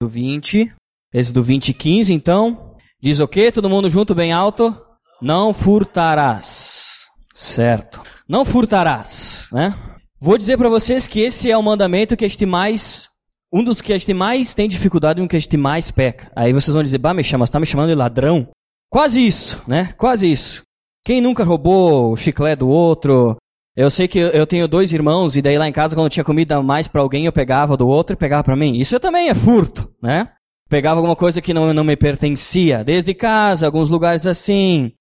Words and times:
do 0.00 0.08
20. 0.08 0.72
Êxodo 1.12 1.42
20, 1.42 1.72
15, 1.72 2.12
então. 2.12 2.76
Diz 3.00 3.20
o 3.20 3.28
quê? 3.28 3.50
Todo 3.50 3.70
mundo 3.70 3.88
junto, 3.88 4.14
bem 4.14 4.32
alto? 4.32 4.76
Não 5.22 5.54
furtarás. 5.54 7.06
Certo. 7.34 8.02
Não 8.28 8.44
furtarás, 8.44 9.48
né? 9.52 9.74
Vou 10.20 10.36
dizer 10.36 10.58
para 10.58 10.68
vocês 10.68 11.06
que 11.06 11.20
esse 11.20 11.50
é 11.50 11.56
o 11.56 11.62
mandamento 11.62 12.16
que 12.16 12.24
este 12.24 12.44
mais 12.44 13.08
um 13.52 13.62
dos 13.62 13.80
que 13.80 13.92
a 13.92 13.98
gente 13.98 14.12
mais 14.12 14.54
tem 14.54 14.68
dificuldade 14.68 15.20
e 15.20 15.22
um 15.22 15.28
que 15.28 15.36
a 15.36 15.38
gente 15.38 15.56
mais 15.56 15.90
peca. 15.90 16.30
Aí 16.34 16.52
vocês 16.52 16.74
vão 16.74 16.82
dizer, 16.82 16.98
bah, 16.98 17.14
me 17.14 17.22
chama, 17.22 17.46
você 17.46 17.52
tá 17.52 17.60
me 17.60 17.66
chamando 17.66 17.88
de 17.88 17.94
ladrão? 17.94 18.48
Quase 18.90 19.24
isso, 19.24 19.62
né? 19.66 19.94
Quase 19.96 20.30
isso. 20.30 20.62
Quem 21.04 21.20
nunca 21.20 21.44
roubou 21.44 22.12
o 22.12 22.16
chiclete 22.16 22.60
do 22.60 22.68
outro? 22.68 23.36
Eu 23.76 23.90
sei 23.90 24.08
que 24.08 24.18
eu 24.18 24.46
tenho 24.46 24.66
dois 24.66 24.92
irmãos 24.92 25.36
e 25.36 25.42
daí 25.42 25.58
lá 25.58 25.68
em 25.68 25.72
casa 25.72 25.94
quando 25.94 26.08
tinha 26.08 26.24
comida 26.24 26.62
mais 26.62 26.88
para 26.88 27.02
alguém 27.02 27.26
eu 27.26 27.32
pegava 27.32 27.76
do 27.76 27.86
outro 27.86 28.14
e 28.14 28.16
pegava 28.16 28.42
para 28.42 28.56
mim. 28.56 28.78
Isso 28.78 28.98
também 28.98 29.28
é 29.28 29.34
furto, 29.34 29.92
né? 30.02 30.30
Pegava 30.68 30.98
alguma 30.98 31.14
coisa 31.14 31.42
que 31.42 31.52
não, 31.52 31.74
não 31.74 31.84
me 31.84 31.94
pertencia, 31.94 32.82
desde 32.82 33.12
casa, 33.12 33.66
alguns 33.66 33.90
lugares 33.90 34.26
assim. 34.26 34.92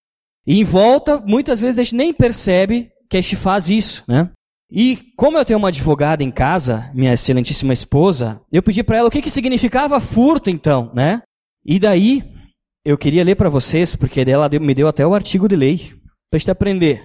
E 0.46 0.59
em 0.59 0.63
volta, 0.63 1.20
muitas 1.26 1.59
vezes 1.59 1.80
a 1.80 1.84
gente 1.84 1.96
nem 1.96 2.13
percebe 2.13 2.91
que 3.09 3.16
a 3.16 3.22
gente 3.22 3.38
faz 3.38 3.70
isso, 3.70 4.04
né? 4.08 4.30
E 4.70 4.99
como 5.16 5.38
eu 5.38 5.46
tenho 5.46 5.57
uma 5.57 5.70
advogada 5.70 6.21
em 6.21 6.30
casa, 6.30 6.91
minha 6.94 7.13
excelentíssima 7.13 7.71
esposa, 7.71 8.41
eu 8.52 8.62
pedi 8.62 8.84
para 8.84 8.98
ela 8.98 9.07
o 9.07 9.12
que, 9.12 9.21
que 9.21 9.30
significava 9.30 9.99
furto 10.02 10.49
então, 10.49 10.91
né? 10.94 11.21
E 11.66 11.80
daí 11.80 12.23
eu 12.84 12.98
queria 12.98 13.23
ler 13.23 13.35
para 13.35 13.49
vocês, 13.49 13.96
porque 13.96 14.20
ela 14.21 14.49
me 14.49 14.73
deu 14.73 14.88
até 14.88 15.07
o 15.07 15.16
artigo 15.16 15.48
de 15.48 15.55
lei 15.55 15.94
para 16.30 16.40
gente 16.40 16.52
aprender. 16.52 17.04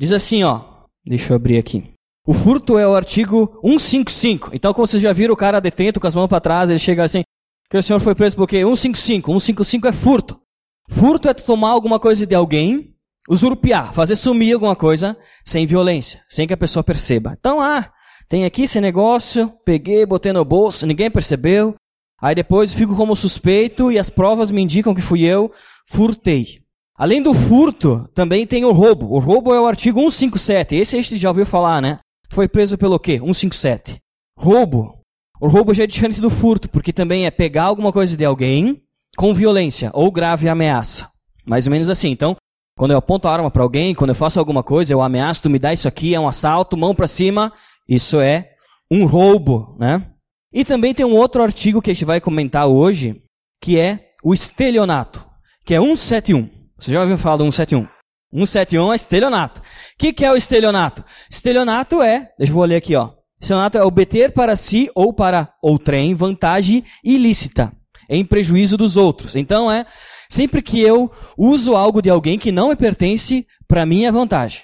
Diz 0.00 0.12
assim, 0.12 0.44
ó, 0.44 0.67
deixa 1.08 1.32
eu 1.32 1.36
abrir 1.36 1.58
aqui. 1.58 1.84
O 2.26 2.34
furto 2.34 2.78
é 2.78 2.86
o 2.86 2.94
artigo 2.94 3.58
155. 3.62 4.50
Então, 4.52 4.74
como 4.74 4.86
vocês 4.86 5.02
já 5.02 5.12
viram 5.12 5.32
o 5.32 5.36
cara 5.36 5.60
detento 5.60 5.98
com 5.98 6.06
as 6.06 6.14
mãos 6.14 6.28
para 6.28 6.40
trás, 6.40 6.68
ele 6.68 6.78
chega 6.78 7.02
assim, 7.02 7.22
que 7.70 7.76
o 7.76 7.82
senhor 7.82 8.00
foi 8.00 8.14
preso 8.14 8.36
por 8.36 8.46
quê? 8.46 8.58
155. 8.58 9.30
155 9.30 9.86
é 9.86 9.92
furto. 9.92 10.40
Furto 10.88 11.28
é 11.28 11.34
tomar 11.34 11.70
alguma 11.70 11.98
coisa 11.98 12.26
de 12.26 12.34
alguém 12.34 12.94
usurpiar, 13.28 13.92
fazer 13.92 14.16
sumir 14.16 14.54
alguma 14.54 14.74
coisa 14.74 15.16
sem 15.44 15.66
violência, 15.66 16.22
sem 16.28 16.46
que 16.46 16.54
a 16.54 16.56
pessoa 16.56 16.82
perceba. 16.82 17.36
Então, 17.38 17.60
ah, 17.60 17.90
tem 18.28 18.44
aqui 18.44 18.62
esse 18.62 18.80
negócio, 18.80 19.52
peguei, 19.64 20.04
botei 20.04 20.32
no 20.32 20.44
bolso, 20.44 20.86
ninguém 20.86 21.10
percebeu. 21.10 21.74
Aí 22.20 22.34
depois 22.34 22.74
fico 22.74 22.96
como 22.96 23.14
suspeito 23.14 23.92
e 23.92 23.98
as 23.98 24.10
provas 24.10 24.50
me 24.50 24.60
indicam 24.60 24.94
que 24.94 25.00
fui 25.00 25.22
eu, 25.22 25.52
furtei. 25.86 26.62
Além 26.98 27.22
do 27.22 27.32
furto, 27.32 28.08
também 28.12 28.44
tem 28.44 28.64
o 28.64 28.72
roubo. 28.72 29.06
O 29.14 29.20
roubo 29.20 29.54
é 29.54 29.60
o 29.60 29.66
artigo 29.66 30.00
157. 30.00 30.74
Esse 30.74 30.96
a 30.96 31.00
gente 31.00 31.16
já 31.16 31.28
ouviu 31.28 31.46
falar, 31.46 31.80
né? 31.80 32.00
Foi 32.28 32.48
preso 32.48 32.76
pelo 32.76 32.98
quê? 32.98 33.20
157. 33.20 33.98
Roubo. 34.36 34.98
O 35.40 35.46
roubo 35.46 35.72
já 35.72 35.84
é 35.84 35.86
diferente 35.86 36.20
do 36.20 36.28
furto, 36.28 36.68
porque 36.68 36.92
também 36.92 37.24
é 37.24 37.30
pegar 37.30 37.64
alguma 37.64 37.92
coisa 37.92 38.16
de 38.16 38.24
alguém 38.24 38.82
com 39.16 39.32
violência 39.32 39.92
ou 39.94 40.10
grave 40.10 40.48
ameaça. 40.48 41.08
Mais 41.46 41.66
ou 41.66 41.70
menos 41.70 41.88
assim. 41.88 42.10
Então, 42.10 42.34
quando 42.76 42.90
eu 42.90 42.98
aponto 42.98 43.28
a 43.28 43.32
arma 43.32 43.50
para 43.50 43.62
alguém, 43.62 43.94
quando 43.94 44.10
eu 44.10 44.16
faço 44.16 44.40
alguma 44.40 44.64
coisa, 44.64 44.92
eu 44.92 45.00
ameaço, 45.00 45.42
tu 45.42 45.50
me 45.50 45.58
dá 45.60 45.72
isso 45.72 45.86
aqui, 45.86 46.16
é 46.16 46.20
um 46.20 46.26
assalto, 46.26 46.76
mão 46.76 46.96
para 46.96 47.06
cima, 47.06 47.52
isso 47.88 48.20
é 48.20 48.50
um 48.90 49.06
roubo, 49.06 49.76
né? 49.78 50.04
E 50.52 50.64
também 50.64 50.92
tem 50.92 51.06
um 51.06 51.14
outro 51.14 51.44
artigo 51.44 51.80
que 51.80 51.92
a 51.92 51.94
gente 51.94 52.04
vai 52.04 52.20
comentar 52.20 52.66
hoje, 52.66 53.22
que 53.62 53.78
é 53.78 54.10
o 54.24 54.34
estelionato, 54.34 55.24
que 55.64 55.74
é 55.74 55.80
171. 55.80 56.57
Você 56.78 56.92
já 56.92 57.00
ouviu 57.00 57.18
falar 57.18 57.36
do 57.36 57.44
171? 57.44 57.86
171 58.32 58.92
é 58.92 58.96
estelionato. 58.96 59.60
O 59.60 59.64
que, 59.98 60.12
que 60.12 60.24
é 60.24 60.30
o 60.30 60.36
estelionato? 60.36 61.04
Estelionato 61.30 62.02
é, 62.02 62.30
deixa 62.38 62.52
eu 62.52 62.60
ler 62.60 62.76
aqui, 62.76 62.94
ó. 62.94 63.10
Estelionato 63.40 63.78
é 63.78 63.82
obter 63.82 64.32
para 64.32 64.56
si 64.56 64.90
ou 64.94 65.12
para 65.12 65.52
outrem 65.62 66.14
vantagem 66.14 66.84
ilícita, 67.04 67.72
em 68.08 68.24
prejuízo 68.24 68.76
dos 68.76 68.96
outros. 68.96 69.34
Então 69.36 69.70
é 69.70 69.86
Sempre 70.28 70.60
que 70.60 70.80
eu 70.80 71.10
uso 71.36 71.74
algo 71.74 72.02
de 72.02 72.10
alguém 72.10 72.38
que 72.38 72.52
não 72.52 72.68
me 72.68 72.76
pertence, 72.76 73.46
para 73.66 73.86
minha 73.86 74.12
vantagem, 74.12 74.62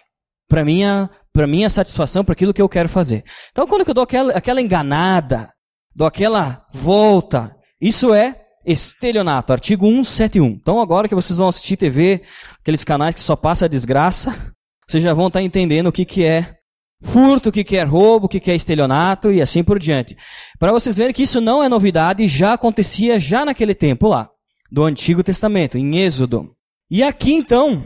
para 0.49 0.65
minha, 0.65 1.11
para 1.33 1.47
minha 1.47 1.71
satisfação, 1.71 2.23
para 2.23 2.35
aquilo 2.35 2.53
que 2.53 2.61
eu 2.61 2.69
quero 2.69 2.89
fazer. 2.89 3.25
Então, 3.51 3.67
quando 3.67 3.89
eu 3.89 3.95
dou 3.95 4.05
aquela, 4.05 4.33
aquela 4.35 4.61
enganada, 4.61 5.51
dou 5.95 6.07
aquela 6.07 6.67
volta, 6.73 7.57
isso 7.81 8.13
é 8.13 8.44
estelionato, 8.67 9.53
artigo 9.53 9.87
171. 9.87 10.47
Então, 10.47 10.81
agora 10.81 11.09
que 11.09 11.15
vocês 11.15 11.37
vão 11.37 11.49
assistir 11.49 11.77
TV, 11.77 12.23
aqueles 12.61 12.85
canais 12.85 13.15
que 13.15 13.21
só 13.21 13.37
passa 13.37 13.65
a 13.65 13.69
desgraça, 13.69 14.53
vocês 14.87 15.03
já 15.03 15.15
vão 15.15 15.29
estar 15.29 15.43
entendendo 15.43 15.89
o 15.89 15.93
que, 15.93 16.05
que 16.05 16.25
é 16.25 16.55
furto, 17.03 17.51
o 17.51 17.53
que, 17.53 17.65
que 17.65 17.77
é 17.77 17.83
roubo, 17.83 18.27
o 18.27 18.29
que, 18.29 18.41
que 18.41 18.51
é 18.51 18.55
estelionato 18.55 19.31
e 19.31 19.41
assim 19.41 19.63
por 19.63 19.79
diante. 19.79 20.17
Para 20.59 20.73
vocês 20.73 20.97
verem 20.97 21.13
que 21.13 21.23
isso 21.23 21.41
não 21.41 21.63
é 21.63 21.69
novidade, 21.69 22.27
já 22.27 22.55
acontecia 22.55 23.19
já 23.19 23.45
naquele 23.45 23.75
tempo 23.75 24.09
lá 24.09 24.29
do 24.71 24.83
Antigo 24.83 25.23
Testamento, 25.23 25.79
em 25.79 25.99
Êxodo. 25.99 26.53
E 26.91 27.03
aqui 27.03 27.33
então, 27.33 27.83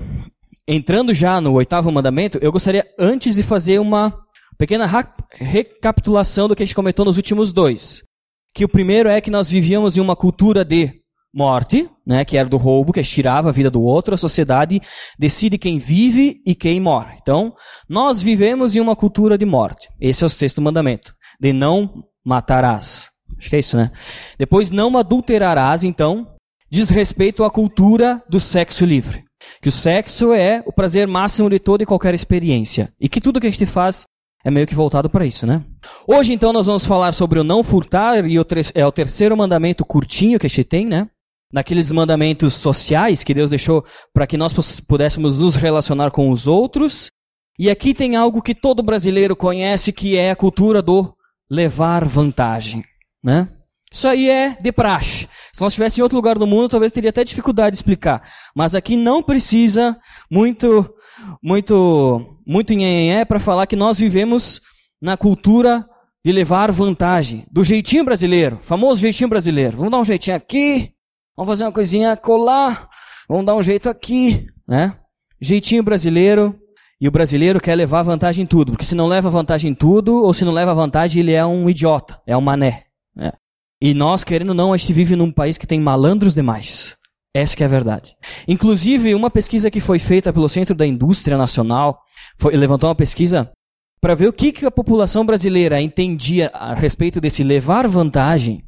entrando 0.67 1.12
já 1.12 1.41
no 1.41 1.53
oitavo 1.55 1.91
mandamento, 1.91 2.38
eu 2.41 2.53
gostaria 2.53 2.87
antes 2.99 3.34
de 3.34 3.43
fazer 3.43 3.78
uma 3.78 4.15
pequena 4.56 4.87
recapitulação 5.33 6.49
do 6.49 6.56
que 6.56 6.62
a 6.62 6.67
gente 6.67 6.75
comentou 6.75 7.05
nos 7.05 7.17
últimos 7.17 7.53
dois. 7.53 8.03
Que 8.58 8.64
o 8.64 8.69
primeiro 8.69 9.08
é 9.08 9.20
que 9.20 9.30
nós 9.30 9.48
vivíamos 9.48 9.96
em 9.96 10.00
uma 10.00 10.16
cultura 10.16 10.64
de 10.64 10.91
morte, 11.32 11.88
né, 12.04 12.24
que 12.24 12.36
era 12.36 12.48
do 12.48 12.56
roubo, 12.56 12.92
que 12.92 13.00
tirava 13.04 13.50
a 13.50 13.52
vida 13.52 13.70
do 13.70 13.80
outro, 13.80 14.16
a 14.16 14.19
sociedade 14.19 14.82
decide 15.16 15.56
quem 15.56 15.78
vive 15.78 16.42
e 16.44 16.56
quem 16.56 16.80
morre. 16.80 17.19
Então, 17.22 17.54
nós 17.88 18.20
vivemos 18.20 18.74
em 18.74 18.80
uma 18.80 18.96
cultura 18.96 19.38
de 19.38 19.46
morte. 19.46 19.88
Esse 20.00 20.24
é 20.24 20.26
o 20.26 20.28
sexto 20.28 20.60
mandamento, 20.60 21.14
de 21.41 21.52
não 21.52 22.02
matarás. 22.26 23.10
Acho 23.38 23.48
que 23.48 23.54
é 23.54 23.60
isso, 23.60 23.76
né? 23.76 23.92
Depois, 24.36 24.72
não 24.72 24.98
adulterarás, 24.98 25.84
então, 25.84 26.26
diz 26.69 26.90
respeito 26.90 27.44
à 27.44 27.50
cultura 27.52 28.20
do 28.28 28.40
sexo 28.40 28.84
livre. 28.84 29.22
Que 29.62 29.69
o 29.69 29.72
sexo 29.72 30.32
é 30.32 30.64
o 30.66 30.72
prazer 30.72 31.06
máximo 31.06 31.48
de 31.48 31.60
toda 31.60 31.84
e 31.84 31.86
qualquer 31.86 32.12
experiência. 32.12 32.92
E 33.00 33.08
que 33.08 33.20
tudo 33.20 33.40
que 33.40 33.46
a 33.46 33.50
gente 33.52 33.66
faz 33.66 34.04
é 34.44 34.50
meio 34.50 34.66
que 34.66 34.75
voltado 34.75 35.10
para 35.10 35.26
isso, 35.26 35.47
né? 35.47 35.65
Hoje, 36.06 36.32
então, 36.32 36.53
nós 36.53 36.66
vamos 36.66 36.87
falar 36.87 37.12
sobre 37.12 37.41
o 37.41 37.44
não 37.44 37.65
furtar, 37.65 38.28
e 38.28 38.38
o 38.38 38.47
é 38.75 38.87
o 38.87 38.93
terceiro 38.93 39.37
mandamento 39.37 39.84
curtinho 39.84 40.38
que 40.38 40.47
a 40.47 40.49
gente 40.49 40.65
tem, 40.65 40.87
né? 40.87 41.09
Naqueles 41.53 41.91
mandamentos 41.91 42.54
sociais 42.54 43.25
que 43.25 43.34
Deus 43.34 43.50
deixou 43.50 43.84
para 44.12 44.26
que 44.26 44.37
nós 44.37 44.53
pudéssemos 44.81 45.41
nos 45.41 45.56
relacionar 45.56 46.10
com 46.10 46.31
os 46.31 46.47
outros. 46.47 47.10
E 47.59 47.71
aqui 47.71 47.93
tem 47.94 48.16
algo 48.16 48.43
que 48.43 48.54
todo 48.54 48.82
brasileiro 48.82 49.34
conhece, 49.34 49.93
que 49.93 50.16
é 50.16 50.31
a 50.31 50.37
cultura 50.37 50.81
do 50.81 51.12
levar 51.50 52.05
vantagem, 52.05 52.84
né? 53.25 53.49
Isso 53.91 54.06
aí 54.06 54.28
é 54.28 54.56
de 54.60 54.70
praxe. 54.70 55.26
Se 55.53 55.62
nós 55.62 55.72
estivesse 55.72 56.00
em 56.00 56.03
outro 56.03 56.16
lugar 56.16 56.38
do 56.38 56.47
mundo, 56.47 56.69
talvez 56.69 56.93
teria 56.93 57.10
até 57.10 57.25
dificuldade 57.25 57.72
de 57.72 57.78
explicar. 57.78 58.22
Mas 58.55 58.75
aqui 58.75 58.97
não 58.97 59.22
precisa 59.22 59.97
muito, 60.31 60.88
muito, 61.43 62.39
muito 62.47 62.75
nhenhenhé 62.75 63.25
para 63.25 63.41
falar 63.41 63.67
que 63.67 63.77
nós 63.77 63.99
vivemos 63.99 64.61
na 65.01 65.17
cultura 65.17 65.89
de 66.25 66.33
levar 66.33 66.71
vantagem. 66.73 67.47
Do 67.51 67.65
jeitinho 67.65 68.05
brasileiro, 68.05 68.59
famoso 68.61 69.01
jeitinho 69.01 69.29
brasileiro. 69.29 69.77
Vamos 69.77 69.93
dar 69.93 69.99
um 69.99 70.05
jeitinho 70.05 70.37
aqui, 70.37 70.93
vamos 71.37 71.51
fazer 71.51 71.65
uma 71.65 71.73
coisinha 71.73 72.17
colar, 72.17 72.89
vamos 73.29 73.47
dar 73.47 73.55
um 73.55 73.62
jeito 73.62 73.89
aqui, 73.89 74.47
né? 74.67 74.97
Jeitinho 75.41 75.83
brasileiro. 75.83 76.59
E 77.01 77.06
o 77.06 77.12
brasileiro 77.12 77.61
quer 77.61 77.77
levar 77.77 78.03
vantagem 78.03 78.43
em 78.43 78.47
tudo, 78.47 78.73
porque 78.73 78.85
se 78.85 78.97
não 78.97 79.06
leva 79.06 79.31
vantagem 79.31 79.71
em 79.71 79.75
tudo, 79.75 80.21
ou 80.21 80.35
se 80.35 80.45
não 80.45 80.53
leva 80.53 80.75
vantagem, 80.75 81.21
ele 81.21 81.33
é 81.33 81.47
um 81.47 81.71
idiota, 81.71 82.21
é 82.27 82.37
um 82.37 82.41
mané. 82.41 82.87
Né? 83.15 83.31
E 83.81 83.95
nós, 83.95 84.25
querendo 84.25 84.49
ou 84.49 84.55
não, 84.55 84.73
a 84.73 84.77
gente 84.77 84.93
vive 84.93 85.15
num 85.15 85.31
país 85.31 85.56
que 85.56 85.67
tem 85.67 85.79
malandros 85.79 86.35
demais. 86.35 86.97
Essa 87.34 87.56
que 87.56 87.62
é 87.62 87.66
a 87.66 87.69
verdade. 87.69 88.16
Inclusive, 88.47 89.15
uma 89.15 89.31
pesquisa 89.31 89.71
que 89.71 89.81
foi 89.81 89.99
feita 89.99 90.33
pelo 90.33 90.49
Centro 90.49 90.75
da 90.75 90.87
Indústria 90.87 91.37
Nacional 91.37 92.00
foi, 92.39 92.56
levantou 92.56 92.89
uma 92.89 92.94
pesquisa 92.94 93.50
para 94.00 94.15
ver 94.15 94.28
o 94.28 94.33
que, 94.33 94.53
que 94.53 94.65
a 94.65 94.71
população 94.71 95.27
brasileira 95.27 95.81
entendia 95.81 96.50
a 96.55 96.75
respeito 96.75 97.21
desse 97.21 97.43
levar 97.43 97.87
vantagem. 97.88 98.65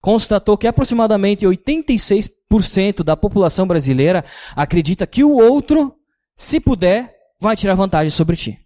Constatou 0.00 0.58
que 0.58 0.66
aproximadamente 0.66 1.46
86% 1.46 3.02
da 3.02 3.16
população 3.16 3.66
brasileira 3.66 4.24
acredita 4.54 5.06
que 5.06 5.24
o 5.24 5.32
outro, 5.32 5.94
se 6.34 6.60
puder, 6.60 7.14
vai 7.40 7.56
tirar 7.56 7.74
vantagem 7.74 8.10
sobre 8.10 8.36
ti. 8.36 8.58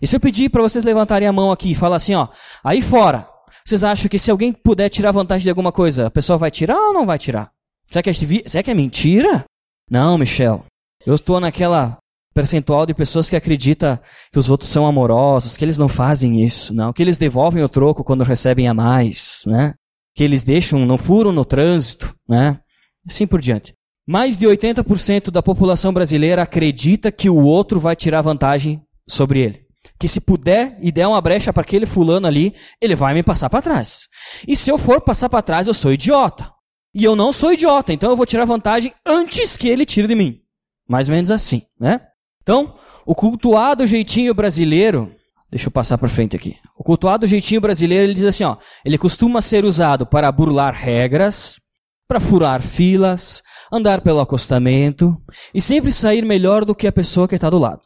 E 0.00 0.06
se 0.06 0.16
eu 0.16 0.20
pedir 0.20 0.48
para 0.50 0.62
vocês 0.62 0.84
levantarem 0.84 1.28
a 1.28 1.32
mão 1.32 1.50
aqui 1.50 1.72
e 1.72 1.74
falar 1.74 1.96
assim, 1.96 2.14
ó, 2.14 2.28
aí 2.62 2.80
fora, 2.80 3.28
vocês 3.64 3.82
acham 3.82 4.08
que 4.08 4.18
se 4.18 4.30
alguém 4.30 4.52
puder 4.52 4.88
tirar 4.88 5.12
vantagem 5.12 5.44
de 5.44 5.50
alguma 5.50 5.72
coisa, 5.72 6.06
a 6.06 6.10
pessoa 6.10 6.38
vai 6.38 6.50
tirar 6.50 6.76
ou 6.76 6.92
não 6.92 7.04
vai 7.04 7.18
tirar? 7.18 7.53
Será 7.90 8.02
que 8.02 8.10
é, 8.10 8.14
será 8.46 8.62
que 8.62 8.70
é 8.70 8.74
mentira? 8.74 9.44
Não, 9.90 10.18
Michel. 10.18 10.64
Eu 11.06 11.14
estou 11.14 11.38
naquela 11.40 11.98
percentual 12.34 12.84
de 12.84 12.94
pessoas 12.94 13.30
que 13.30 13.36
acredita 13.36 14.02
que 14.32 14.38
os 14.38 14.50
outros 14.50 14.70
são 14.70 14.86
amorosos, 14.86 15.56
que 15.56 15.64
eles 15.64 15.78
não 15.78 15.88
fazem 15.88 16.44
isso, 16.44 16.74
não, 16.74 16.92
que 16.92 17.00
eles 17.00 17.16
devolvem 17.16 17.62
o 17.62 17.68
troco 17.68 18.02
quando 18.02 18.24
recebem 18.24 18.66
a 18.66 18.74
mais, 18.74 19.42
né? 19.46 19.74
Que 20.14 20.24
eles 20.24 20.42
deixam, 20.42 20.84
não 20.84 20.98
furam 20.98 21.30
no 21.30 21.44
trânsito, 21.44 22.14
né? 22.28 22.58
Assim 23.06 23.26
por 23.26 23.40
diante. 23.40 23.72
Mais 24.06 24.36
de 24.36 24.46
80% 24.46 25.30
da 25.30 25.42
população 25.42 25.92
brasileira 25.92 26.42
acredita 26.42 27.12
que 27.12 27.30
o 27.30 27.42
outro 27.42 27.78
vai 27.78 27.94
tirar 27.94 28.22
vantagem 28.22 28.82
sobre 29.08 29.40
ele 29.40 29.64
que 29.98 30.08
se 30.08 30.20
puder 30.20 30.76
e 30.80 30.90
der 30.90 31.06
uma 31.06 31.20
brecha 31.20 31.52
para 31.52 31.62
aquele 31.62 31.86
fulano 31.86 32.26
ali, 32.26 32.54
ele 32.80 32.94
vai 32.94 33.14
me 33.14 33.22
passar 33.22 33.48
para 33.50 33.62
trás. 33.62 34.06
E 34.46 34.56
se 34.56 34.70
eu 34.70 34.78
for 34.78 35.00
passar 35.00 35.28
para 35.28 35.42
trás, 35.42 35.66
eu 35.66 35.74
sou 35.74 35.92
idiota. 35.92 36.50
E 36.94 37.02
eu 37.02 37.16
não 37.16 37.32
sou 37.32 37.52
idiota, 37.52 37.92
então 37.92 38.10
eu 38.10 38.16
vou 38.16 38.24
tirar 38.24 38.44
vantagem 38.44 38.92
antes 39.04 39.56
que 39.56 39.68
ele 39.68 39.84
tire 39.84 40.06
de 40.06 40.14
mim. 40.14 40.40
Mais 40.88 41.08
ou 41.08 41.14
menos 41.14 41.30
assim, 41.30 41.62
né? 41.78 42.00
Então, 42.42 42.74
o 43.04 43.14
cultuado 43.14 43.86
jeitinho 43.86 44.32
brasileiro, 44.32 45.12
deixa 45.50 45.66
eu 45.66 45.72
passar 45.72 45.98
para 45.98 46.08
frente 46.08 46.36
aqui. 46.36 46.56
O 46.78 46.84
cultuado 46.84 47.26
jeitinho 47.26 47.60
brasileiro, 47.60 48.06
ele 48.06 48.14
diz 48.14 48.24
assim, 48.24 48.44
ó, 48.44 48.56
ele 48.84 48.96
costuma 48.96 49.40
ser 49.40 49.64
usado 49.64 50.06
para 50.06 50.30
burlar 50.30 50.74
regras, 50.74 51.58
para 52.06 52.20
furar 52.20 52.62
filas, 52.62 53.42
andar 53.72 54.02
pelo 54.02 54.20
acostamento 54.20 55.16
e 55.52 55.60
sempre 55.60 55.90
sair 55.90 56.24
melhor 56.24 56.64
do 56.64 56.74
que 56.74 56.86
a 56.86 56.92
pessoa 56.92 57.26
que 57.26 57.34
está 57.34 57.50
do 57.50 57.58
lado. 57.58 57.80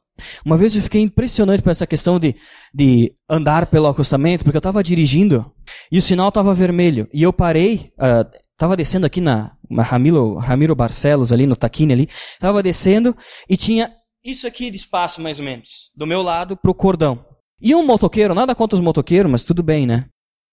Uma 0.45 0.57
vez 0.57 0.75
eu 0.75 0.83
fiquei 0.83 1.01
impressionante 1.01 1.63
com 1.63 1.71
essa 1.71 1.87
questão 1.87 2.19
de, 2.19 2.35
de 2.75 3.13
andar 3.31 3.67
pelo 3.67 3.87
acostamento, 3.87 4.45
porque 4.45 4.57
eu 4.57 4.61
estava 4.61 4.83
dirigindo 4.83 5.51
e 5.91 5.99
o 5.99 6.03
sinal 6.03 6.29
estava 6.29 6.53
vermelho. 6.53 7.09
E 7.13 7.23
eu 7.23 7.33
parei, 7.33 7.91
estava 7.93 8.29
uh, 8.63 8.77
descendo 8.77 9.07
aqui 9.07 9.21
na 9.21 9.57
Ramiro, 9.71 10.35
Ramiro 10.35 10.75
Barcelos, 10.75 11.33
ali 11.33 11.47
no 11.47 11.57
Taquini 11.57 11.93
ali, 11.93 12.09
estava 12.35 12.63
descendo 12.63 13.17
e 13.49 13.57
tinha 13.57 13.93
isso 14.25 14.47
aqui 14.47 14.71
de 14.71 14.77
espaço, 14.77 15.23
mais 15.23 15.39
ou 15.39 15.45
menos, 15.45 15.91
do 15.95 16.07
meu 16.07 16.23
lado 16.23 16.57
para 16.57 16.71
o 16.71 16.75
cordão. 16.75 17.25
E 17.61 17.75
um 17.75 17.85
motoqueiro, 17.85 18.35
nada 18.35 18.55
contra 18.55 18.77
os 18.77 18.83
motoqueiros, 18.83 19.31
mas 19.31 19.45
tudo 19.45 19.63
bem, 19.63 19.87
né? 19.87 20.07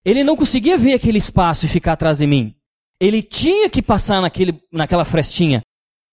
Ele 0.04 0.24
não 0.24 0.36
conseguia 0.36 0.78
ver 0.78 0.94
aquele 0.94 1.18
espaço 1.18 1.66
e 1.66 1.69
ficar 1.69 1.94
atrás 1.94 2.19
de 2.19 2.28
mim. 2.28 2.56
Ele 3.00 3.22
tinha 3.22 3.69
que 3.69 3.81
passar 3.81 4.22
naquele, 4.22 4.60
naquela 4.72 5.04
frestinha. 5.04 5.62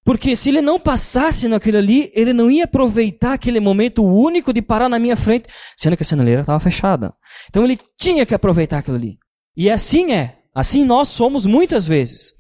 Porque 0.05 0.35
se 0.35 0.49
ele 0.49 0.61
não 0.61 0.81
passasse 0.81 1.47
naquilo 1.47 1.79
ali, 1.79 2.11
ele 2.15 2.33
não 2.33 2.50
ia 2.50 2.65
aproveitar 2.65 3.35
aquele 3.35 3.61
momento 3.61 4.05
único 4.05 4.53
de 4.53 4.61
parar 4.61 4.88
na 4.88 4.99
minha 4.99 5.17
frente, 5.17 5.49
sendo 5.77 5.97
que 5.97 6.03
a 6.03 6.06
sinaleira 6.06 6.41
estava 6.41 6.59
fechada. 6.59 7.15
Então 7.49 7.65
ele 7.65 7.79
tinha 7.97 8.27
que 8.27 8.35
aproveitar 8.35 8.79
aquilo 8.79 8.97
ali. 8.97 9.19
E 9.56 9.71
assim 9.71 10.12
é. 10.12 10.42
Assim 10.54 10.84
nós 10.84 11.08
somos 11.08 11.46
muitas 11.46 11.87
vezes. 11.87 12.34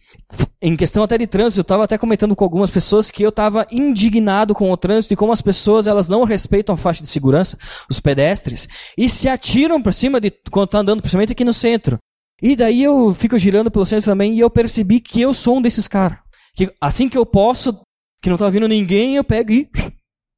Em 0.60 0.76
questão 0.76 1.02
até 1.02 1.18
de 1.18 1.26
trânsito, 1.26 1.60
eu 1.60 1.62
estava 1.62 1.84
até 1.84 1.98
comentando 1.98 2.36
com 2.36 2.44
algumas 2.44 2.70
pessoas 2.70 3.10
que 3.10 3.22
eu 3.22 3.30
estava 3.30 3.66
indignado 3.70 4.54
com 4.54 4.70
o 4.70 4.76
trânsito 4.76 5.14
e 5.14 5.16
como 5.16 5.32
as 5.32 5.42
pessoas 5.42 5.86
elas 5.86 6.08
não 6.08 6.24
respeitam 6.24 6.74
a 6.74 6.78
faixa 6.78 7.02
de 7.02 7.08
segurança, 7.08 7.58
os 7.90 7.98
pedestres, 7.98 8.68
e 8.96 9.08
se 9.08 9.28
atiram 9.28 9.82
para 9.82 9.92
cima 9.92 10.20
de 10.20 10.30
quando 10.50 10.66
está 10.66 10.78
andando, 10.78 11.00
principalmente 11.00 11.32
aqui 11.32 11.44
no 11.44 11.52
centro. 11.52 11.98
E 12.40 12.54
daí 12.54 12.82
eu 12.82 13.14
fico 13.14 13.38
girando 13.38 13.70
pelo 13.70 13.86
centro 13.86 14.04
também 14.04 14.34
e 14.34 14.40
eu 14.40 14.50
percebi 14.50 15.00
que 15.00 15.20
eu 15.20 15.32
sou 15.32 15.56
um 15.56 15.62
desses 15.62 15.88
caras. 15.88 16.18
Que 16.54 16.70
assim 16.80 17.08
que 17.08 17.16
eu 17.16 17.24
posso, 17.24 17.80
que 18.22 18.28
não 18.28 18.36
tá 18.36 18.50
vindo 18.50 18.68
ninguém, 18.68 19.16
eu 19.16 19.24
pego 19.24 19.52
e 19.52 19.68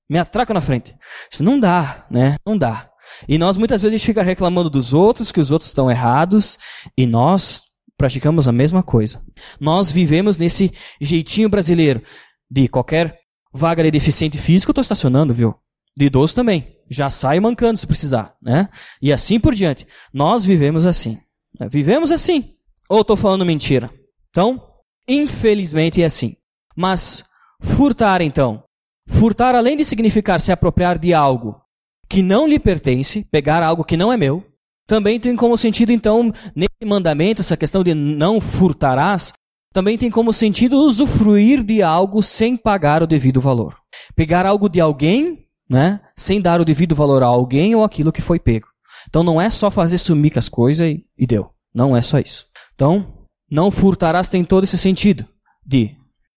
me 0.08 0.18
atraco 0.18 0.54
na 0.54 0.60
frente. 0.60 0.94
Isso 1.30 1.42
não 1.42 1.58
dá, 1.58 2.06
né? 2.10 2.36
Não 2.46 2.56
dá. 2.56 2.90
E 3.28 3.38
nós 3.38 3.56
muitas 3.56 3.81
vezes 3.82 3.94
a 3.94 3.99
gente 3.99 4.06
fica 4.06 4.22
reclamando 4.22 4.70
dos 4.70 4.93
outros, 4.93 5.32
que 5.32 5.40
os 5.40 5.50
outros 5.50 5.70
estão 5.70 5.90
errados, 5.90 6.58
e 6.96 7.06
nós 7.06 7.62
praticamos 7.96 8.49
a 8.49 8.52
mesma 8.52 8.82
coisa. 8.82 9.22
Nós 9.61 9.90
vivemos 9.90 10.38
nesse 10.38 10.72
jeitinho 11.00 11.49
brasileiro 11.49 12.02
de 12.50 12.69
qualquer 12.69 13.19
vaga 13.52 13.82
de 13.82 13.90
deficiente 13.90 14.38
físico, 14.38 14.70
eu 14.70 14.72
estou 14.72 14.82
estacionando, 14.82 15.32
viu? 15.32 15.55
De 15.96 16.06
idoso 16.06 16.34
também. 16.34 16.76
Já 16.90 17.08
saio 17.08 17.40
mancando 17.40 17.78
se 17.78 17.87
precisar, 17.87 18.34
né? 18.43 18.69
E 19.00 19.12
assim 19.12 19.38
por 19.38 19.55
diante. 19.55 19.87
Nós 20.12 20.44
vivemos 20.44 20.87
assim. 20.87 21.19
É, 21.60 21.69
vivemos 21.69 22.10
assim. 22.10 22.55
Ou 22.88 23.00
estou 23.00 23.17
falando 23.17 23.46
mentira? 23.46 23.90
Então, 24.31 24.60
infelizmente 25.08 26.02
é 26.02 26.05
assim. 26.05 26.34
Mas 26.76 27.25
furtar, 27.60 28.20
então. 28.20 28.64
Furtar, 29.08 29.55
além 29.55 29.76
de 29.76 29.84
significar 29.84 30.40
se 30.40 30.50
apropriar 30.50 30.99
de 30.99 31.14
algo 31.14 31.63
que 32.08 32.22
não 32.22 32.46
lhe 32.46 32.58
pertence, 32.58 33.26
pegar 33.30 33.62
algo 33.62 33.84
que 33.84 33.96
não 33.96 34.12
é 34.12 34.16
meu, 34.16 34.44
também 34.86 35.18
tem 35.18 35.34
como 35.34 35.56
sentido, 35.56 35.92
então, 35.92 36.32
nesse 36.54 36.84
mandamento, 36.84 37.40
essa 37.40 37.56
questão 37.56 37.82
de 37.82 37.94
não 37.94 38.40
furtarás, 38.40 39.32
também 39.72 39.98
tem 39.98 40.10
como 40.10 40.32
sentido 40.32 40.78
usufruir 40.78 41.62
de 41.62 41.82
algo 41.82 42.22
sem 42.22 42.56
pagar 42.56 43.02
o 43.02 43.06
devido 43.06 43.40
valor. 43.40 43.76
Pegar 44.14 44.46
algo 44.46 44.68
de 44.68 44.80
alguém, 44.80 45.46
né, 45.68 46.00
sem 46.16 46.40
dar 46.40 46.60
o 46.60 46.64
devido 46.64 46.94
valor 46.94 47.22
a 47.22 47.26
alguém 47.26 47.74
ou 47.74 47.82
aquilo 47.82 48.12
que 48.12 48.22
foi 48.22 48.38
pego. 48.38 48.68
Então 49.08 49.22
não 49.22 49.40
é 49.40 49.50
só 49.50 49.70
fazer 49.70 49.98
sumir 49.98 50.32
com 50.32 50.38
as 50.38 50.48
coisas 50.48 50.86
e, 50.86 51.04
e 51.18 51.26
deu. 51.26 51.50
Não 51.74 51.96
é 51.96 52.02
só 52.02 52.18
isso. 52.18 52.46
Então, 52.74 53.26
não 53.50 53.70
furtarás 53.70 54.28
tem 54.28 54.44
todo 54.44 54.64
esse 54.64 54.78
sentido 54.78 55.26
de 55.66 55.96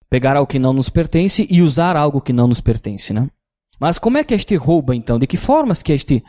pegar 0.10 0.36
algo 0.36 0.50
que 0.50 0.60
não 0.60 0.74
nos 0.74 0.90
pertence 0.90 1.48
e 1.50 1.62
usar 1.62 1.96
algo 1.96 2.22
que 2.22 2.34
não 2.34 2.48
nos 2.48 2.62
pertence, 2.62 3.14
né? 3.14 3.30
Mas 3.80 4.00
como 4.00 4.18
é 4.18 4.24
que 4.24 4.34
este 4.34 4.56
rouba 4.56 4.96
então? 4.96 5.20
De 5.20 5.28
que 5.28 5.38
formas 5.38 5.82
que 5.82 5.94
este 5.94 6.24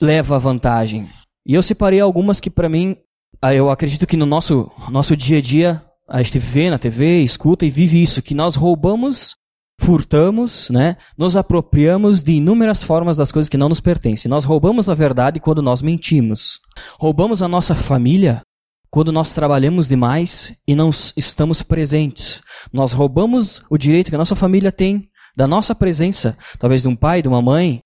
leva 0.00 0.38
vantagem? 0.38 1.08
E 1.46 1.54
eu 1.54 1.62
separei 1.62 2.00
algumas 2.00 2.40
que 2.40 2.50
para 2.50 2.68
mim, 2.68 2.96
ah, 3.40 3.54
eu 3.54 3.70
acredito 3.70 4.06
que 4.06 4.16
no 4.16 4.26
nosso 4.26 4.70
nosso 4.90 5.16
dia 5.16 5.38
a 5.38 5.40
dia 5.40 5.82
a 6.08 6.22
gente 6.22 6.38
vê 6.38 6.70
na 6.70 6.78
TV, 6.78 7.22
escuta 7.22 7.66
e 7.66 7.70
vive 7.70 8.02
isso, 8.02 8.22
que 8.22 8.34
nós 8.34 8.54
roubamos 8.54 9.34
furtamos, 9.78 10.70
né? 10.70 10.96
Nos 11.16 11.36
apropriamos 11.36 12.22
de 12.22 12.32
inúmeras 12.32 12.82
formas 12.82 13.16
das 13.16 13.30
coisas 13.30 13.48
que 13.48 13.58
não 13.58 13.68
nos 13.68 13.80
pertencem. 13.80 14.28
Nós 14.28 14.44
roubamos 14.44 14.88
a 14.88 14.94
verdade 14.94 15.38
quando 15.38 15.62
nós 15.62 15.82
mentimos. 15.82 16.60
Roubamos 16.98 17.42
a 17.42 17.48
nossa 17.48 17.74
família 17.74 18.40
quando 18.90 19.12
nós 19.12 19.32
trabalhamos 19.32 19.88
demais 19.88 20.54
e 20.66 20.74
não 20.74 20.90
estamos 21.16 21.62
presentes. 21.62 22.40
Nós 22.72 22.92
roubamos 22.92 23.62
o 23.68 23.76
direito 23.76 24.08
que 24.08 24.14
a 24.14 24.18
nossa 24.18 24.34
família 24.34 24.72
tem 24.72 25.08
da 25.36 25.46
nossa 25.46 25.74
presença, 25.74 26.36
talvez 26.58 26.82
de 26.82 26.88
um 26.88 26.96
pai, 26.96 27.20
de 27.20 27.28
uma 27.28 27.42
mãe, 27.42 27.82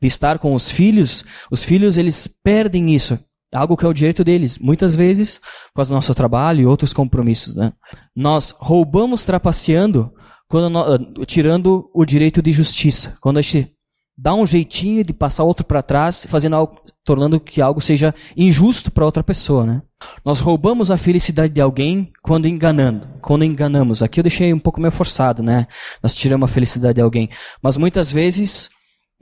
de 0.00 0.06
estar 0.06 0.38
com 0.38 0.54
os 0.54 0.70
filhos. 0.70 1.24
Os 1.50 1.64
filhos 1.64 1.96
eles 1.96 2.28
perdem 2.42 2.94
isso. 2.94 3.18
Algo 3.52 3.76
que 3.76 3.84
é 3.84 3.88
o 3.88 3.92
direito 3.92 4.22
deles, 4.22 4.58
muitas 4.58 4.94
vezes, 4.94 5.40
causa 5.74 5.88
do 5.88 5.94
nosso 5.94 6.14
trabalho 6.14 6.60
e 6.60 6.66
outros 6.66 6.92
compromissos. 6.92 7.56
Né? 7.56 7.72
Nós 8.14 8.54
roubamos 8.56 9.24
trapaceando 9.24 10.12
quando 10.48 10.70
nós, 10.70 11.00
tirando 11.26 11.90
o 11.92 12.04
direito 12.04 12.40
de 12.40 12.52
justiça. 12.52 13.16
Quando 13.20 13.38
a 13.38 13.42
gente 13.42 13.72
dá 14.16 14.34
um 14.34 14.46
jeitinho 14.46 15.02
de 15.02 15.12
passar 15.12 15.42
outro 15.42 15.64
para 15.64 15.82
trás, 15.82 16.24
fazendo 16.28 16.54
algo, 16.54 16.80
tornando 17.04 17.40
que 17.40 17.60
algo 17.60 17.80
seja 17.80 18.14
injusto 18.36 18.90
para 18.90 19.04
outra 19.04 19.22
pessoa, 19.22 19.64
né? 19.64 19.82
Nós 20.24 20.38
roubamos 20.38 20.90
a 20.90 20.96
felicidade 20.96 21.52
de 21.52 21.60
alguém 21.60 22.12
quando 22.22 22.46
enganando, 22.46 23.08
quando 23.20 23.44
enganamos. 23.44 24.02
Aqui 24.02 24.20
eu 24.20 24.24
deixei 24.24 24.52
um 24.52 24.58
pouco 24.58 24.80
meio 24.80 24.92
forçado, 24.92 25.42
né? 25.42 25.66
Nós 26.02 26.14
tiramos 26.14 26.48
a 26.48 26.52
felicidade 26.52 26.94
de 26.94 27.00
alguém, 27.00 27.28
mas 27.62 27.76
muitas 27.76 28.12
vezes 28.12 28.70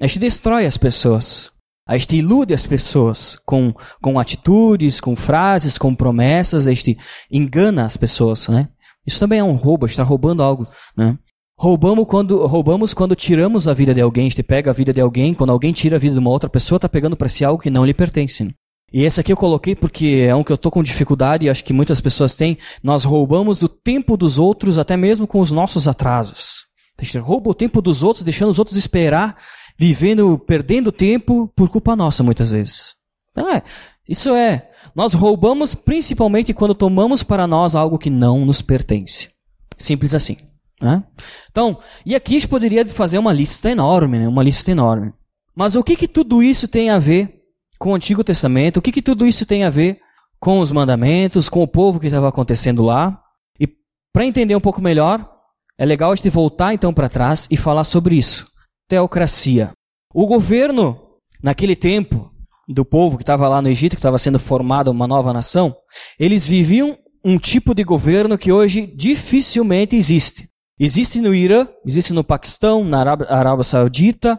a 0.00 0.06
gente 0.06 0.18
destrói 0.18 0.66
as 0.66 0.76
pessoas. 0.76 1.50
A 1.86 1.96
gente 1.96 2.16
ilude 2.16 2.52
as 2.52 2.66
pessoas 2.66 3.36
com, 3.46 3.72
com 4.02 4.18
atitudes, 4.18 5.00
com 5.00 5.16
frases, 5.16 5.78
com 5.78 5.94
promessas, 5.94 6.66
a 6.66 6.74
gente 6.74 6.98
engana 7.30 7.86
as 7.86 7.96
pessoas, 7.96 8.46
né? 8.48 8.68
Isso 9.06 9.18
também 9.18 9.38
é 9.38 9.44
um 9.44 9.54
roubo, 9.54 9.86
a 9.86 9.88
gente 9.88 9.94
está 9.94 10.02
roubando 10.02 10.42
algo, 10.42 10.68
né? 10.94 11.18
Roubamos 11.60 12.06
quando, 12.06 12.46
roubamos 12.46 12.94
quando 12.94 13.16
tiramos 13.16 13.66
a 13.66 13.74
vida 13.74 13.92
de 13.92 14.00
alguém, 14.00 14.26
a 14.26 14.30
gente 14.30 14.44
pega 14.44 14.70
a 14.70 14.72
vida 14.72 14.92
de 14.92 15.00
alguém, 15.00 15.34
quando 15.34 15.50
alguém 15.50 15.72
tira 15.72 15.96
a 15.96 15.98
vida 15.98 16.14
de 16.14 16.20
uma 16.20 16.30
outra 16.30 16.48
pessoa, 16.48 16.76
está 16.76 16.88
pegando 16.88 17.16
para 17.16 17.28
si 17.28 17.44
algo 17.44 17.60
que 17.60 17.68
não 17.68 17.84
lhe 17.84 17.92
pertence. 17.92 18.48
E 18.92 19.02
esse 19.02 19.20
aqui 19.20 19.32
eu 19.32 19.36
coloquei 19.36 19.74
porque 19.74 20.24
é 20.28 20.32
um 20.32 20.44
que 20.44 20.52
eu 20.52 20.54
estou 20.54 20.70
com 20.70 20.84
dificuldade 20.84 21.46
e 21.46 21.50
acho 21.50 21.64
que 21.64 21.72
muitas 21.72 22.00
pessoas 22.00 22.36
têm. 22.36 22.56
Nós 22.80 23.02
roubamos 23.02 23.64
o 23.64 23.68
tempo 23.68 24.16
dos 24.16 24.38
outros, 24.38 24.78
até 24.78 24.96
mesmo 24.96 25.26
com 25.26 25.40
os 25.40 25.50
nossos 25.50 25.88
atrasos. 25.88 26.66
A 26.96 27.02
gente 27.02 27.18
rouba 27.18 27.50
o 27.50 27.54
tempo 27.54 27.82
dos 27.82 28.04
outros, 28.04 28.24
deixando 28.24 28.50
os 28.50 28.60
outros 28.60 28.76
esperar, 28.76 29.36
vivendo, 29.76 30.38
perdendo 30.38 30.92
tempo 30.92 31.52
por 31.56 31.68
culpa 31.68 31.96
nossa, 31.96 32.22
muitas 32.22 32.52
vezes. 32.52 32.94
Então 33.32 33.52
é, 33.52 33.64
isso 34.08 34.30
é, 34.30 34.70
nós 34.94 35.12
roubamos 35.12 35.74
principalmente 35.74 36.54
quando 36.54 36.74
tomamos 36.74 37.24
para 37.24 37.48
nós 37.48 37.74
algo 37.74 37.98
que 37.98 38.10
não 38.10 38.46
nos 38.46 38.62
pertence. 38.62 39.28
Simples 39.76 40.14
assim. 40.14 40.36
Né? 40.80 41.02
Então, 41.50 41.78
e 42.06 42.14
aqui 42.14 42.36
a 42.36 42.40
gente 42.40 42.48
poderia 42.48 42.86
fazer 42.86 43.18
uma 43.18 43.32
lista 43.32 43.70
enorme, 43.70 44.18
né? 44.18 44.28
uma 44.28 44.42
lista 44.42 44.70
enorme. 44.70 45.12
Mas 45.54 45.74
o 45.74 45.82
que, 45.82 45.96
que 45.96 46.06
tudo 46.06 46.42
isso 46.42 46.68
tem 46.68 46.88
a 46.90 46.98
ver 46.98 47.42
com 47.78 47.90
o 47.90 47.94
Antigo 47.94 48.22
Testamento? 48.22 48.76
O 48.76 48.82
que, 48.82 48.92
que 48.92 49.02
tudo 49.02 49.26
isso 49.26 49.44
tem 49.44 49.64
a 49.64 49.70
ver 49.70 50.00
com 50.38 50.60
os 50.60 50.70
mandamentos, 50.70 51.48
com 51.48 51.62
o 51.62 51.68
povo 51.68 51.98
que 51.98 52.06
estava 52.06 52.28
acontecendo 52.28 52.84
lá? 52.84 53.20
E 53.58 53.68
para 54.12 54.24
entender 54.24 54.54
um 54.54 54.60
pouco 54.60 54.80
melhor, 54.80 55.28
é 55.76 55.84
legal 55.84 56.12
a 56.12 56.16
gente 56.16 56.30
voltar 56.30 56.72
então 56.72 56.94
para 56.94 57.08
trás 57.08 57.48
e 57.50 57.56
falar 57.56 57.84
sobre 57.84 58.14
isso. 58.14 58.46
Teocracia. 58.88 59.72
O 60.14 60.26
governo, 60.26 60.98
naquele 61.42 61.74
tempo, 61.74 62.32
do 62.68 62.84
povo 62.84 63.16
que 63.16 63.22
estava 63.22 63.48
lá 63.48 63.62
no 63.62 63.68
Egito, 63.68 63.96
que 63.96 64.00
estava 64.00 64.18
sendo 64.18 64.38
formada 64.38 64.90
uma 64.90 65.06
nova 65.06 65.32
nação, 65.32 65.74
eles 66.18 66.46
viviam 66.46 66.96
um 67.24 67.38
tipo 67.38 67.74
de 67.74 67.82
governo 67.82 68.38
que 68.38 68.52
hoje 68.52 68.86
dificilmente 68.86 69.96
existe. 69.96 70.48
Existe 70.78 71.20
no 71.20 71.34
Irã, 71.34 71.66
existe 71.84 72.12
no 72.12 72.22
Paquistão, 72.22 72.84
na 72.84 73.00
Arábia, 73.00 73.64
Saudita, 73.64 74.36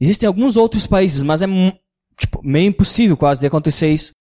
existem 0.00 0.26
alguns 0.26 0.56
outros 0.56 0.86
países, 0.86 1.22
mas 1.22 1.42
é 1.42 1.46
tipo, 2.18 2.40
meio 2.42 2.68
impossível 2.68 3.16
quase 3.16 3.40
de 3.40 3.46
acontecer 3.46 3.88
isso. 3.88 4.12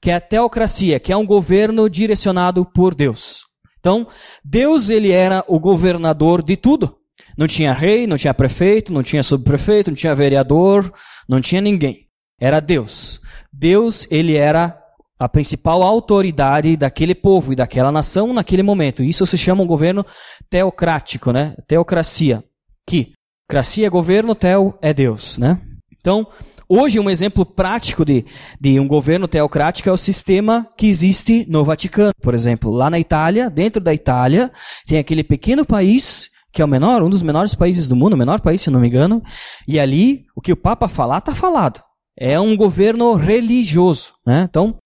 Que 0.00 0.10
é 0.10 0.14
a 0.14 0.20
teocracia, 0.20 1.00
que 1.00 1.12
é 1.12 1.16
um 1.16 1.26
governo 1.26 1.90
direcionado 1.90 2.64
por 2.64 2.94
Deus. 2.94 3.40
Então, 3.80 4.06
Deus 4.44 4.90
ele 4.90 5.10
era 5.10 5.44
o 5.48 5.58
governador 5.58 6.42
de 6.42 6.56
tudo. 6.56 6.96
Não 7.36 7.46
tinha 7.46 7.72
rei, 7.72 8.06
não 8.06 8.16
tinha 8.16 8.32
prefeito, 8.32 8.92
não 8.92 9.02
tinha 9.02 9.22
subprefeito, 9.22 9.90
não 9.90 9.96
tinha 9.96 10.14
vereador, 10.14 10.92
não 11.28 11.40
tinha 11.40 11.60
ninguém. 11.60 12.06
Era 12.38 12.60
Deus. 12.60 13.20
Deus, 13.52 14.06
ele 14.10 14.36
era 14.36 14.78
a 15.18 15.28
principal 15.28 15.82
autoridade 15.82 16.76
daquele 16.76 17.14
povo 17.14 17.52
e 17.52 17.56
daquela 17.56 17.90
nação 17.90 18.32
naquele 18.32 18.62
momento. 18.62 19.02
Isso 19.02 19.26
se 19.26 19.38
chama 19.38 19.62
um 19.62 19.66
governo 19.66 20.04
teocrático, 20.50 21.32
né? 21.32 21.54
Teocracia. 21.66 22.44
Que 22.86 23.12
cracia 23.48 23.86
é 23.86 23.90
governo, 23.90 24.34
teo 24.34 24.74
é 24.82 24.92
Deus, 24.92 25.38
né? 25.38 25.60
Então, 25.98 26.26
hoje 26.68 27.00
um 27.00 27.08
exemplo 27.08 27.46
prático 27.46 28.04
de, 28.04 28.24
de 28.60 28.78
um 28.78 28.86
governo 28.86 29.26
teocrático 29.26 29.88
é 29.88 29.92
o 29.92 29.96
sistema 29.96 30.68
que 30.76 30.86
existe 30.86 31.46
no 31.48 31.64
Vaticano, 31.64 32.12
por 32.20 32.34
exemplo. 32.34 32.70
Lá 32.70 32.90
na 32.90 32.98
Itália, 32.98 33.48
dentro 33.48 33.80
da 33.80 33.94
Itália, 33.94 34.52
tem 34.86 34.98
aquele 34.98 35.24
pequeno 35.24 35.64
país 35.64 36.28
que 36.52 36.62
é 36.62 36.64
o 36.64 36.68
menor, 36.68 37.02
um 37.02 37.10
dos 37.10 37.20
menores 37.20 37.54
países 37.54 37.86
do 37.86 37.94
mundo, 37.94 38.14
o 38.14 38.16
menor 38.16 38.40
país, 38.40 38.62
se 38.62 38.70
não 38.70 38.80
me 38.80 38.88
engano, 38.88 39.22
e 39.68 39.78
ali 39.78 40.24
o 40.34 40.40
que 40.40 40.52
o 40.52 40.56
Papa 40.56 40.88
falar 40.88 41.18
está 41.18 41.34
falado. 41.34 41.82
É 42.18 42.40
um 42.40 42.56
governo 42.56 43.14
religioso, 43.14 44.14
né? 44.26 44.46
Então, 44.48 44.78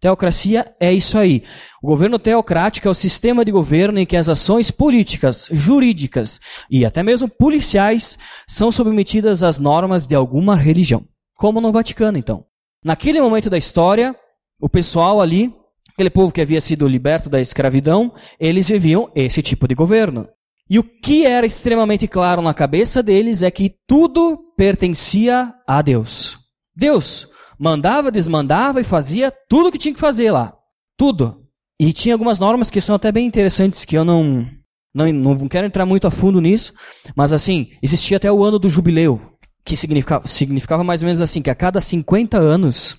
Teocracia 0.00 0.72
é 0.78 0.92
isso 0.92 1.16
aí. 1.16 1.42
O 1.82 1.86
governo 1.86 2.18
teocrático 2.18 2.86
é 2.86 2.90
o 2.90 2.94
sistema 2.94 3.44
de 3.44 3.50
governo 3.50 3.98
em 3.98 4.04
que 4.04 4.16
as 4.16 4.28
ações 4.28 4.70
políticas, 4.70 5.48
jurídicas 5.50 6.38
e 6.70 6.84
até 6.84 7.02
mesmo 7.02 7.28
policiais 7.28 8.18
são 8.46 8.70
submetidas 8.70 9.42
às 9.42 9.58
normas 9.58 10.06
de 10.06 10.14
alguma 10.14 10.54
religião. 10.54 11.04
Como 11.36 11.60
no 11.60 11.72
Vaticano, 11.72 12.18
então. 12.18 12.44
Naquele 12.84 13.20
momento 13.20 13.48
da 13.48 13.56
história, 13.56 14.14
o 14.60 14.68
pessoal 14.68 15.20
ali, 15.20 15.54
aquele 15.92 16.10
povo 16.10 16.32
que 16.32 16.42
havia 16.42 16.60
sido 16.60 16.86
liberto 16.86 17.30
da 17.30 17.40
escravidão, 17.40 18.12
eles 18.38 18.68
viviam 18.68 19.10
esse 19.14 19.42
tipo 19.42 19.66
de 19.66 19.74
governo. 19.74 20.28
E 20.68 20.78
o 20.78 20.84
que 20.84 21.24
era 21.24 21.46
extremamente 21.46 22.06
claro 22.06 22.42
na 22.42 22.52
cabeça 22.52 23.02
deles 23.02 23.42
é 23.42 23.50
que 23.50 23.74
tudo 23.86 24.38
pertencia 24.56 25.54
a 25.66 25.80
Deus. 25.80 26.38
Deus 26.74 27.28
mandava, 27.58 28.10
desmandava 28.10 28.80
e 28.80 28.84
fazia 28.84 29.32
tudo 29.48 29.68
o 29.68 29.72
que 29.72 29.78
tinha 29.78 29.94
que 29.94 30.00
fazer 30.00 30.30
lá. 30.30 30.52
Tudo. 30.96 31.42
E 31.78 31.92
tinha 31.92 32.14
algumas 32.14 32.40
normas 32.40 32.70
que 32.70 32.80
são 32.80 32.96
até 32.96 33.12
bem 33.12 33.26
interessantes, 33.26 33.84
que 33.84 33.96
eu 33.96 34.04
não, 34.04 34.46
não, 34.94 35.12
não 35.12 35.48
quero 35.48 35.66
entrar 35.66 35.84
muito 35.84 36.06
a 36.06 36.10
fundo 36.10 36.40
nisso, 36.40 36.72
mas 37.14 37.32
assim, 37.32 37.68
existia 37.82 38.16
até 38.16 38.32
o 38.32 38.42
ano 38.42 38.58
do 38.58 38.70
jubileu, 38.70 39.20
que 39.62 39.76
significava, 39.76 40.26
significava 40.26 40.82
mais 40.82 41.02
ou 41.02 41.06
menos 41.06 41.20
assim, 41.20 41.42
que 41.42 41.50
a 41.50 41.54
cada 41.54 41.80
50 41.80 42.38
anos, 42.38 42.96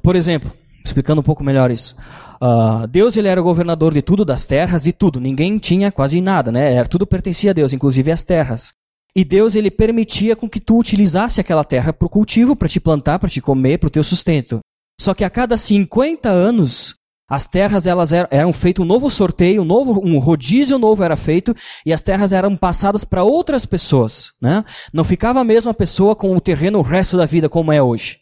por 0.00 0.14
exemplo, 0.14 0.52
explicando 0.84 1.20
um 1.20 1.24
pouco 1.24 1.42
melhor 1.42 1.72
isso, 1.72 1.96
uh, 2.40 2.86
Deus 2.86 3.16
ele 3.16 3.26
era 3.26 3.40
o 3.40 3.44
governador 3.44 3.92
de 3.92 4.00
tudo, 4.00 4.24
das 4.24 4.46
terras, 4.46 4.84
de 4.84 4.92
tudo, 4.92 5.20
ninguém 5.20 5.58
tinha 5.58 5.90
quase 5.90 6.20
nada, 6.20 6.52
né? 6.52 6.74
Era, 6.74 6.86
tudo 6.86 7.04
pertencia 7.04 7.50
a 7.50 7.54
Deus, 7.54 7.72
inclusive 7.72 8.12
as 8.12 8.22
terras. 8.22 8.72
E 9.14 9.24
Deus 9.24 9.54
ele 9.54 9.70
permitia 9.70 10.36
com 10.36 10.48
que 10.48 10.60
tu 10.60 10.78
utilizasse 10.78 11.40
aquela 11.40 11.64
terra 11.64 11.92
para 11.92 12.06
o 12.06 12.10
cultivo, 12.10 12.54
para 12.54 12.68
te 12.68 12.80
plantar, 12.80 13.18
para 13.18 13.28
te 13.28 13.40
comer, 13.40 13.78
para 13.78 13.88
o 13.88 13.90
teu 13.90 14.04
sustento. 14.04 14.60
Só 15.00 15.14
que 15.14 15.24
a 15.24 15.30
cada 15.30 15.56
50 15.56 16.28
anos, 16.28 16.94
as 17.28 17.48
terras 17.48 17.86
elas 17.86 18.12
eram, 18.12 18.28
eram 18.30 18.52
feito 18.52 18.82
um 18.82 18.84
novo 18.84 19.08
sorteio, 19.08 19.62
um 19.62 19.64
novo 19.64 20.00
um 20.04 20.18
rodízio 20.18 20.78
novo 20.78 21.02
era 21.02 21.16
feito 21.16 21.54
e 21.86 21.92
as 21.92 22.02
terras 22.02 22.32
eram 22.32 22.56
passadas 22.56 23.04
para 23.04 23.24
outras 23.24 23.64
pessoas, 23.64 24.32
né? 24.42 24.64
Não 24.92 25.04
ficava 25.04 25.40
a 25.40 25.44
mesma 25.44 25.72
pessoa 25.72 26.14
com 26.14 26.36
o 26.36 26.40
terreno 26.40 26.80
o 26.80 26.82
resto 26.82 27.16
da 27.16 27.26
vida 27.26 27.48
como 27.48 27.72
é 27.72 27.82
hoje. 27.82 28.18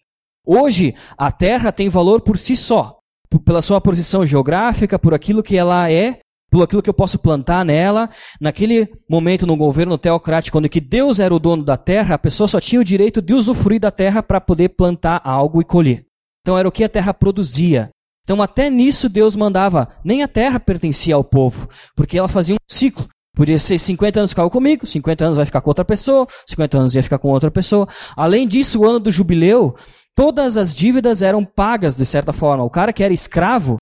Hoje 0.46 0.94
a 1.16 1.32
terra 1.32 1.72
tem 1.72 1.88
valor 1.88 2.20
por 2.20 2.38
si 2.38 2.54
só, 2.54 2.98
pela 3.44 3.60
sua 3.60 3.80
posição 3.80 4.24
geográfica, 4.24 4.98
por 4.98 5.12
aquilo 5.12 5.42
que 5.42 5.56
ela 5.56 5.90
é 5.90 6.20
por 6.50 6.62
aquilo 6.62 6.82
que 6.82 6.90
eu 6.90 6.94
posso 6.94 7.18
plantar 7.18 7.64
nela. 7.64 8.08
Naquele 8.40 8.88
momento 9.08 9.46
no 9.46 9.56
governo 9.56 9.98
teocrático, 9.98 10.56
quando 10.56 10.68
que 10.68 10.80
Deus 10.80 11.20
era 11.20 11.34
o 11.34 11.38
dono 11.38 11.64
da 11.64 11.76
terra, 11.76 12.14
a 12.14 12.18
pessoa 12.18 12.48
só 12.48 12.60
tinha 12.60 12.80
o 12.80 12.84
direito 12.84 13.20
de 13.20 13.34
usufruir 13.34 13.80
da 13.80 13.90
terra 13.90 14.22
para 14.22 14.40
poder 14.40 14.70
plantar 14.70 15.20
algo 15.24 15.60
e 15.60 15.64
colher. 15.64 16.04
Então 16.42 16.56
era 16.56 16.68
o 16.68 16.72
que 16.72 16.84
a 16.84 16.88
terra 16.88 17.12
produzia. 17.12 17.90
Então 18.24 18.42
até 18.42 18.68
nisso 18.68 19.08
Deus 19.08 19.34
mandava, 19.34 19.88
nem 20.04 20.22
a 20.22 20.28
terra 20.28 20.60
pertencia 20.60 21.14
ao 21.14 21.24
povo, 21.24 21.68
porque 21.96 22.18
ela 22.18 22.28
fazia 22.28 22.54
um 22.54 22.58
ciclo. 22.68 23.08
Podia 23.34 23.58
ser 23.58 23.78
50 23.78 24.18
anos 24.18 24.32
ficava 24.32 24.50
comigo, 24.50 24.84
50 24.84 25.24
anos 25.24 25.36
vai 25.36 25.46
ficar 25.46 25.60
com 25.60 25.70
outra 25.70 25.84
pessoa, 25.84 26.26
50 26.46 26.76
anos 26.78 26.94
ia 26.94 27.02
ficar 27.02 27.18
com 27.18 27.28
outra 27.28 27.50
pessoa. 27.50 27.88
Além 28.16 28.48
disso, 28.48 28.80
o 28.80 28.84
ano 28.84 28.98
do 28.98 29.10
jubileu, 29.10 29.76
todas 30.16 30.56
as 30.56 30.74
dívidas 30.74 31.22
eram 31.22 31.44
pagas 31.44 31.96
de 31.96 32.04
certa 32.04 32.32
forma. 32.32 32.64
O 32.64 32.70
cara 32.70 32.92
que 32.92 33.04
era 33.04 33.14
escravo, 33.14 33.76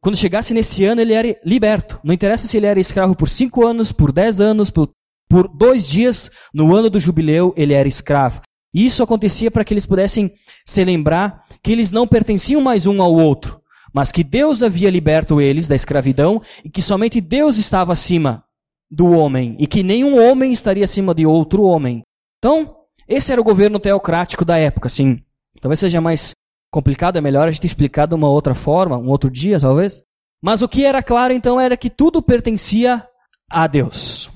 quando 0.00 0.16
chegasse 0.16 0.52
nesse 0.52 0.84
ano, 0.84 1.00
ele 1.00 1.12
era 1.12 1.38
liberto. 1.44 2.00
Não 2.02 2.14
interessa 2.14 2.46
se 2.46 2.56
ele 2.56 2.66
era 2.66 2.80
escravo 2.80 3.14
por 3.14 3.28
cinco 3.28 3.66
anos, 3.66 3.92
por 3.92 4.12
dez 4.12 4.40
anos, 4.40 4.70
por, 4.70 4.88
por 5.28 5.48
dois 5.48 5.88
dias, 5.88 6.30
no 6.52 6.74
ano 6.74 6.90
do 6.90 7.00
jubileu, 7.00 7.54
ele 7.56 7.74
era 7.74 7.88
escravo. 7.88 8.42
E 8.72 8.86
isso 8.86 9.02
acontecia 9.02 9.50
para 9.50 9.64
que 9.64 9.74
eles 9.74 9.86
pudessem 9.86 10.32
se 10.64 10.84
lembrar 10.84 11.44
que 11.62 11.72
eles 11.72 11.90
não 11.90 12.06
pertenciam 12.06 12.60
mais 12.60 12.86
um 12.86 13.02
ao 13.02 13.14
outro, 13.14 13.60
mas 13.92 14.12
que 14.12 14.22
Deus 14.22 14.62
havia 14.62 14.90
liberto 14.90 15.40
eles 15.40 15.66
da 15.66 15.74
escravidão 15.74 16.40
e 16.64 16.70
que 16.70 16.80
somente 16.80 17.20
Deus 17.20 17.56
estava 17.56 17.92
acima 17.92 18.44
do 18.90 19.10
homem 19.10 19.56
e 19.58 19.66
que 19.66 19.82
nenhum 19.82 20.18
homem 20.18 20.52
estaria 20.52 20.84
acima 20.84 21.14
de 21.14 21.26
outro 21.26 21.62
homem. 21.64 22.02
Então, 22.38 22.76
esse 23.08 23.32
era 23.32 23.40
o 23.40 23.44
governo 23.44 23.78
teocrático 23.78 24.44
da 24.44 24.56
época, 24.56 24.88
sim. 24.88 25.20
Talvez 25.60 25.80
seja 25.80 26.00
mais 26.00 26.32
complicado, 26.70 27.16
é 27.16 27.20
melhor 27.20 27.48
a 27.48 27.50
gente 27.50 27.66
explicar 27.66 28.06
de 28.06 28.14
uma 28.14 28.28
outra 28.28 28.54
forma, 28.54 28.96
um 28.96 29.08
outro 29.08 29.30
dia 29.30 29.58
talvez. 29.58 30.02
Mas 30.42 30.62
o 30.62 30.68
que 30.68 30.84
era 30.84 31.02
claro 31.02 31.32
então 31.32 31.60
era 31.60 31.76
que 31.76 31.90
tudo 31.90 32.22
pertencia 32.22 33.06
a 33.50 33.66
Deus. 33.66 34.30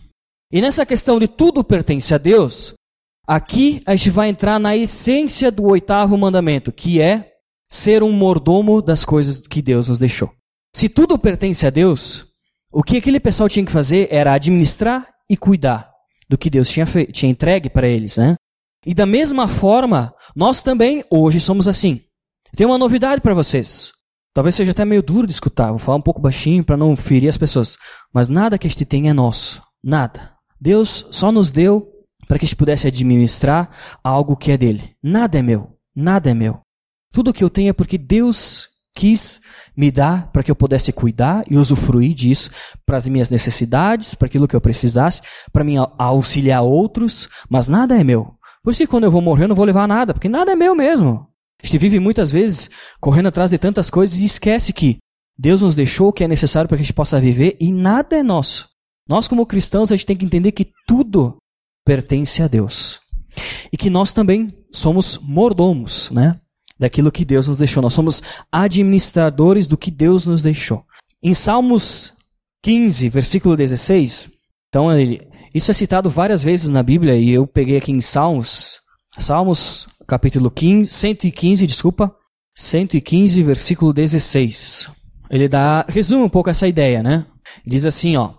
E 0.52 0.60
nessa 0.60 0.84
questão 0.84 1.18
de 1.18 1.26
tudo 1.26 1.64
pertence 1.64 2.14
a 2.14 2.18
Deus, 2.18 2.74
aqui 3.26 3.80
a 3.86 3.96
gente 3.96 4.10
vai 4.10 4.28
entrar 4.28 4.58
na 4.58 4.76
essência 4.76 5.50
do 5.50 5.64
oitavo 5.64 6.16
mandamento, 6.16 6.70
que 6.70 7.00
é 7.00 7.32
ser 7.70 8.02
um 8.02 8.12
mordomo 8.12 8.82
das 8.82 9.04
coisas 9.04 9.46
que 9.46 9.62
Deus 9.62 9.88
nos 9.88 9.98
deixou. 9.98 10.30
Se 10.74 10.88
tudo 10.88 11.18
pertence 11.18 11.66
a 11.66 11.70
Deus, 11.70 12.26
o 12.72 12.82
que 12.82 12.98
aquele 12.98 13.20
pessoal 13.20 13.48
tinha 13.48 13.64
que 13.64 13.72
fazer 13.72 14.08
era 14.10 14.32
administrar 14.32 15.08
e 15.30 15.36
cuidar 15.36 15.90
do 16.28 16.36
que 16.36 16.50
Deus 16.50 16.68
tinha, 16.68 16.86
tinha 17.12 17.30
entregue 17.30 17.70
para 17.70 17.88
eles, 17.88 18.16
né? 18.16 18.36
E 18.84 18.92
da 18.92 19.06
mesma 19.06 19.48
forma, 19.48 20.14
nós 20.36 20.62
também 20.62 21.02
hoje 21.10 21.40
somos 21.40 21.66
assim. 21.66 22.02
Tem 22.56 22.66
uma 22.66 22.78
novidade 22.78 23.20
para 23.20 23.34
vocês. 23.34 23.92
Talvez 24.32 24.54
seja 24.54 24.70
até 24.70 24.84
meio 24.84 25.02
duro 25.02 25.26
de 25.26 25.32
escutar, 25.32 25.70
vou 25.70 25.78
falar 25.78 25.98
um 25.98 26.02
pouco 26.02 26.20
baixinho 26.20 26.64
para 26.64 26.76
não 26.76 26.96
ferir 26.96 27.28
as 27.28 27.36
pessoas. 27.36 27.76
Mas 28.12 28.28
nada 28.28 28.58
que 28.58 28.66
a 28.66 28.70
gente 28.70 28.84
tem 28.84 29.08
é 29.08 29.12
nosso. 29.12 29.62
Nada. 29.82 30.32
Deus 30.60 31.06
só 31.10 31.32
nos 31.32 31.50
deu 31.50 31.88
para 32.26 32.38
que 32.38 32.44
a 32.44 32.46
gente 32.46 32.56
pudesse 32.56 32.86
administrar 32.86 33.70
algo 34.02 34.36
que 34.36 34.52
é 34.52 34.56
dele. 34.56 34.94
Nada 35.02 35.38
é 35.38 35.42
meu. 35.42 35.76
Nada 35.94 36.30
é 36.30 36.34
meu. 36.34 36.60
Tudo 37.12 37.32
que 37.32 37.42
eu 37.42 37.50
tenho 37.50 37.70
é 37.70 37.72
porque 37.72 37.98
Deus 37.98 38.68
quis 38.94 39.40
me 39.76 39.90
dar 39.90 40.30
para 40.30 40.42
que 40.42 40.50
eu 40.50 40.56
pudesse 40.56 40.92
cuidar 40.92 41.44
e 41.50 41.56
usufruir 41.56 42.14
disso 42.14 42.50
para 42.86 42.96
as 42.96 43.08
minhas 43.08 43.30
necessidades, 43.30 44.14
para 44.14 44.26
aquilo 44.26 44.46
que 44.46 44.54
eu 44.54 44.60
precisasse, 44.60 45.20
para 45.52 45.64
mim 45.64 45.76
auxiliar 45.98 46.62
outros, 46.62 47.28
mas 47.48 47.68
nada 47.68 47.98
é 47.98 48.04
meu. 48.04 48.34
Por 48.62 48.70
isso 48.70 48.78
que 48.78 48.86
quando 48.86 49.04
eu 49.04 49.10
vou 49.10 49.20
morrer 49.20 49.44
eu 49.44 49.48
não 49.48 49.56
vou 49.56 49.64
levar 49.64 49.88
nada, 49.88 50.14
porque 50.14 50.28
nada 50.28 50.52
é 50.52 50.56
meu 50.56 50.74
mesmo. 50.74 51.33
A 51.64 51.66
gente 51.66 51.78
vive 51.78 51.98
muitas 51.98 52.30
vezes 52.30 52.68
correndo 53.00 53.28
atrás 53.28 53.50
de 53.50 53.56
tantas 53.56 53.88
coisas 53.88 54.18
e 54.18 54.26
esquece 54.26 54.70
que 54.70 54.98
Deus 55.36 55.62
nos 55.62 55.74
deixou 55.74 56.08
o 56.08 56.12
que 56.12 56.22
é 56.22 56.28
necessário 56.28 56.68
para 56.68 56.76
que 56.76 56.82
a 56.82 56.84
gente 56.84 56.92
possa 56.92 57.18
viver 57.18 57.56
e 57.58 57.72
nada 57.72 58.16
é 58.18 58.22
nosso. 58.22 58.68
Nós, 59.08 59.26
como 59.26 59.46
cristãos, 59.46 59.90
a 59.90 59.96
gente 59.96 60.04
tem 60.04 60.14
que 60.14 60.26
entender 60.26 60.52
que 60.52 60.70
tudo 60.86 61.38
pertence 61.82 62.42
a 62.42 62.48
Deus. 62.48 63.00
E 63.72 63.78
que 63.78 63.88
nós 63.88 64.12
também 64.12 64.52
somos 64.70 65.18
mordomos, 65.22 66.10
né? 66.10 66.38
Daquilo 66.78 67.10
que 67.10 67.24
Deus 67.24 67.48
nos 67.48 67.56
deixou. 67.56 67.82
Nós 67.82 67.94
somos 67.94 68.22
administradores 68.52 69.66
do 69.66 69.78
que 69.78 69.90
Deus 69.90 70.26
nos 70.26 70.42
deixou. 70.42 70.84
Em 71.22 71.32
Salmos 71.32 72.12
15, 72.62 73.08
versículo 73.08 73.56
16, 73.56 74.28
então 74.68 74.92
ele, 74.92 75.26
isso 75.54 75.70
é 75.70 75.74
citado 75.74 76.10
várias 76.10 76.44
vezes 76.44 76.68
na 76.68 76.82
Bíblia 76.82 77.16
e 77.16 77.30
eu 77.30 77.46
peguei 77.46 77.78
aqui 77.78 77.90
em 77.90 78.02
Salmos, 78.02 78.80
Salmos 79.18 79.86
capítulo 80.06 80.50
15, 80.50 80.90
115, 80.90 81.66
desculpa, 81.66 82.14
115, 82.54 83.42
versículo 83.42 83.92
16. 83.92 84.90
Ele 85.30 85.48
dá, 85.48 85.84
resume 85.88 86.24
um 86.24 86.28
pouco 86.28 86.50
essa 86.50 86.68
ideia, 86.68 87.02
né? 87.02 87.26
Diz 87.66 87.84
assim, 87.86 88.16
ó: 88.16 88.34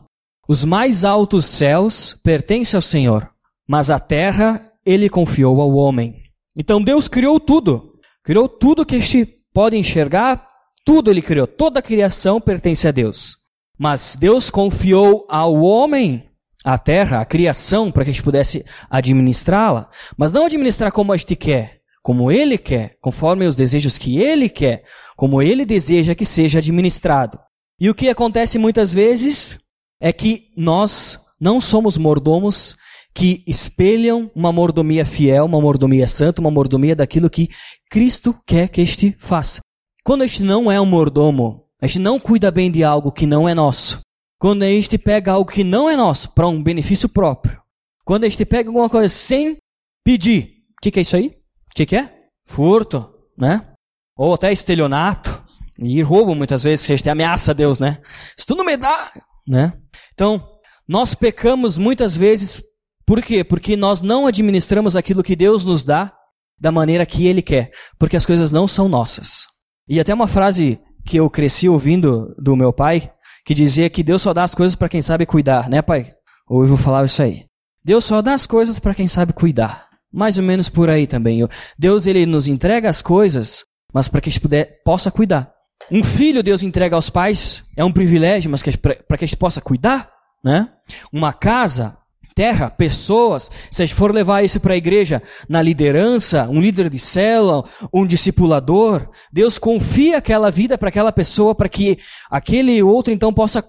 Os 0.47 0.63
mais 0.63 1.03
altos 1.03 1.45
céus 1.45 2.19
pertencem 2.23 2.77
ao 2.77 2.81
Senhor, 2.81 3.29
mas 3.67 3.89
a 3.89 3.99
terra 3.99 4.61
ele 4.85 5.09
confiou 5.09 5.61
ao 5.61 5.73
homem. 5.73 6.13
Então 6.55 6.81
Deus 6.81 7.07
criou 7.07 7.39
tudo. 7.39 7.93
Criou 8.23 8.47
tudo 8.47 8.85
que 8.85 8.95
este 8.95 9.27
pode 9.53 9.77
enxergar, 9.77 10.47
tudo 10.83 11.11
ele 11.11 11.21
criou, 11.21 11.47
toda 11.47 11.79
a 11.79 11.83
criação 11.83 12.39
pertence 12.39 12.87
a 12.87 12.91
Deus. 12.91 13.37
Mas 13.77 14.15
Deus 14.17 14.49
confiou 14.49 15.25
ao 15.29 15.55
homem 15.55 16.24
a 16.65 16.79
terra, 16.79 17.21
a 17.21 17.25
criação, 17.25 17.91
para 17.91 18.03
que 18.03 18.09
a 18.09 18.13
gente 18.13 18.23
pudesse 18.23 18.65
administrá-la, 18.89 19.87
mas 20.17 20.33
não 20.33 20.47
administrar 20.47 20.91
como 20.91 21.13
a 21.13 21.17
gente 21.17 21.35
quer, 21.35 21.81
como 22.01 22.31
ele 22.31 22.57
quer, 22.57 22.97
conforme 22.99 23.45
os 23.45 23.55
desejos 23.55 23.99
que 23.99 24.19
ele 24.19 24.49
quer, 24.49 24.83
como 25.15 25.43
ele 25.43 25.63
deseja 25.63 26.15
que 26.15 26.25
seja 26.25 26.57
administrado. 26.57 27.37
E 27.79 27.87
o 27.87 27.93
que 27.93 28.09
acontece 28.09 28.57
muitas 28.57 28.91
vezes 28.91 29.59
é 30.01 30.11
que 30.11 30.47
nós 30.57 31.19
não 31.39 31.61
somos 31.61 31.97
mordomos 31.97 32.75
que 33.13 33.43
espelham 33.45 34.31
uma 34.35 34.51
mordomia 34.51 35.05
fiel, 35.05 35.45
uma 35.45 35.61
mordomia 35.61 36.07
santa, 36.07 36.41
uma 36.41 36.51
mordomia 36.51 36.95
daquilo 36.95 37.29
que 37.29 37.49
Cristo 37.91 38.35
quer 38.45 38.69
que 38.69 38.81
este 38.81 39.15
faça. 39.19 39.61
Quando 40.03 40.23
a 40.23 40.27
gente 40.27 40.41
não 40.41 40.71
é 40.71 40.81
um 40.81 40.85
mordomo, 40.85 41.63
a 41.79 41.85
gente 41.85 41.99
não 41.99 42.19
cuida 42.19 42.49
bem 42.49 42.71
de 42.71 42.83
algo 42.83 43.11
que 43.11 43.27
não 43.27 43.47
é 43.47 43.53
nosso. 43.53 44.01
Quando 44.39 44.63
a 44.63 44.67
gente 44.67 44.97
pega 44.97 45.31
algo 45.31 45.51
que 45.51 45.63
não 45.63 45.89
é 45.89 45.95
nosso 45.95 46.31
para 46.33 46.47
um 46.47 46.61
benefício 46.61 47.07
próprio. 47.07 47.61
Quando 48.03 48.25
a 48.25 48.29
gente 48.29 48.45
pega 48.45 48.69
alguma 48.69 48.89
coisa 48.89 49.09
sem 49.09 49.57
pedir. 50.03 50.63
O 50.77 50.81
que, 50.81 50.91
que, 50.91 50.99
é 50.99 51.01
isso 51.01 51.15
aí? 51.15 51.27
O 51.71 51.75
que, 51.75 51.85
que, 51.85 51.95
é? 51.95 52.13
Furto, 52.45 53.11
né? 53.37 53.73
Ou 54.17 54.33
até 54.33 54.51
estelionato. 54.51 55.43
E 55.79 56.01
roubo 56.01 56.35
muitas 56.35 56.63
vezes, 56.63 56.89
a 56.89 56.95
gente 56.95 57.09
ameaça 57.09 57.51
a 57.51 57.53
Deus, 57.53 57.79
né? 57.79 58.01
Se 58.37 58.45
tu 58.45 58.55
não 58.55 58.63
me 58.63 58.77
dá, 58.77 59.11
né? 59.47 59.73
Então, 60.13 60.47
nós 60.87 61.15
pecamos 61.15 61.77
muitas 61.77 62.15
vezes, 62.15 62.63
por 63.05 63.21
quê? 63.21 63.43
Porque 63.43 63.75
nós 63.75 64.01
não 64.01 64.27
administramos 64.27 64.95
aquilo 64.95 65.23
que 65.23 65.35
Deus 65.35 65.65
nos 65.65 65.83
dá 65.83 66.13
da 66.59 66.71
maneira 66.71 67.05
que 67.05 67.27
Ele 67.27 67.41
quer, 67.41 67.71
porque 67.99 68.15
as 68.15 68.25
coisas 68.25 68.51
não 68.51 68.67
são 68.67 68.87
nossas. 68.87 69.47
E 69.87 69.99
até 69.99 70.13
uma 70.13 70.27
frase 70.27 70.79
que 71.05 71.17
eu 71.17 71.29
cresci 71.29 71.67
ouvindo 71.67 72.33
do 72.39 72.55
meu 72.55 72.71
pai, 72.71 73.11
que 73.45 73.53
dizia 73.53 73.89
que 73.89 74.03
Deus 74.03 74.23
só 74.23 74.33
dá 74.33 74.43
as 74.43 74.55
coisas 74.55 74.75
para 74.75 74.89
quem 74.89 75.01
sabe 75.01 75.25
cuidar, 75.25 75.69
né, 75.69 75.81
pai? 75.81 76.13
Ou 76.49 76.63
eu 76.63 76.67
vou 76.67 76.77
falar 76.77 77.05
isso 77.05 77.21
aí. 77.21 77.45
Deus 77.83 78.03
só 78.03 78.21
dá 78.21 78.33
as 78.33 78.47
coisas 78.47 78.79
para 78.79 78.95
quem 78.95 79.07
sabe 79.07 79.31
cuidar. 79.31 79.87
Mais 80.11 80.37
ou 80.37 80.43
menos 80.43 80.67
por 80.67 80.89
aí 80.89 81.05
também. 81.05 81.47
Deus 81.77 82.07
ele 82.07 82.25
nos 82.25 82.47
entrega 82.47 82.89
as 82.89 83.01
coisas, 83.01 83.63
mas 83.93 84.07
para 84.07 84.19
que 84.19 84.29
a 84.29 84.31
gente 84.31 84.41
puder, 84.41 84.81
possa 84.83 85.11
cuidar. 85.11 85.53
Um 85.91 86.03
filho 86.03 86.41
Deus 86.41 86.63
entrega 86.63 86.95
aos 86.95 87.09
pais, 87.09 87.63
é 87.77 87.85
um 87.85 87.91
privilégio, 87.91 88.49
mas 88.49 88.63
para 88.63 89.17
que 89.17 89.25
a 89.25 89.27
gente 89.27 89.37
possa 89.37 89.61
cuidar, 89.61 90.09
né? 90.43 90.69
Uma 91.13 91.31
casa 91.31 91.97
terra, 92.35 92.69
pessoas. 92.69 93.49
Se 93.71 93.81
a 93.81 93.85
gente 93.85 93.95
for 93.95 94.13
levar 94.13 94.43
isso 94.43 94.59
para 94.59 94.73
a 94.73 94.77
igreja, 94.77 95.23
na 95.47 95.61
liderança, 95.61 96.47
um 96.49 96.59
líder 96.59 96.89
de 96.89 96.99
célula, 96.99 97.63
um 97.93 98.05
discipulador, 98.05 99.09
Deus 99.31 99.57
confia 99.57 100.17
aquela 100.17 100.51
vida 100.51 100.77
para 100.77 100.89
aquela 100.89 101.13
pessoa 101.13 101.55
para 101.55 101.69
que 101.69 101.97
aquele 102.29 102.83
outro 102.83 103.13
então 103.13 103.33
possa 103.33 103.63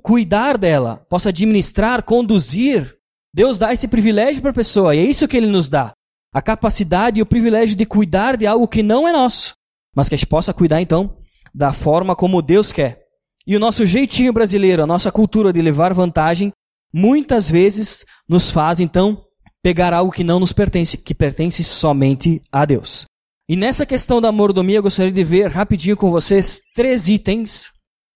cuidar 0.00 0.56
dela, 0.56 1.04
possa 1.10 1.30
administrar, 1.30 2.04
conduzir. 2.04 2.96
Deus 3.34 3.58
dá 3.58 3.72
esse 3.72 3.88
privilégio 3.88 4.40
para 4.40 4.52
a 4.52 4.54
pessoa 4.54 4.94
e 4.94 5.00
é 5.00 5.04
isso 5.04 5.26
que 5.26 5.36
Ele 5.36 5.48
nos 5.48 5.68
dá. 5.68 5.92
A 6.32 6.40
capacidade 6.40 7.18
e 7.18 7.22
o 7.22 7.26
privilégio 7.26 7.74
de 7.74 7.84
cuidar 7.84 8.36
de 8.36 8.46
algo 8.46 8.68
que 8.68 8.84
não 8.84 9.08
é 9.08 9.12
nosso, 9.12 9.54
mas 9.94 10.08
que 10.08 10.14
a 10.14 10.18
gente 10.18 10.28
possa 10.28 10.54
cuidar 10.54 10.80
então 10.80 11.16
da 11.52 11.72
forma 11.72 12.14
como 12.14 12.40
Deus 12.40 12.70
quer. 12.70 13.00
E 13.44 13.56
o 13.56 13.60
nosso 13.60 13.84
jeitinho 13.84 14.32
brasileiro, 14.32 14.84
a 14.84 14.86
nossa 14.86 15.10
cultura 15.10 15.52
de 15.52 15.60
levar 15.60 15.92
vantagem, 15.92 16.52
muitas 16.92 17.50
vezes 17.50 18.04
nos 18.28 18.50
faz 18.50 18.80
então 18.80 19.24
pegar 19.62 19.92
algo 19.92 20.12
que 20.12 20.24
não 20.24 20.40
nos 20.40 20.52
pertence, 20.52 20.96
que 20.96 21.14
pertence 21.14 21.62
somente 21.62 22.40
a 22.50 22.64
Deus. 22.64 23.04
E 23.48 23.56
nessa 23.56 23.84
questão 23.84 24.20
da 24.20 24.30
mordomia, 24.30 24.78
eu 24.78 24.82
gostaria 24.82 25.12
de 25.12 25.24
ver 25.24 25.48
rapidinho 25.48 25.96
com 25.96 26.10
vocês 26.10 26.60
três 26.74 27.08
itens 27.08 27.66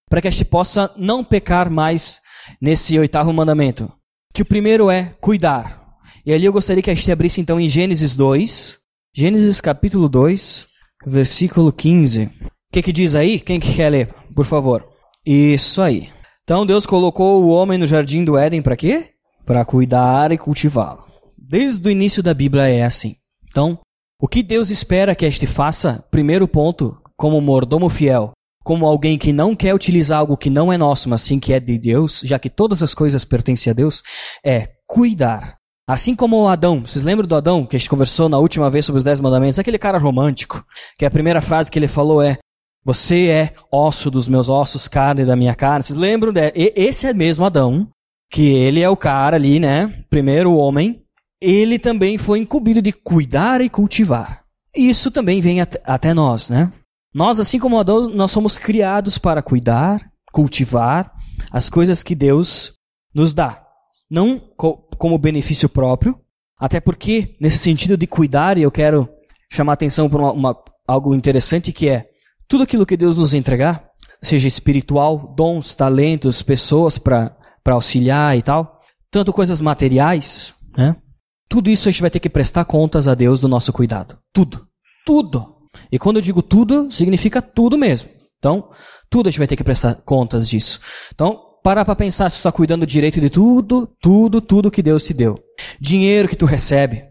para 0.08 0.20
que 0.20 0.28
a 0.28 0.30
gente 0.30 0.44
possa 0.44 0.92
não 0.96 1.24
pecar 1.24 1.68
mais 1.68 2.20
nesse 2.60 2.98
oitavo 2.98 3.32
mandamento. 3.32 3.92
Que 4.32 4.42
o 4.42 4.46
primeiro 4.46 4.90
é 4.90 5.10
cuidar. 5.20 5.82
E 6.24 6.32
ali 6.32 6.44
eu 6.44 6.52
gostaria 6.52 6.82
que 6.82 6.90
a 6.90 6.94
gente 6.94 7.10
abrisse 7.10 7.40
então 7.40 7.58
em 7.58 7.68
Gênesis 7.68 8.14
2, 8.14 8.78
Gênesis 9.12 9.60
capítulo 9.60 10.08
2, 10.08 10.66
versículo 11.04 11.72
15. 11.72 12.24
O 12.24 12.30
que, 12.72 12.82
que 12.82 12.92
diz 12.92 13.14
aí? 13.14 13.40
Quem 13.40 13.60
que 13.60 13.74
quer 13.74 13.90
ler, 13.90 14.14
por 14.34 14.44
favor? 14.44 14.88
Isso 15.26 15.82
aí. 15.82 16.13
Então 16.44 16.66
Deus 16.66 16.84
colocou 16.84 17.42
o 17.42 17.48
homem 17.48 17.78
no 17.78 17.86
jardim 17.86 18.22
do 18.22 18.36
Éden 18.36 18.60
para 18.60 18.76
quê? 18.76 19.12
Para 19.46 19.64
cuidar 19.64 20.30
e 20.30 20.36
cultivá-lo. 20.36 21.06
Desde 21.38 21.88
o 21.88 21.90
início 21.90 22.22
da 22.22 22.34
Bíblia 22.34 22.68
é 22.68 22.84
assim. 22.84 23.16
Então, 23.48 23.78
o 24.20 24.28
que 24.28 24.42
Deus 24.42 24.68
espera 24.68 25.14
que 25.14 25.24
este 25.24 25.46
faça? 25.46 26.04
Primeiro 26.10 26.46
ponto, 26.46 26.98
como 27.16 27.40
mordomo 27.40 27.88
fiel, 27.88 28.32
como 28.62 28.84
alguém 28.84 29.16
que 29.16 29.32
não 29.32 29.56
quer 29.56 29.74
utilizar 29.74 30.18
algo 30.18 30.36
que 30.36 30.50
não 30.50 30.70
é 30.70 30.76
nosso, 30.76 31.08
mas 31.08 31.22
sim 31.22 31.40
que 31.40 31.50
é 31.50 31.58
de 31.58 31.78
Deus, 31.78 32.20
já 32.22 32.38
que 32.38 32.50
todas 32.50 32.82
as 32.82 32.92
coisas 32.92 33.24
pertencem 33.24 33.70
a 33.70 33.74
Deus, 33.74 34.02
é 34.44 34.68
cuidar. 34.86 35.56
Assim 35.88 36.14
como 36.14 36.46
Adão, 36.46 36.82
vocês 36.86 37.04
lembram 37.04 37.26
do 37.26 37.36
Adão 37.36 37.64
que 37.64 37.76
a 37.76 37.78
gente 37.78 37.88
conversou 37.88 38.28
na 38.28 38.38
última 38.38 38.68
vez 38.68 38.84
sobre 38.84 38.98
os 38.98 39.04
dez 39.04 39.18
mandamentos? 39.18 39.58
Aquele 39.58 39.78
cara 39.78 39.98
romântico, 39.98 40.62
que 40.98 41.06
a 41.06 41.10
primeira 41.10 41.40
frase 41.40 41.70
que 41.70 41.78
ele 41.78 41.88
falou 41.88 42.22
é: 42.22 42.38
você 42.84 43.28
é 43.28 43.54
osso 43.72 44.10
dos 44.10 44.28
meus 44.28 44.48
ossos, 44.48 44.86
carne 44.88 45.24
da 45.24 45.34
minha 45.34 45.54
carne. 45.54 45.82
Vocês 45.82 45.96
lembram? 45.96 46.32
De... 46.32 46.52
Esse 46.54 47.06
é 47.06 47.14
mesmo 47.14 47.44
Adão, 47.44 47.88
que 48.30 48.42
ele 48.42 48.80
é 48.80 48.88
o 48.88 48.96
cara 48.96 49.36
ali, 49.36 49.58
né? 49.58 50.04
Primeiro 50.10 50.54
homem. 50.54 51.02
Ele 51.40 51.78
também 51.78 52.18
foi 52.18 52.38
incumbido 52.38 52.82
de 52.82 52.92
cuidar 52.92 53.60
e 53.60 53.68
cultivar. 53.68 54.44
Isso 54.74 55.10
também 55.10 55.40
vem 55.40 55.60
até 55.60 56.12
nós, 56.12 56.48
né? 56.48 56.72
Nós, 57.14 57.38
assim 57.38 57.58
como 57.58 57.78
Adão, 57.78 58.08
nós 58.08 58.30
somos 58.30 58.58
criados 58.58 59.18
para 59.18 59.42
cuidar, 59.42 60.10
cultivar 60.32 61.12
as 61.52 61.70
coisas 61.70 62.02
que 62.02 62.14
Deus 62.14 62.72
nos 63.14 63.32
dá. 63.32 63.62
Não 64.10 64.38
co 64.56 64.82
como 64.98 65.18
benefício 65.18 65.68
próprio, 65.68 66.18
até 66.58 66.80
porque, 66.80 67.34
nesse 67.40 67.58
sentido 67.58 67.96
de 67.96 68.06
cuidar, 68.06 68.58
eu 68.58 68.70
quero 68.70 69.08
chamar 69.52 69.74
atenção 69.74 70.08
para 70.08 70.18
uma, 70.18 70.32
uma, 70.32 70.64
algo 70.86 71.14
interessante 71.14 71.72
que 71.72 71.88
é 71.88 72.08
tudo 72.54 72.62
aquilo 72.62 72.86
que 72.86 72.96
Deus 72.96 73.16
nos 73.16 73.34
entregar, 73.34 73.84
seja 74.22 74.46
espiritual, 74.46 75.34
dons, 75.36 75.74
talentos, 75.74 76.40
pessoas 76.40 76.98
para 76.98 77.36
auxiliar 77.66 78.38
e 78.38 78.42
tal, 78.42 78.80
tanto 79.10 79.32
coisas 79.32 79.60
materiais, 79.60 80.54
né? 80.78 80.94
Tudo 81.48 81.68
isso 81.68 81.88
a 81.88 81.90
gente 81.90 82.00
vai 82.00 82.10
ter 82.10 82.20
que 82.20 82.30
prestar 82.30 82.64
contas 82.64 83.08
a 83.08 83.14
Deus 83.16 83.40
do 83.40 83.48
nosso 83.48 83.72
cuidado. 83.72 84.16
Tudo. 84.32 84.68
Tudo. 85.04 85.56
E 85.90 85.98
quando 85.98 86.18
eu 86.18 86.22
digo 86.22 86.42
tudo, 86.42 86.92
significa 86.92 87.42
tudo 87.42 87.76
mesmo. 87.76 88.08
Então, 88.38 88.70
tudo 89.10 89.26
a 89.26 89.30
gente 89.30 89.38
vai 89.38 89.48
ter 89.48 89.56
que 89.56 89.64
prestar 89.64 89.96
contas 90.04 90.48
disso. 90.48 90.78
Então, 91.12 91.40
para 91.60 91.84
para 91.84 91.96
pensar 91.96 92.30
se 92.30 92.36
tu 92.36 92.38
está 92.38 92.52
cuidando 92.52 92.86
direito 92.86 93.20
de 93.20 93.30
tudo, 93.30 93.92
tudo, 94.00 94.40
tudo 94.40 94.70
que 94.70 94.80
Deus 94.80 95.02
te 95.02 95.12
deu. 95.12 95.40
Dinheiro 95.80 96.28
que 96.28 96.36
tu 96.36 96.46
recebe, 96.46 97.02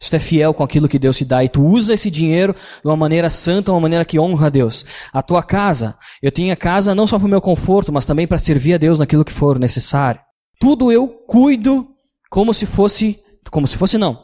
se 0.00 0.08
tu 0.08 0.16
é 0.16 0.18
fiel 0.18 0.54
com 0.54 0.64
aquilo 0.64 0.88
que 0.88 0.98
Deus 0.98 1.18
te 1.18 1.26
dá 1.26 1.44
e 1.44 1.48
tu 1.48 1.62
usa 1.62 1.92
esse 1.92 2.10
dinheiro 2.10 2.54
de 2.54 2.88
uma 2.88 2.96
maneira 2.96 3.28
santa, 3.28 3.70
uma 3.70 3.80
maneira 3.80 4.04
que 4.04 4.18
honra 4.18 4.46
a 4.46 4.50
Deus. 4.50 4.86
A 5.12 5.20
tua 5.20 5.42
casa, 5.42 5.96
eu 6.22 6.32
tenho 6.32 6.52
a 6.52 6.56
casa 6.56 6.94
não 6.94 7.06
só 7.06 7.18
para 7.18 7.26
o 7.26 7.30
meu 7.30 7.40
conforto, 7.40 7.92
mas 7.92 8.06
também 8.06 8.26
para 8.26 8.38
servir 8.38 8.74
a 8.74 8.78
Deus 8.78 8.98
naquilo 8.98 9.24
que 9.24 9.32
for 9.32 9.58
necessário. 9.58 10.20
Tudo 10.58 10.90
eu 10.90 11.06
cuido 11.06 11.86
como 12.30 12.54
se 12.54 12.64
fosse, 12.64 13.18
como 13.50 13.66
se 13.66 13.76
fosse 13.76 13.98
não, 13.98 14.18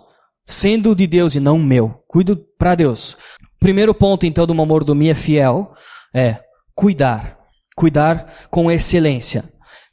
sendo 0.47 0.95
de 0.95 1.07
Deus 1.07 1.35
e 1.35 1.41
não 1.41 1.59
meu. 1.59 2.03
Cuido 2.09 2.41
para 2.59 2.75
Deus. 2.75 3.17
Primeiro 3.61 3.93
ponto 3.93 4.25
então 4.25 4.47
de 4.47 4.53
uma 4.53 4.65
mordomia 4.65 5.15
fiel 5.15 5.75
é 6.15 6.39
cuidar. 6.75 7.37
Cuidar 7.77 8.47
com 8.51 8.71
excelência. 8.71 9.45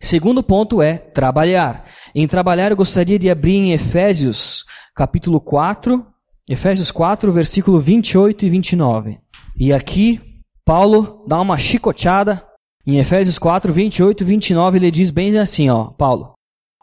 Segundo 0.04 0.44
ponto 0.44 0.82
é 0.82 0.98
trabalhar. 0.98 1.86
Em 2.14 2.28
trabalhar 2.28 2.72
eu 2.72 2.78
gostaria 2.78 3.18
de 3.18 3.30
abrir 3.30 3.56
em 3.56 3.72
Efésios 3.72 4.66
capítulo 4.94 5.40
4, 5.40 6.06
Efésios 6.48 6.92
4, 6.92 7.32
versículo 7.32 7.80
28 7.80 8.46
e 8.46 8.50
29. 8.50 9.18
E 9.58 9.72
aqui, 9.72 10.20
Paulo 10.66 11.24
dá 11.26 11.40
uma 11.40 11.58
chicoteada 11.58 12.46
em 12.86 13.00
Efésios 13.00 13.40
4, 13.40 13.72
28 13.72 14.22
e 14.22 14.26
29, 14.26 14.78
ele 14.78 14.92
diz 14.92 15.10
bem 15.10 15.40
assim, 15.40 15.70
ó, 15.70 15.86
Paulo. 15.86 16.34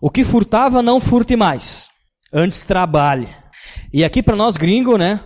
O 0.01 0.09
que 0.09 0.25
furtava, 0.25 0.81
não 0.81 0.99
furte 0.99 1.37
mais. 1.37 1.91
Antes 2.33 2.65
trabalhe. 2.65 3.29
E 3.93 4.03
aqui 4.03 4.23
para 4.23 4.35
nós 4.35 4.57
gringo, 4.57 4.97
né? 4.97 5.21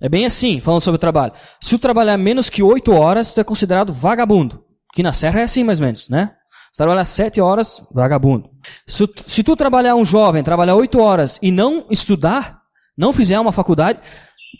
É 0.00 0.08
bem 0.08 0.24
assim, 0.24 0.60
falando 0.60 0.82
sobre 0.82 0.96
o 0.96 1.00
trabalho. 1.00 1.32
Se 1.60 1.70
tu 1.70 1.80
trabalhar 1.80 2.16
menos 2.16 2.48
que 2.48 2.62
8 2.62 2.92
horas, 2.92 3.34
tu 3.34 3.40
é 3.40 3.44
considerado 3.44 3.92
vagabundo. 3.92 4.64
Que 4.94 5.02
na 5.02 5.12
serra 5.12 5.40
é 5.40 5.42
assim 5.42 5.64
mais 5.64 5.80
ou 5.80 5.86
menos, 5.86 6.08
né? 6.08 6.36
Se 6.72 6.78
trabalhar 6.78 7.04
sete 7.04 7.40
horas, 7.40 7.82
vagabundo. 7.92 8.48
Se, 8.86 9.04
se 9.26 9.42
tu 9.42 9.56
trabalhar 9.56 9.96
um 9.96 10.04
jovem, 10.04 10.42
trabalhar 10.42 10.76
oito 10.76 11.00
horas 11.00 11.38
e 11.42 11.50
não 11.50 11.86
estudar, 11.90 12.60
não 12.96 13.12
fizer 13.12 13.38
uma 13.40 13.52
faculdade, 13.52 14.00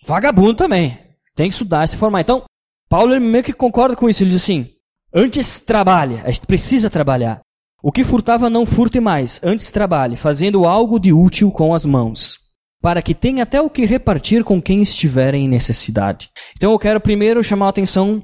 vagabundo 0.07 0.55
também. 0.55 0.99
Tem 1.35 1.49
que 1.49 1.55
estudar, 1.55 1.87
se 1.87 1.97
formar. 1.97 2.21
Então, 2.21 2.45
Paulo 2.89 3.13
ele 3.13 3.21
meio 3.21 3.45
que 3.45 3.53
concorda 3.53 3.95
com 3.95 4.09
isso. 4.09 4.23
Ele 4.23 4.31
diz 4.31 4.43
assim: 4.43 4.69
antes 5.15 5.61
trabalhe, 5.61 6.21
a 6.25 6.31
gente 6.31 6.47
precisa 6.47 6.91
trabalhar. 6.91 7.41
O 7.83 7.93
que 7.93 8.05
furtava 8.05 8.51
não 8.51 8.67
furte 8.67 9.01
mais, 9.01 9.41
antes 9.43 9.71
trabalhe, 9.71 10.17
fazendo 10.17 10.67
algo 10.67 10.99
de 10.99 11.13
útil 11.13 11.51
com 11.51 11.73
as 11.73 11.87
mãos, 11.87 12.37
para 12.83 13.01
que 13.01 13.15
tenha 13.15 13.45
até 13.45 13.61
o 13.61 13.71
que 13.71 13.87
repartir 13.87 14.45
com 14.45 14.61
quem 14.61 14.83
estiver 14.83 15.35
em 15.35 15.49
necessidade. 15.49 16.29
Então 16.57 16.73
eu 16.73 16.79
quero 16.79 17.01
primeiro 17.01 17.43
chamar 17.43 17.67
a 17.67 17.71
atenção 17.71 18.23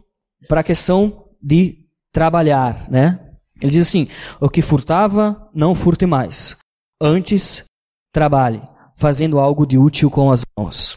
para 0.49 0.61
a 0.61 0.65
questão 0.65 1.25
de 1.43 1.87
trabalhar, 2.13 2.91
né? 2.91 3.26
Ele 3.61 3.73
diz 3.73 3.89
assim: 3.89 4.09
o 4.41 4.49
que 4.49 4.63
furtava, 4.63 5.43
não 5.55 5.75
furte 5.75 6.07
mais. 6.07 6.57
Antes, 7.01 7.65
trabalhe, 8.13 8.63
fazendo 8.97 9.39
algo 9.39 9.67
de 9.67 9.79
útil 9.79 10.11
com 10.11 10.31
as 10.31 10.43
mãos. 10.59 10.97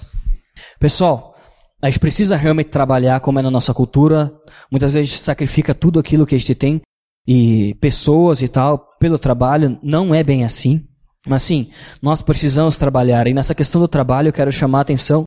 Pessoal, 0.80 1.36
a 1.82 1.90
gente 1.90 2.00
precisa 2.00 2.36
realmente 2.36 2.70
trabalhar 2.70 3.20
como 3.22 3.40
é 3.40 3.42
na 3.42 3.52
nossa 3.52 3.74
cultura. 3.74 4.34
Muitas 4.72 4.94
vezes 4.94 5.10
a 5.10 5.12
gente 5.14 5.24
sacrifica 5.24 5.74
tudo 5.74 6.00
aquilo 6.00 6.26
que 6.26 6.36
a 6.36 6.38
gente 6.38 6.56
tem 6.56 6.82
e 7.28 7.74
pessoas 7.76 8.42
e 8.42 8.48
tal 8.48 8.78
pelo 9.00 9.18
trabalho. 9.18 9.80
Não 9.82 10.14
é 10.14 10.24
bem 10.24 10.44
assim. 10.44 10.86
Mas 11.28 11.44
sim, 11.44 11.70
nós 12.02 12.22
precisamos 12.22 12.78
trabalhar. 12.78 13.28
E 13.28 13.34
nessa 13.34 13.56
questão 13.56 13.80
do 13.80 13.88
trabalho 13.88 14.30
eu 14.30 14.34
quero 14.34 14.52
chamar 14.52 14.80
a 14.80 14.82
atenção 14.82 15.24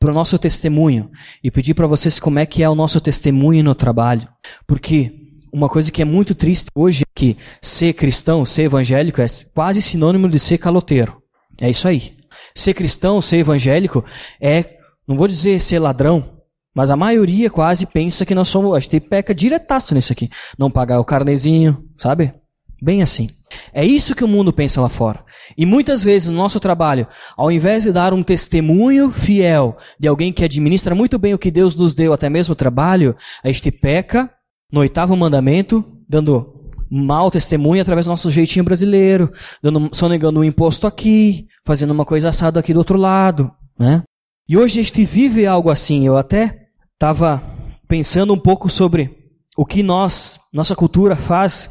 para 0.00 0.10
o 0.10 0.14
nosso 0.14 0.38
testemunho 0.38 1.10
e 1.42 1.50
pedir 1.50 1.74
para 1.74 1.86
vocês 1.86 2.20
como 2.20 2.38
é 2.38 2.46
que 2.46 2.62
é 2.62 2.68
o 2.68 2.74
nosso 2.74 3.00
testemunho 3.00 3.64
no 3.64 3.74
trabalho. 3.74 4.28
Porque 4.66 5.27
uma 5.52 5.68
coisa 5.68 5.90
que 5.90 6.02
é 6.02 6.04
muito 6.04 6.34
triste 6.34 6.70
hoje 6.74 7.02
é 7.02 7.10
que 7.14 7.36
ser 7.60 7.92
cristão, 7.92 8.44
ser 8.44 8.62
evangélico 8.62 9.20
é 9.20 9.26
quase 9.54 9.82
sinônimo 9.82 10.28
de 10.28 10.38
ser 10.38 10.58
caloteiro. 10.58 11.22
É 11.60 11.68
isso 11.68 11.88
aí. 11.88 12.16
Ser 12.54 12.74
cristão, 12.74 13.20
ser 13.20 13.38
evangélico 13.38 14.04
é, 14.40 14.78
não 15.06 15.16
vou 15.16 15.28
dizer 15.28 15.60
ser 15.60 15.78
ladrão, 15.78 16.38
mas 16.74 16.90
a 16.90 16.96
maioria 16.96 17.50
quase 17.50 17.86
pensa 17.86 18.24
que 18.24 18.34
nós 18.34 18.48
somos, 18.48 18.74
a 18.74 18.78
gente 18.78 19.00
peca 19.00 19.34
diretaço 19.34 19.94
nisso 19.94 20.12
aqui. 20.12 20.30
Não 20.58 20.70
pagar 20.70 21.00
o 21.00 21.04
carnezinho, 21.04 21.84
sabe? 21.96 22.32
Bem 22.80 23.02
assim. 23.02 23.28
É 23.72 23.84
isso 23.84 24.14
que 24.14 24.22
o 24.22 24.28
mundo 24.28 24.52
pensa 24.52 24.80
lá 24.80 24.88
fora. 24.88 25.24
E 25.56 25.66
muitas 25.66 26.04
vezes 26.04 26.30
no 26.30 26.36
nosso 26.36 26.60
trabalho, 26.60 27.08
ao 27.36 27.50
invés 27.50 27.84
de 27.84 27.92
dar 27.92 28.12
um 28.12 28.22
testemunho 28.22 29.10
fiel 29.10 29.76
de 29.98 30.06
alguém 30.06 30.32
que 30.32 30.44
administra 30.44 30.94
muito 30.94 31.18
bem 31.18 31.34
o 31.34 31.38
que 31.38 31.50
Deus 31.50 31.74
nos 31.74 31.94
deu, 31.94 32.12
até 32.12 32.28
mesmo 32.28 32.52
o 32.52 32.56
trabalho, 32.56 33.16
a 33.42 33.50
gente 33.50 33.70
peca 33.70 34.30
no 34.70 34.80
oitavo 34.80 35.16
mandamento, 35.16 35.84
dando 36.08 36.54
mau 36.90 37.30
testemunho 37.30 37.82
através 37.82 38.06
do 38.06 38.10
nosso 38.10 38.30
jeitinho 38.30 38.64
brasileiro, 38.64 39.32
dando, 39.62 39.90
sonegando 39.92 40.40
um 40.40 40.44
imposto 40.44 40.86
aqui, 40.86 41.46
fazendo 41.64 41.90
uma 41.90 42.04
coisa 42.04 42.30
assada 42.30 42.60
aqui 42.60 42.72
do 42.72 42.78
outro 42.78 42.98
lado, 42.98 43.50
né? 43.78 44.02
E 44.48 44.56
hoje 44.56 44.80
a 44.80 44.82
gente 44.82 45.04
vive 45.04 45.46
algo 45.46 45.70
assim. 45.70 46.06
Eu 46.06 46.16
até 46.16 46.68
estava 46.94 47.42
pensando 47.86 48.32
um 48.32 48.38
pouco 48.38 48.70
sobre 48.70 49.16
o 49.56 49.66
que 49.66 49.82
nós, 49.82 50.40
nossa 50.52 50.74
cultura 50.74 51.16
faz 51.16 51.68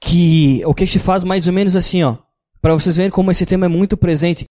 que 0.00 0.62
o 0.64 0.74
que 0.74 0.84
a 0.84 0.86
gente 0.86 0.98
faz 0.98 1.24
mais 1.24 1.46
ou 1.46 1.52
menos 1.52 1.76
assim, 1.76 2.02
ó, 2.02 2.16
para 2.60 2.74
vocês 2.74 2.96
verem 2.96 3.10
como 3.10 3.30
esse 3.30 3.46
tema 3.46 3.66
é 3.66 3.68
muito 3.68 3.96
presente. 3.96 4.44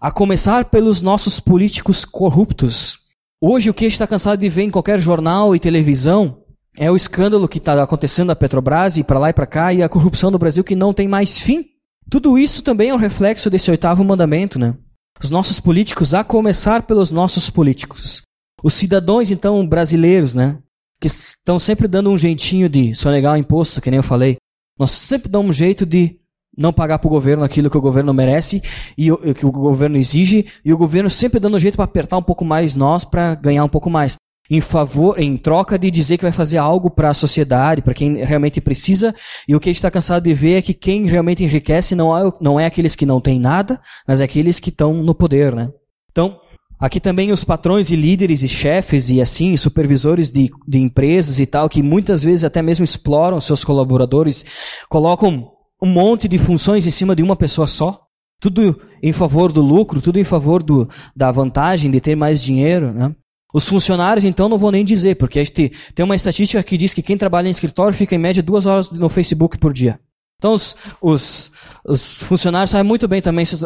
A 0.00 0.10
começar 0.10 0.66
pelos 0.66 1.02
nossos 1.02 1.40
políticos 1.40 2.04
corruptos. 2.04 2.96
Hoje 3.40 3.68
o 3.68 3.74
que 3.74 3.84
a 3.84 3.88
gente 3.88 3.94
está 3.94 4.06
cansado 4.06 4.38
de 4.38 4.48
ver 4.48 4.62
em 4.62 4.70
qualquer 4.70 4.98
jornal 4.98 5.54
e 5.54 5.60
televisão 5.60 6.42
é 6.78 6.90
o 6.90 6.96
escândalo 6.96 7.48
que 7.48 7.58
está 7.58 7.82
acontecendo 7.82 8.28
na 8.28 8.36
Petrobras 8.36 8.96
e 8.96 9.02
para 9.02 9.18
lá 9.18 9.30
e 9.30 9.32
para 9.32 9.46
cá 9.46 9.72
e 9.74 9.82
a 9.82 9.88
corrupção 9.88 10.30
do 10.30 10.38
Brasil 10.38 10.62
que 10.62 10.76
não 10.76 10.94
tem 10.94 11.08
mais 11.08 11.40
fim. 11.40 11.66
Tudo 12.08 12.38
isso 12.38 12.62
também 12.62 12.90
é 12.90 12.94
um 12.94 12.98
reflexo 12.98 13.50
desse 13.50 13.68
oitavo 13.68 14.04
mandamento, 14.04 14.58
né? 14.58 14.76
Os 15.20 15.30
nossos 15.30 15.58
políticos, 15.58 16.14
a 16.14 16.22
começar 16.22 16.82
pelos 16.82 17.10
nossos 17.10 17.50
políticos. 17.50 18.22
Os 18.62 18.74
cidadãos, 18.74 19.32
então, 19.32 19.66
brasileiros, 19.66 20.36
né? 20.36 20.58
Que 21.00 21.08
estão 21.08 21.58
sempre 21.58 21.88
dando 21.88 22.10
um 22.10 22.16
jeitinho 22.16 22.68
de 22.68 22.94
sonegar 22.94 23.34
o 23.34 23.36
imposto, 23.36 23.80
que 23.80 23.90
nem 23.90 23.98
eu 23.98 24.04
falei. 24.04 24.36
Nós 24.78 24.92
sempre 24.92 25.28
damos 25.28 25.50
um 25.50 25.52
jeito 25.52 25.84
de 25.84 26.16
não 26.56 26.72
pagar 26.72 27.00
para 27.00 27.08
o 27.08 27.10
governo 27.10 27.42
aquilo 27.42 27.68
que 27.68 27.76
o 27.76 27.80
governo 27.80 28.14
merece 28.14 28.62
e 28.96 29.10
o 29.10 29.34
que 29.34 29.44
o 29.44 29.50
governo 29.50 29.96
exige, 29.96 30.46
e 30.64 30.72
o 30.72 30.78
governo 30.78 31.10
sempre 31.10 31.40
dando 31.40 31.56
um 31.56 31.60
jeito 31.60 31.74
para 31.74 31.84
apertar 31.84 32.16
um 32.16 32.22
pouco 32.22 32.44
mais 32.44 32.76
nós 32.76 33.04
para 33.04 33.34
ganhar 33.34 33.64
um 33.64 33.68
pouco 33.68 33.90
mais. 33.90 34.16
Em 34.50 34.60
favor, 34.60 35.18
em 35.20 35.36
troca 35.36 35.78
de 35.78 35.90
dizer 35.90 36.16
que 36.16 36.24
vai 36.24 36.32
fazer 36.32 36.58
algo 36.58 36.90
para 36.90 37.10
a 37.10 37.14
sociedade, 37.14 37.82
para 37.82 37.94
quem 37.94 38.16
realmente 38.16 38.60
precisa, 38.60 39.14
e 39.46 39.54
o 39.54 39.60
que 39.60 39.68
a 39.68 39.72
gente 39.72 39.78
está 39.78 39.90
cansado 39.90 40.22
de 40.22 40.32
ver 40.32 40.54
é 40.54 40.62
que 40.62 40.72
quem 40.72 41.06
realmente 41.06 41.44
enriquece 41.44 41.94
não 41.94 42.16
é, 42.16 42.32
não 42.40 42.58
é 42.58 42.66
aqueles 42.66 42.96
que 42.96 43.04
não 43.04 43.20
têm 43.20 43.38
nada, 43.38 43.80
mas 44.06 44.20
é 44.20 44.24
aqueles 44.24 44.58
que 44.58 44.70
estão 44.70 44.94
no 44.94 45.14
poder, 45.14 45.54
né? 45.54 45.68
Então, 46.10 46.38
Aqui 46.80 47.00
também 47.00 47.32
os 47.32 47.42
patrões 47.42 47.90
e 47.90 47.96
líderes 47.96 48.44
e 48.44 48.48
chefes 48.48 49.10
e 49.10 49.20
assim, 49.20 49.56
supervisores 49.56 50.30
de, 50.30 50.48
de 50.66 50.78
empresas 50.78 51.40
e 51.40 51.46
tal, 51.46 51.68
que 51.68 51.82
muitas 51.82 52.22
vezes 52.22 52.44
até 52.44 52.62
mesmo 52.62 52.84
exploram 52.84 53.40
seus 53.40 53.64
colaboradores, 53.64 54.44
colocam 54.88 55.50
um 55.82 55.86
monte 55.86 56.28
de 56.28 56.38
funções 56.38 56.86
em 56.86 56.90
cima 56.90 57.16
de 57.16 57.22
uma 57.22 57.34
pessoa 57.34 57.66
só. 57.66 58.00
Tudo 58.40 58.80
em 59.02 59.12
favor 59.12 59.50
do 59.50 59.60
lucro, 59.60 60.00
tudo 60.00 60.20
em 60.20 60.24
favor 60.24 60.62
do, 60.62 60.88
da 61.16 61.32
vantagem 61.32 61.90
de 61.90 62.00
ter 62.00 62.14
mais 62.14 62.40
dinheiro. 62.40 62.92
Né? 62.92 63.12
Os 63.58 63.68
funcionários, 63.68 64.24
então, 64.24 64.48
não 64.48 64.58
vou 64.58 64.70
nem 64.70 64.84
dizer, 64.84 65.16
porque 65.16 65.38
a 65.38 65.44
gente 65.44 65.72
tem 65.94 66.04
uma 66.04 66.14
estatística 66.14 66.62
que 66.62 66.76
diz 66.76 66.94
que 66.94 67.02
quem 67.02 67.16
trabalha 67.16 67.48
em 67.48 67.50
escritório 67.50 67.96
fica 67.96 68.14
em 68.14 68.18
média 68.18 68.42
duas 68.42 68.66
horas 68.66 68.90
no 68.92 69.08
Facebook 69.08 69.58
por 69.58 69.72
dia. 69.72 69.98
Então, 70.38 70.52
os, 70.52 70.76
os, 71.02 71.52
os 71.84 72.22
funcionários 72.22 72.70
sabem 72.70 72.86
muito 72.86 73.08
bem 73.08 73.20
também 73.20 73.44
se 73.44 73.56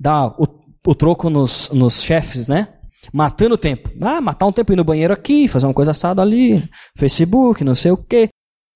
dá 0.00 0.26
o 0.26 0.64
o 0.86 0.94
troco 0.94 1.30
nos, 1.30 1.70
nos 1.70 2.02
chefes, 2.02 2.48
né? 2.48 2.68
Matando 3.12 3.54
o 3.54 3.58
tempo. 3.58 3.90
Ah, 4.00 4.20
matar 4.20 4.46
um 4.46 4.52
tempo 4.52 4.72
ir 4.72 4.76
no 4.76 4.84
banheiro 4.84 5.12
aqui, 5.12 5.48
fazer 5.48 5.66
uma 5.66 5.74
coisa 5.74 5.90
assada 5.90 6.22
ali, 6.22 6.68
Facebook, 6.96 7.64
não 7.64 7.74
sei 7.74 7.90
o 7.90 7.96
quê. 7.96 8.28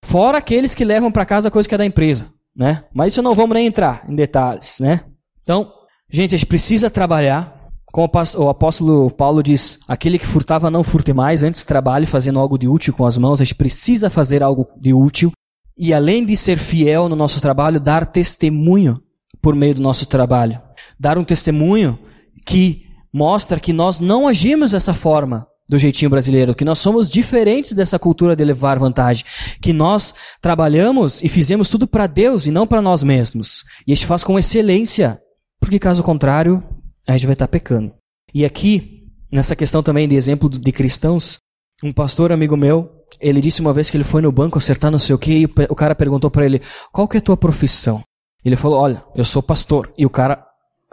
Fora 0.04 0.38
aqueles 0.38 0.74
que 0.74 0.84
levam 0.84 1.10
para 1.10 1.26
casa 1.26 1.48
a 1.48 1.50
coisa 1.50 1.68
que 1.68 1.74
é 1.74 1.78
da 1.78 1.84
empresa, 1.84 2.28
né? 2.56 2.84
Mas 2.94 3.12
isso 3.12 3.22
não 3.22 3.34
vamos 3.34 3.54
nem 3.54 3.66
entrar 3.66 4.04
em 4.08 4.14
detalhes, 4.14 4.80
né? 4.80 5.04
Então, 5.42 5.70
gente, 6.10 6.34
a 6.34 6.38
gente 6.38 6.46
precisa 6.46 6.90
trabalhar. 6.90 7.57
Como 7.92 8.10
o 8.36 8.48
apóstolo 8.48 9.10
Paulo 9.10 9.42
diz, 9.42 9.78
aquele 9.88 10.18
que 10.18 10.26
furtava 10.26 10.70
não 10.70 10.84
furte 10.84 11.12
mais, 11.12 11.42
antes 11.42 11.64
trabalhe 11.64 12.06
fazendo 12.06 12.38
algo 12.38 12.58
de 12.58 12.68
útil 12.68 12.92
com 12.92 13.06
as 13.06 13.16
mãos. 13.16 13.40
A 13.40 13.44
gente 13.44 13.54
precisa 13.54 14.10
fazer 14.10 14.42
algo 14.42 14.66
de 14.78 14.92
útil. 14.92 15.32
E 15.76 15.94
além 15.94 16.24
de 16.24 16.36
ser 16.36 16.58
fiel 16.58 17.08
no 17.08 17.16
nosso 17.16 17.40
trabalho, 17.40 17.80
dar 17.80 18.06
testemunho 18.06 19.00
por 19.40 19.54
meio 19.54 19.76
do 19.76 19.80
nosso 19.80 20.06
trabalho 20.06 20.60
dar 20.98 21.16
um 21.16 21.24
testemunho 21.24 21.98
que 22.46 22.82
mostra 23.12 23.60
que 23.60 23.72
nós 23.72 24.00
não 24.00 24.26
agimos 24.26 24.72
dessa 24.72 24.92
forma 24.92 25.46
do 25.68 25.78
jeitinho 25.78 26.10
brasileiro, 26.10 26.54
que 26.54 26.64
nós 26.64 26.78
somos 26.78 27.10
diferentes 27.10 27.74
dessa 27.74 27.98
cultura 27.98 28.34
de 28.34 28.42
levar 28.42 28.78
vantagem, 28.78 29.24
que 29.60 29.72
nós 29.72 30.14
trabalhamos 30.40 31.22
e 31.22 31.28
fizemos 31.28 31.68
tudo 31.68 31.86
para 31.86 32.06
Deus 32.06 32.46
e 32.46 32.50
não 32.50 32.66
para 32.66 32.80
nós 32.80 33.02
mesmos. 33.02 33.64
E 33.86 33.92
a 33.92 33.94
gente 33.94 34.06
faz 34.06 34.24
com 34.24 34.38
excelência, 34.38 35.20
porque 35.60 35.78
caso 35.78 36.02
contrário, 36.02 36.64
a 37.08 37.12
gente 37.16 37.26
vai 37.26 37.32
estar 37.32 37.48
pecando. 37.48 37.92
E 38.34 38.44
aqui, 38.44 39.06
nessa 39.32 39.56
questão 39.56 39.82
também 39.82 40.06
de 40.06 40.14
exemplo 40.14 40.48
de 40.48 40.72
cristãos, 40.72 41.38
um 41.82 41.92
pastor 41.92 42.30
amigo 42.32 42.56
meu, 42.56 42.90
ele 43.20 43.40
disse 43.40 43.60
uma 43.60 43.72
vez 43.72 43.90
que 43.90 43.96
ele 43.96 44.04
foi 44.04 44.20
no 44.20 44.30
banco 44.30 44.58
acertar 44.58 44.90
não 44.90 44.98
sei 44.98 45.14
o 45.14 45.18
que, 45.18 45.32
e 45.32 45.44
o 45.68 45.74
cara 45.74 45.94
perguntou 45.94 46.30
para 46.30 46.44
ele, 46.44 46.60
qual 46.92 47.08
que 47.08 47.16
é 47.16 47.18
a 47.18 47.22
tua 47.22 47.36
profissão? 47.36 48.02
Ele 48.44 48.56
falou, 48.56 48.78
olha, 48.78 49.02
eu 49.14 49.24
sou 49.24 49.42
pastor. 49.42 49.92
E 49.96 50.06
o 50.06 50.10
cara 50.10 50.44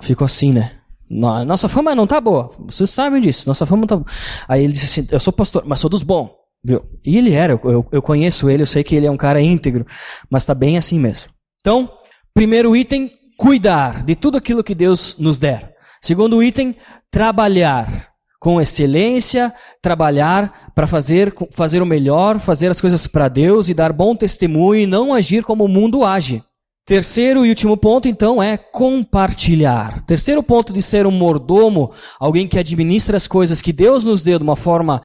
ficou 0.01 0.25
assim, 0.25 0.51
né? 0.51 0.80
Nossa 1.10 1.69
fama 1.69 1.93
não 1.93 2.08
tá 2.08 2.19
boa. 2.19 2.49
Vocês 2.60 2.89
sabem 2.89 3.21
disso. 3.21 3.47
Nossa 3.47 3.65
fama 3.65 3.82
não 3.82 3.88
tá 3.88 3.95
boa. 3.97 4.08
Aí 4.47 4.63
ele 4.63 4.73
disse 4.73 5.01
assim: 5.01 5.08
Eu 5.12 5.19
sou 5.19 5.32
pastor, 5.32 5.63
mas 5.65 5.80
sou 5.80 5.89
dos 5.89 6.01
bons. 6.01 6.32
Viu? 6.63 6.84
E 7.06 7.17
ele 7.17 7.32
era. 7.32 7.54
Eu, 7.54 7.88
eu 7.91 8.01
conheço 8.01 8.49
ele, 8.49 8.63
eu 8.63 8.67
sei 8.67 8.84
que 8.84 8.95
ele 8.95 9.06
é 9.06 9.12
um 9.12 9.17
cara 9.17 9.39
íntegro. 9.39 9.86
Mas 10.30 10.45
tá 10.45 10.56
bem 10.56 10.78
assim 10.78 10.99
mesmo. 10.99 11.32
Então, 11.62 11.89
primeiro 12.34 12.75
item: 12.75 13.12
cuidar 13.38 14.04
de 14.04 14.15
tudo 14.15 14.38
aquilo 14.38 14.63
que 14.63 14.73
Deus 14.73 15.15
nos 15.19 15.38
der. 15.38 15.74
Segundo 16.05 16.43
item: 16.43 16.75
trabalhar 17.09 18.09
com 18.39 18.61
excelência, 18.61 19.51
trabalhar 19.81 20.71
para 20.75 20.85
fazer, 20.85 21.33
fazer 21.49 21.81
o 21.81 21.85
melhor, 21.85 22.39
fazer 22.39 22.69
as 22.69 22.79
coisas 22.79 23.07
para 23.07 23.27
Deus 23.27 23.69
e 23.69 23.73
dar 23.73 23.91
bom 23.91 24.15
testemunho 24.15 24.81
e 24.81 24.85
não 24.85 25.15
agir 25.15 25.43
como 25.43 25.65
o 25.65 25.67
mundo 25.67 26.05
age. 26.05 26.43
Terceiro 26.85 27.43
e 27.43 27.49
último 27.49 27.75
ponto, 27.75 28.07
então, 28.07 28.43
é 28.43 28.55
compartilhar. 28.55 30.05
Terceiro 30.05 30.43
ponto 30.43 30.71
de 30.71 30.79
ser 30.79 31.07
um 31.07 31.11
mordomo, 31.11 31.91
alguém 32.19 32.47
que 32.47 32.59
administra 32.59 33.17
as 33.17 33.27
coisas 33.27 33.59
que 33.59 33.73
Deus 33.73 34.03
nos 34.03 34.21
deu 34.21 34.37
de 34.37 34.43
uma 34.43 34.55
forma 34.55 35.01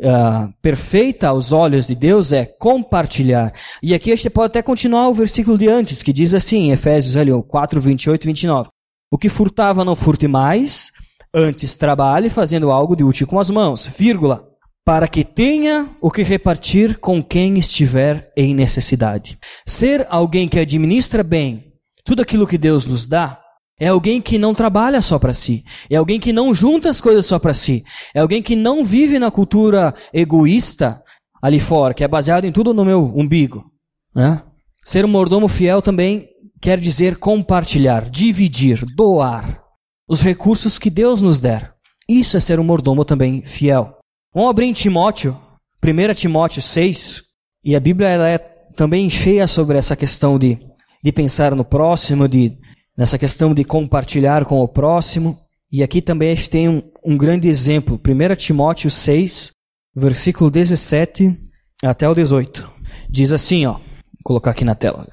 uh, 0.00 0.52
perfeita 0.60 1.28
aos 1.28 1.52
olhos 1.52 1.86
de 1.86 1.94
Deus, 1.94 2.32
é 2.32 2.44
compartilhar. 2.44 3.54
E 3.80 3.94
aqui 3.94 4.10
a 4.10 4.16
gente 4.16 4.30
pode 4.30 4.46
até 4.46 4.62
continuar 4.62 5.08
o 5.10 5.14
versículo 5.14 5.56
de 5.56 5.68
antes, 5.68 6.02
que 6.02 6.12
diz 6.12 6.34
assim, 6.34 6.62
em 6.62 6.72
Efésios 6.72 7.16
ali, 7.16 7.30
4, 7.40 7.80
28 7.80 8.24
e 8.24 8.26
29. 8.26 8.68
O 9.10 9.18
que 9.18 9.28
furtava 9.28 9.84
não 9.84 9.96
furte 9.96 10.28
mais, 10.28 10.92
antes 11.34 11.74
trabalhe 11.76 12.28
fazendo 12.28 12.70
algo 12.70 12.94
de 12.94 13.02
útil 13.02 13.26
com 13.26 13.38
as 13.38 13.50
mãos, 13.50 13.86
vírgula 13.86 14.50
para 14.84 15.06
que 15.06 15.22
tenha 15.22 15.88
o 16.00 16.10
que 16.10 16.22
repartir 16.22 16.98
com 16.98 17.22
quem 17.22 17.58
estiver 17.58 18.32
em 18.36 18.54
necessidade. 18.54 19.38
Ser 19.66 20.06
alguém 20.08 20.48
que 20.48 20.58
administra 20.58 21.22
bem 21.22 21.70
tudo 22.04 22.22
aquilo 22.22 22.46
que 22.46 22.58
Deus 22.58 22.86
nos 22.86 23.06
dá 23.06 23.40
é 23.78 23.88
alguém 23.88 24.20
que 24.20 24.38
não 24.38 24.54
trabalha 24.54 25.00
só 25.00 25.18
para 25.18 25.32
si, 25.32 25.64
é 25.88 25.96
alguém 25.96 26.20
que 26.20 26.32
não 26.32 26.52
junta 26.52 26.90
as 26.90 27.00
coisas 27.00 27.24
só 27.24 27.38
para 27.38 27.54
si, 27.54 27.82
é 28.14 28.20
alguém 28.20 28.42
que 28.42 28.54
não 28.54 28.84
vive 28.84 29.18
na 29.18 29.30
cultura 29.30 29.94
egoísta 30.12 31.02
ali 31.40 31.58
fora, 31.58 31.94
que 31.94 32.04
é 32.04 32.08
baseado 32.08 32.44
em 32.44 32.52
tudo 32.52 32.74
no 32.74 32.84
meu 32.84 33.12
umbigo. 33.16 33.64
Né? 34.14 34.42
Ser 34.84 35.04
um 35.04 35.08
mordomo 35.08 35.48
fiel 35.48 35.80
também 35.80 36.28
quer 36.60 36.78
dizer 36.78 37.18
compartilhar, 37.18 38.08
dividir, 38.08 38.84
doar 38.94 39.62
os 40.08 40.20
recursos 40.20 40.78
que 40.78 40.90
Deus 40.90 41.22
nos 41.22 41.40
der. 41.40 41.72
Isso 42.08 42.36
é 42.36 42.40
ser 42.40 42.60
um 42.60 42.64
mordomo 42.64 43.04
também 43.04 43.42
fiel. 43.42 43.96
Vamos 44.34 44.50
abrir 44.50 44.66
em 44.66 44.72
Timóteo, 44.72 45.36
1 45.82 46.14
Timóteo 46.14 46.60
6, 46.60 47.22
e 47.64 47.74
a 47.74 47.80
Bíblia 47.80 48.08
ela 48.08 48.28
é 48.28 48.38
também 48.76 49.08
cheia 49.08 49.46
sobre 49.46 49.78
essa 49.78 49.96
questão 49.96 50.38
de, 50.38 50.58
de 51.02 51.12
pensar 51.12 51.54
no 51.54 51.64
próximo, 51.64 52.28
de, 52.28 52.56
nessa 52.96 53.18
questão 53.18 53.54
de 53.54 53.64
compartilhar 53.64 54.44
com 54.44 54.60
o 54.60 54.68
próximo. 54.68 55.38
E 55.70 55.82
aqui 55.82 56.02
também 56.02 56.32
a 56.32 56.34
gente 56.34 56.50
tem 56.50 56.68
um, 56.68 56.82
um 57.04 57.16
grande 57.16 57.48
exemplo, 57.48 58.00
1 58.04 58.36
Timóteo 58.36 58.90
6, 58.90 59.52
versículo 59.94 60.50
17 60.50 61.38
até 61.82 62.08
o 62.08 62.14
18. 62.14 62.70
Diz 63.08 63.32
assim, 63.32 63.66
ó, 63.66 63.74
vou 63.74 63.82
colocar 64.24 64.50
aqui 64.50 64.64
na 64.64 64.74
tela. 64.74 65.06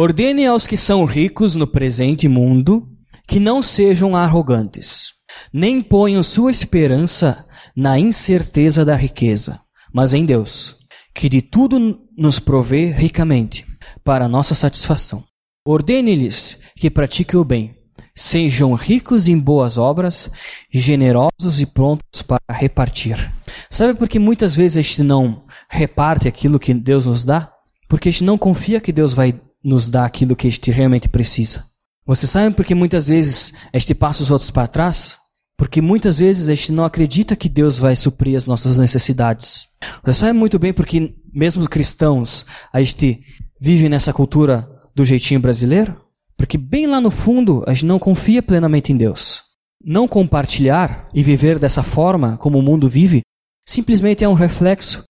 Ordene 0.00 0.46
aos 0.46 0.64
que 0.64 0.76
são 0.76 1.04
ricos 1.04 1.56
no 1.56 1.66
presente 1.66 2.28
mundo 2.28 2.88
que 3.26 3.40
não 3.40 3.60
sejam 3.60 4.14
arrogantes 4.14 5.08
nem 5.52 5.82
ponham 5.82 6.22
sua 6.22 6.52
esperança 6.52 7.44
na 7.74 7.98
incerteza 7.98 8.84
da 8.84 8.94
riqueza, 8.94 9.60
mas 9.92 10.14
em 10.14 10.24
Deus, 10.24 10.76
que 11.12 11.28
de 11.28 11.42
tudo 11.42 11.98
nos 12.16 12.38
provê 12.38 12.92
ricamente, 12.92 13.66
para 14.04 14.28
nossa 14.28 14.54
satisfação. 14.54 15.24
Ordene-lhes 15.66 16.56
que 16.76 16.88
pratiquem 16.88 17.40
o 17.40 17.44
bem, 17.44 17.74
sejam 18.14 18.74
ricos 18.74 19.26
em 19.26 19.36
boas 19.36 19.76
obras, 19.76 20.30
generosos 20.70 21.60
e 21.60 21.66
prontos 21.66 22.22
para 22.22 22.38
repartir. 22.48 23.34
Sabe 23.68 23.94
por 23.94 24.08
que 24.08 24.20
muitas 24.20 24.54
vezes 24.54 24.76
a 24.76 24.80
gente 24.80 25.02
não 25.02 25.44
reparte 25.68 26.28
aquilo 26.28 26.60
que 26.60 26.72
Deus 26.72 27.04
nos 27.04 27.24
dá? 27.24 27.52
Porque 27.88 28.10
a 28.10 28.12
gente 28.12 28.22
não 28.22 28.38
confia 28.38 28.80
que 28.80 28.92
Deus 28.92 29.12
vai 29.12 29.34
nos 29.68 29.90
dar 29.90 30.04
aquilo 30.04 30.34
que 30.34 30.48
a 30.48 30.50
gente 30.50 30.70
realmente 30.70 31.08
precisa. 31.08 31.64
Você 32.06 32.26
sabe 32.26 32.54
por 32.54 32.64
que 32.64 32.74
muitas 32.74 33.08
vezes 33.08 33.52
a 33.72 33.78
gente 33.78 33.94
passa 33.94 34.22
os 34.22 34.30
outros 34.30 34.50
para 34.50 34.66
trás? 34.66 35.18
Porque 35.58 35.80
muitas 35.80 36.16
vezes 36.16 36.48
a 36.48 36.54
gente 36.54 36.72
não 36.72 36.84
acredita 36.84 37.36
que 37.36 37.48
Deus 37.48 37.78
vai 37.78 37.94
suprir 37.94 38.36
as 38.36 38.46
nossas 38.46 38.78
necessidades. 38.78 39.68
Você 40.04 40.20
sabe 40.20 40.32
muito 40.32 40.58
bem 40.58 40.72
porque, 40.72 41.14
mesmo 41.32 41.68
cristãos, 41.68 42.46
a 42.72 42.80
gente 42.80 43.20
vive 43.60 43.88
nessa 43.88 44.12
cultura 44.12 44.68
do 44.94 45.04
jeitinho 45.04 45.40
brasileiro? 45.40 46.00
Porque 46.36 46.56
bem 46.56 46.86
lá 46.86 47.00
no 47.00 47.10
fundo 47.10 47.64
a 47.66 47.74
gente 47.74 47.86
não 47.86 47.98
confia 47.98 48.42
plenamente 48.42 48.92
em 48.92 48.96
Deus. 48.96 49.42
Não 49.84 50.08
compartilhar 50.08 51.08
e 51.12 51.22
viver 51.22 51.58
dessa 51.58 51.82
forma 51.82 52.36
como 52.38 52.58
o 52.58 52.62
mundo 52.62 52.88
vive 52.88 53.22
simplesmente 53.66 54.24
é 54.24 54.28
um 54.28 54.34
reflexo 54.34 55.04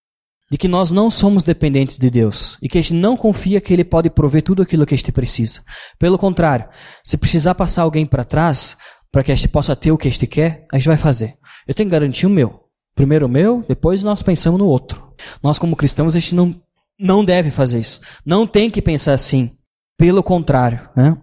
de 0.51 0.57
que 0.57 0.69
nós 0.69 0.91
não 0.91 1.11
somos 1.11 1.45
dependentes 1.45 1.99
de 1.99 2.11
Deus 2.11 2.57
e 2.63 2.69
que 2.69 2.79
a 2.79 2.81
gente 2.81 2.95
não 2.95 3.17
confia 3.17 3.61
que 3.61 3.73
Ele 3.73 3.85
pode 3.85 4.09
prover 4.09 4.43
tudo 4.43 4.63
aquilo 4.63 4.87
que 4.87 4.95
a 4.95 4.97
gente 4.97 5.13
precisa. 5.13 5.63
Pelo 5.99 6.19
contrário, 6.19 6.69
se 7.05 7.19
precisar 7.19 7.55
passar 7.55 7.83
alguém 7.83 8.07
para 8.07 8.25
trás, 8.25 8.77
para 9.13 9.23
que 9.23 9.33
a 9.33 9.35
gente 9.35 9.49
possa 9.49 9.77
ter 9.77 9.93
o 9.93 9.99
que 9.99 10.09
a 10.09 10.11
gente 10.11 10.27
quer, 10.27 10.67
a 10.73 10.79
gente 10.79 10.89
vai 10.89 10.97
fazer. 10.97 11.37
Eu 11.67 11.75
tenho 11.75 11.89
que 11.89 11.93
garantir 11.93 12.27
o 12.27 12.31
meu. 12.31 12.65
Primeiro 12.95 13.27
o 13.27 13.29
meu, 13.29 13.65
depois 13.69 14.03
nós 14.03 14.23
pensamos 14.23 14.59
no 14.59 14.67
outro. 14.67 15.15
Nós, 15.43 15.59
como 15.59 15.77
cristãos, 15.77 16.17
a 16.17 16.19
gente 16.19 16.35
não, 16.35 16.61
não 16.99 17.25
deve 17.25 17.51
fazer 17.51 17.79
isso. 17.79 18.01
Não 18.25 18.47
tem 18.47 18.71
que 18.71 18.83
pensar 18.83 19.13
assim. 19.13 19.53
Pelo 19.97 20.23
contrário, 20.23 20.89
né? 20.97 21.17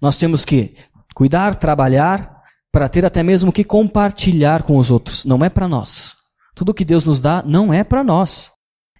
nós 0.00 0.18
temos 0.18 0.44
que 0.44 0.74
cuidar, 1.14 1.56
trabalhar, 1.56 2.42
para 2.72 2.88
ter 2.88 3.04
até 3.04 3.22
mesmo 3.22 3.52
que 3.52 3.64
compartilhar 3.64 4.62
com 4.62 4.78
os 4.78 4.90
outros. 4.90 5.24
Não 5.24 5.44
é 5.44 5.48
para 5.48 5.68
nós. 5.68 6.14
Tudo 6.54 6.74
que 6.74 6.84
Deus 6.84 7.04
nos 7.04 7.20
dá 7.20 7.42
não 7.44 7.72
é 7.72 7.84
para 7.84 8.02
nós. 8.02 8.52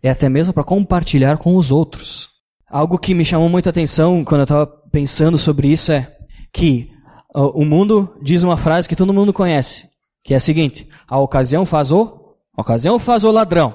É 0.03 0.11
até 0.11 0.29
mesmo 0.29 0.53
para 0.53 0.65
compartilhar 0.65 1.39
com 1.39 1.57
os 1.57 1.71
outros. 1.71 2.29
Algo 2.69 2.99
que 2.99 3.15
me 3.15 3.25
chamou 3.25 3.49
muita 3.49 3.71
atenção 3.71 4.25
quando 4.25 4.41
eu 4.41 4.45
estava 4.45 4.67
pensando 4.91 5.39
sobre 5.39 5.69
isso 5.69 5.93
é 5.93 6.11
que 6.53 6.91
o 7.35 7.65
mundo 7.65 8.15
diz 8.21 8.43
uma 8.43 8.57
frase 8.57 8.89
que 8.89 8.97
todo 8.97 9.13
mundo 9.13 9.33
conhece, 9.33 9.87
que 10.23 10.35
é 10.35 10.37
a 10.37 10.41
seguinte: 10.41 10.89
a 11.09 11.19
ocasião 11.19 11.65
faz 11.65 11.93
o, 11.93 12.35
a 12.57 12.61
ocasião 12.61 12.99
faz 12.99 13.25
o 13.25 13.31
ladrão. 13.31 13.75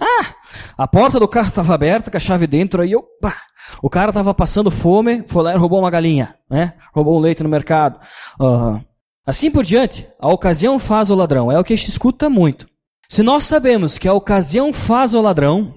Ah, 0.00 0.34
a 0.76 0.86
porta 0.86 1.18
do 1.18 1.28
carro 1.28 1.48
estava 1.48 1.74
aberta, 1.74 2.10
com 2.10 2.16
a 2.16 2.20
chave 2.20 2.46
dentro, 2.46 2.82
aí 2.82 2.92
eu, 2.92 3.02
pá, 3.20 3.36
o 3.82 3.90
cara 3.90 4.10
estava 4.10 4.32
passando 4.32 4.70
fome, 4.70 5.24
foi 5.26 5.42
lá 5.42 5.54
e 5.54 5.58
roubou 5.58 5.80
uma 5.80 5.90
galinha, 5.90 6.36
né? 6.48 6.74
Roubou 6.94 7.16
um 7.16 7.20
leite 7.20 7.42
no 7.42 7.48
mercado. 7.48 8.00
Uh, 8.40 8.80
assim 9.26 9.50
por 9.50 9.64
diante, 9.64 10.08
a 10.18 10.28
ocasião 10.28 10.78
faz 10.78 11.10
o 11.10 11.14
ladrão. 11.14 11.50
É 11.50 11.58
o 11.58 11.64
que 11.64 11.72
a 11.72 11.76
gente 11.76 11.88
escuta 11.88 12.30
muito. 12.30 12.67
Se 13.10 13.22
nós 13.22 13.44
sabemos 13.44 13.96
que 13.96 14.06
a 14.06 14.12
ocasião 14.12 14.70
faz 14.70 15.14
o 15.14 15.20
ladrão, 15.22 15.74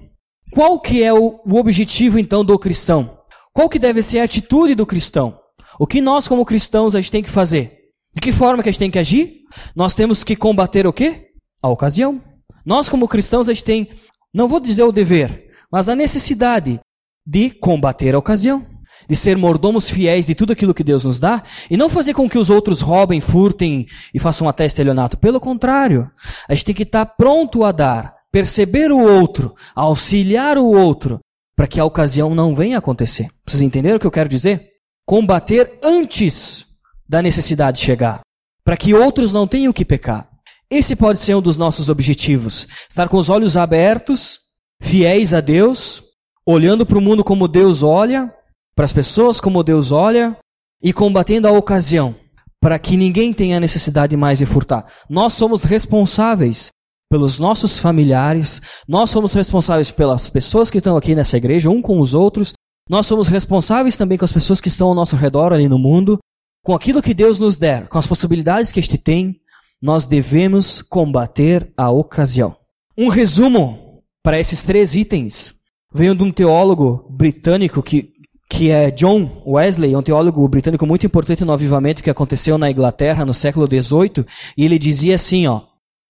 qual 0.52 0.78
que 0.78 1.02
é 1.02 1.14
o, 1.14 1.40
objetivo 1.46 2.18
então 2.18 2.44
do 2.44 2.58
cristão? 2.58 3.18
Qual 3.54 3.70
que 3.70 3.78
deve 3.78 4.02
ser 4.02 4.18
a 4.18 4.24
atitude 4.24 4.74
do 4.74 4.84
cristão? 4.84 5.40
O 5.78 5.86
que 5.86 6.02
nós, 6.02 6.28
como 6.28 6.44
cristãos, 6.44 6.94
a 6.94 7.00
gente 7.00 7.10
tem 7.10 7.22
que 7.22 7.30
fazer? 7.30 7.78
De 8.14 8.20
que 8.20 8.32
forma 8.32 8.62
que 8.62 8.68
a 8.68 8.72
gente 8.72 8.78
tem 8.78 8.90
que 8.90 8.98
agir? 8.98 9.44
Nós 9.74 9.94
temos 9.94 10.22
que 10.22 10.36
combater 10.36 10.86
o 10.86 10.92
quê? 10.92 11.30
A 11.62 11.70
ocasião. 11.70 12.22
Nós, 12.66 12.90
como 12.90 13.08
cristãos, 13.08 13.48
a 13.48 13.54
gente 13.54 13.64
tem, 13.64 13.88
não 14.32 14.46
vou 14.46 14.60
dizer 14.60 14.82
o 14.82 14.92
dever, 14.92 15.50
mas 15.70 15.88
a 15.88 15.96
necessidade 15.96 16.80
de 17.26 17.48
combater 17.48 18.14
a 18.14 18.18
ocasião. 18.18 18.66
De 19.12 19.16
ser 19.16 19.36
mordomos 19.36 19.90
fiéis 19.90 20.26
de 20.26 20.34
tudo 20.34 20.52
aquilo 20.52 20.72
que 20.72 20.82
Deus 20.82 21.04
nos 21.04 21.20
dá 21.20 21.42
e 21.70 21.76
não 21.76 21.90
fazer 21.90 22.14
com 22.14 22.28
que 22.28 22.38
os 22.38 22.48
outros 22.48 22.80
roubem, 22.80 23.20
furtem 23.20 23.86
e 24.14 24.18
façam 24.18 24.48
até 24.48 24.64
estelionato. 24.64 25.18
Pelo 25.18 25.38
contrário, 25.38 26.10
a 26.48 26.54
gente 26.54 26.64
tem 26.64 26.74
que 26.74 26.84
estar 26.84 27.04
pronto 27.04 27.62
a 27.62 27.72
dar, 27.72 28.14
perceber 28.30 28.90
o 28.90 28.98
outro, 28.98 29.54
auxiliar 29.74 30.56
o 30.56 30.64
outro, 30.64 31.20
para 31.54 31.66
que 31.66 31.78
a 31.78 31.84
ocasião 31.84 32.34
não 32.34 32.54
venha 32.54 32.78
acontecer. 32.78 33.28
Vocês 33.46 33.60
entenderam 33.60 33.96
o 33.96 34.00
que 34.00 34.06
eu 34.06 34.10
quero 34.10 34.28
dizer? 34.28 34.72
combater 35.06 35.78
antes 35.82 36.64
da 37.08 37.20
necessidade 37.20 37.80
chegar, 37.80 38.20
para 38.64 38.76
que 38.76 38.94
outros 38.94 39.32
não 39.32 39.46
tenham 39.46 39.72
que 39.72 39.84
pecar. 39.84 40.28
Esse 40.70 40.96
pode 40.96 41.18
ser 41.18 41.34
um 41.34 41.42
dos 41.42 41.58
nossos 41.58 41.88
objetivos: 41.88 42.66
estar 42.88 43.08
com 43.08 43.18
os 43.18 43.28
olhos 43.28 43.56
abertos, 43.56 44.38
fiéis 44.80 45.34
a 45.34 45.40
Deus, 45.40 46.02
olhando 46.46 46.86
para 46.86 46.98
o 46.98 47.00
mundo 47.00 47.22
como 47.22 47.48
Deus 47.48 47.82
olha, 47.82 48.32
para 48.74 48.84
as 48.84 48.92
pessoas 48.92 49.40
como 49.40 49.62
Deus 49.62 49.92
olha, 49.92 50.36
e 50.82 50.92
combatendo 50.92 51.46
a 51.46 51.52
ocasião, 51.52 52.14
para 52.60 52.78
que 52.78 52.96
ninguém 52.96 53.32
tenha 53.32 53.60
necessidade 53.60 54.16
mais 54.16 54.38
de 54.38 54.46
furtar. 54.46 54.86
Nós 55.08 55.34
somos 55.34 55.62
responsáveis 55.62 56.70
pelos 57.08 57.38
nossos 57.38 57.78
familiares, 57.78 58.60
nós 58.88 59.10
somos 59.10 59.32
responsáveis 59.32 59.90
pelas 59.90 60.28
pessoas 60.28 60.70
que 60.70 60.78
estão 60.78 60.96
aqui 60.96 61.14
nessa 61.14 61.36
igreja, 61.36 61.70
um 61.70 61.82
com 61.82 62.00
os 62.00 62.14
outros, 62.14 62.54
nós 62.88 63.06
somos 63.06 63.28
responsáveis 63.28 63.96
também 63.96 64.18
com 64.18 64.24
as 64.24 64.32
pessoas 64.32 64.60
que 64.60 64.68
estão 64.68 64.88
ao 64.88 64.94
nosso 64.94 65.14
redor 65.14 65.52
ali 65.52 65.68
no 65.68 65.78
mundo, 65.78 66.18
com 66.64 66.74
aquilo 66.74 67.02
que 67.02 67.14
Deus 67.14 67.38
nos 67.38 67.58
der, 67.58 67.86
com 67.88 67.98
as 67.98 68.06
possibilidades 68.06 68.72
que 68.72 68.80
este 68.80 68.96
tem, 68.96 69.36
nós 69.80 70.06
devemos 70.06 70.80
combater 70.80 71.72
a 71.76 71.90
ocasião. 71.90 72.56
Um 72.96 73.08
resumo 73.08 74.02
para 74.22 74.38
esses 74.38 74.62
três 74.62 74.94
itens 74.94 75.54
veio 75.92 76.14
de 76.14 76.22
um 76.22 76.32
teólogo 76.32 77.06
britânico 77.10 77.82
que, 77.82 78.11
que 78.52 78.70
é 78.70 78.90
John 78.90 79.42
Wesley, 79.46 79.96
um 79.96 80.02
teólogo 80.02 80.46
britânico 80.46 80.86
muito 80.86 81.06
importante 81.06 81.42
no 81.42 81.54
avivamento 81.54 82.02
que 82.02 82.10
aconteceu 82.10 82.58
na 82.58 82.70
Inglaterra 82.70 83.24
no 83.24 83.32
século 83.32 83.66
XVIII, 83.66 84.26
e 84.58 84.66
ele 84.66 84.78
dizia 84.78 85.14
assim, 85.14 85.46
ó, 85.46 85.62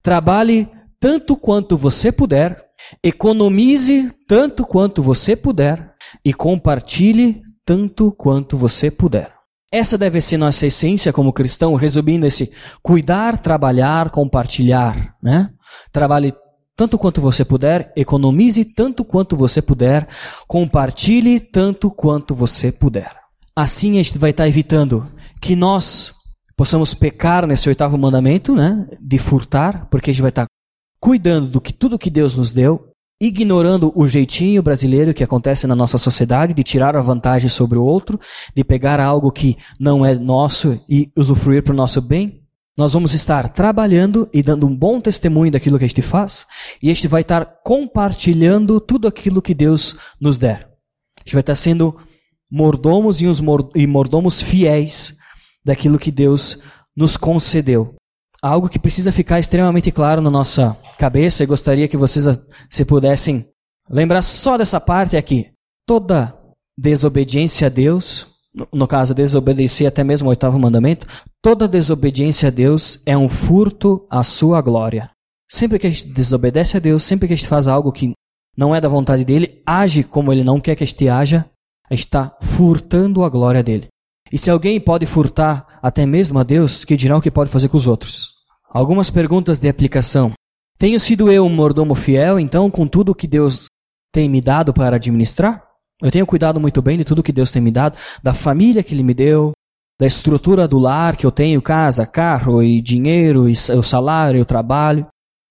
trabalhe 0.02 0.68
tanto 0.98 1.37
quanto 1.37 1.76
você 1.76 2.11
puder, 2.11 2.61
economize 3.00 4.11
tanto 4.26 4.66
quanto 4.66 5.00
você 5.00 5.37
puder, 5.37 5.94
e 6.24 6.35
compartilhe 6.35 7.42
tanto 7.64 8.11
quanto 8.11 8.57
você 8.57 8.90
puder. 8.90 9.33
Essa 9.70 9.96
deve 9.96 10.20
ser 10.20 10.37
nossa 10.37 10.66
essência 10.66 11.12
como 11.12 11.33
cristão, 11.33 11.76
resumindo 11.76 12.26
esse 12.26 12.50
cuidar, 12.83 13.38
trabalhar, 13.38 14.11
compartilhar, 14.11 15.14
né? 15.22 15.48
Trabalhe 15.92 16.35
tanto 16.76 16.98
quanto 16.98 17.20
você 17.20 17.44
puder, 17.44 17.92
economize 17.96 18.64
tanto 18.64 19.04
quanto 19.04 19.37
você 19.37 19.61
puder, 19.61 20.08
compartilhe 20.46 21.38
tanto 21.38 21.90
quanto 21.90 22.35
você 22.35 22.72
puder. 22.72 23.14
Assim 23.54 23.98
a 23.98 24.02
gente 24.02 24.18
vai 24.18 24.30
estar 24.30 24.48
evitando 24.48 25.11
que 25.40 25.54
nós 25.54 26.14
possamos 26.56 26.94
pecar 26.94 27.46
nesse 27.46 27.68
oitavo 27.68 27.98
mandamento, 27.98 28.54
né, 28.54 28.87
de 29.00 29.18
furtar, 29.18 29.88
porque 29.90 30.11
a 30.11 30.14
gente 30.14 30.22
vai 30.22 30.30
estar 30.30 30.46
cuidando 31.00 31.48
do 31.48 31.61
que 31.61 31.72
tudo 31.72 31.98
que 31.98 32.11
Deus 32.11 32.37
nos 32.37 32.52
deu 32.52 32.92
ignorando 33.22 33.92
o 33.94 34.08
jeitinho 34.08 34.61
brasileiro 34.64 35.14
que 35.14 35.22
acontece 35.22 35.64
na 35.64 35.76
nossa 35.76 35.96
sociedade 35.96 36.52
de 36.52 36.64
tirar 36.64 36.96
a 36.96 37.00
vantagem 37.00 37.48
sobre 37.48 37.78
o 37.78 37.85
outro, 37.85 38.18
de 38.52 38.64
pegar 38.64 38.98
algo 38.98 39.30
que 39.30 39.56
não 39.78 40.04
é 40.04 40.12
nosso 40.16 40.80
e 40.88 41.08
usufruir 41.16 41.62
para 41.62 41.72
o 41.72 41.76
nosso 41.76 42.00
bem, 42.00 42.41
nós 42.76 42.92
vamos 42.92 43.14
estar 43.14 43.48
trabalhando 43.50 44.28
e 44.32 44.42
dando 44.42 44.66
um 44.66 44.74
bom 44.74 45.00
testemunho 45.00 45.52
daquilo 45.52 45.78
que 45.78 45.85
a 45.85 45.88
gente 45.88 46.02
faz, 46.02 46.46
e 46.82 46.90
a 46.90 46.94
gente 46.94 47.08
vai 47.08 47.22
estar 47.22 47.44
compartilhando 47.64 48.80
tudo 48.80 49.06
aquilo 49.06 49.42
que 49.42 49.54
Deus 49.54 49.96
nos 50.20 50.38
der. 50.38 50.68
A 51.18 51.24
gente 51.24 51.35
vai 51.35 51.40
estar 51.40 51.54
sendo 51.54 51.96
mordomos 52.50 53.20
e 53.20 53.87
mordomos 53.87 54.40
fiéis 54.40 55.14
daquilo 55.64 55.98
que 55.98 56.11
Deus 56.11 56.58
nos 56.96 57.16
concedeu 57.16 57.94
algo 58.42 58.68
que 58.68 58.78
precisa 58.78 59.12
ficar 59.12 59.38
extremamente 59.38 59.92
claro 59.92 60.20
na 60.20 60.30
nossa 60.30 60.76
cabeça 60.98 61.44
e 61.44 61.46
gostaria 61.46 61.87
que 61.87 61.96
vocês 61.96 62.26
se 62.68 62.85
pudessem 62.85 63.46
lembrar 63.88 64.20
só 64.22 64.58
dessa 64.58 64.80
parte 64.80 65.16
aqui. 65.16 65.52
Toda 65.87 66.37
desobediência 66.76 67.68
a 67.68 67.70
Deus, 67.70 68.26
no 68.73 68.87
caso, 68.87 69.15
desobedecer 69.15 69.87
até 69.87 70.05
mesmo 70.05 70.27
o 70.27 70.31
oitavo 70.31 70.59
mandamento, 70.59 71.07
toda 71.41 71.69
desobediência 71.69 72.49
a 72.49 72.51
Deus 72.51 73.01
é 73.07 73.17
um 73.17 73.29
furto 73.29 74.07
à 74.11 74.23
sua 74.23 74.61
glória. 74.61 75.11
Sempre 75.51 75.79
que 75.79 75.87
a 75.87 75.91
gente 75.91 76.09
desobedece 76.09 76.77
a 76.77 76.81
Deus, 76.81 77.03
sempre 77.03 77.27
que 77.27 77.35
a 77.35 77.37
gente 77.37 77.49
faz 77.49 77.69
algo 77.69 77.93
que 77.93 78.12
não 78.57 78.75
é 78.75 78.81
da 78.81 78.88
vontade 78.88 79.25
dele, 79.25 79.62
age 79.67 80.03
como 80.03 80.33
ele 80.33 80.45
não 80.45 80.61
quer 80.61 80.77
que 80.77 80.85
a 80.85 80.87
gente 80.87 81.09
haja, 81.09 81.47
a 81.88 81.95
gente 81.95 82.07
está 82.07 82.37
furtando 82.41 83.25
a 83.25 83.29
glória 83.29 83.62
dele. 83.62 83.88
E 84.31 84.38
se 84.38 84.51
alguém 84.51 84.81
pode 84.81 85.05
furtar 85.05 85.79
até 85.83 86.07
mesmo 86.07 86.38
a 86.38 86.43
Deus, 86.43 86.85
que 86.85 86.97
dirá 86.97 87.17
o 87.17 87.21
que 87.21 87.31
pode 87.31 87.51
fazer 87.51 87.69
com 87.69 87.77
os 87.77 87.87
outros? 87.87 88.33
Algumas 88.71 89.11
perguntas 89.11 89.61
de 89.61 89.69
aplicação. 89.69 90.33
Tenho 90.79 90.99
sido 90.99 91.31
eu 91.31 91.45
um 91.45 91.51
mordomo 91.51 91.95
fiel, 91.95 92.41
então, 92.41 92.71
com 92.71 92.87
tudo 92.87 93.15
que 93.15 93.27
Deus 93.27 93.67
tem 94.11 94.29
me 94.29 94.41
dado 94.41 94.73
para 94.73 94.97
administrar? 94.97 95.71
Eu 96.03 96.11
tenho 96.11 96.27
cuidado 96.27 96.61
muito 96.61 96.83
bem 96.83 96.99
de 96.99 97.05
tudo 97.05 97.23
que 97.23 97.33
Deus 97.33 97.51
tem 97.51 97.62
me 97.62 97.71
dado, 97.71 97.97
da 98.23 98.35
família 98.35 98.83
que 98.83 98.93
Ele 98.93 99.05
me 99.05 99.15
deu, 99.15 99.53
da 100.01 100.07
estrutura 100.07 100.67
do 100.67 100.79
lar 100.79 101.17
que 101.17 101.25
eu 101.25 101.31
tenho, 101.31 101.62
casa, 101.62 102.05
carro 102.05 102.61
e 102.61 102.81
dinheiro, 102.81 103.49
e 103.49 103.53
o 103.53 103.83
salário, 103.83 104.43
o 104.43 104.45
trabalho. 104.45 105.07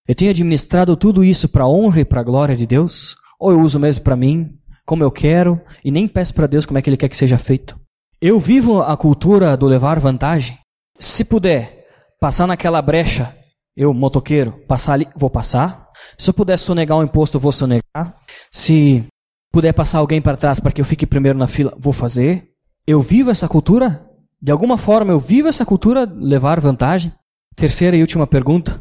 Eu 0.05 0.13
tenho 0.13 0.29
administrado 0.29 0.97
tudo 0.97 1.23
isso 1.23 1.47
para 1.47 1.63
a 1.63 1.69
honra 1.69 2.01
e 2.01 2.05
para 2.05 2.19
a 2.19 2.23
glória 2.23 2.55
de 2.55 2.67
Deus? 2.67 3.15
Ou 3.39 3.51
eu 3.51 3.61
uso 3.61 3.79
mesmo 3.79 4.03
para 4.03 4.15
mim, 4.17 4.57
como 4.85 5.03
eu 5.03 5.09
quero, 5.09 5.61
e 5.85 5.89
nem 5.89 6.05
peço 6.05 6.33
para 6.33 6.47
Deus 6.47 6.65
como 6.65 6.77
é 6.77 6.81
que 6.81 6.89
Ele 6.89 6.97
quer 6.97 7.07
que 7.07 7.15
seja 7.15 7.37
feito? 7.37 7.79
Eu 8.21 8.37
vivo 8.37 8.81
a 8.81 8.97
cultura 8.97 9.55
do 9.55 9.67
levar 9.67 9.99
vantagem? 9.99 10.57
Se 10.99 11.23
puder 11.23 11.87
passar 12.19 12.45
naquela 12.45 12.81
brecha, 12.81 13.35
eu, 13.75 13.93
motoqueiro, 13.93 14.51
passar 14.67 14.93
ali, 14.93 15.07
vou 15.15 15.29
passar. 15.29 15.89
Se 16.17 16.29
eu 16.29 16.33
puder 16.33 16.57
sonegar 16.57 16.97
um 16.97 17.03
imposto, 17.03 17.39
vou 17.39 17.51
sonegar. 17.51 18.15
Se 18.51 19.05
puder 19.51 19.73
passar 19.73 19.99
alguém 19.99 20.21
para 20.21 20.37
trás 20.37 20.59
para 20.59 20.71
que 20.71 20.81
eu 20.81 20.85
fique 20.85 21.05
primeiro 21.05 21.37
na 21.37 21.47
fila, 21.47 21.75
vou 21.77 21.93
fazer. 21.93 22.49
Eu 22.87 23.01
vivo 23.01 23.29
essa 23.29 23.47
cultura? 23.47 24.07
De 24.41 24.51
alguma 24.51 24.77
forma 24.77 25.11
eu 25.11 25.19
vivo 25.19 25.47
essa 25.47 25.65
cultura 25.65 26.05
levar 26.05 26.59
vantagem? 26.59 27.13
Terceira 27.55 27.95
e 27.95 28.01
última 28.01 28.25
pergunta. 28.25 28.79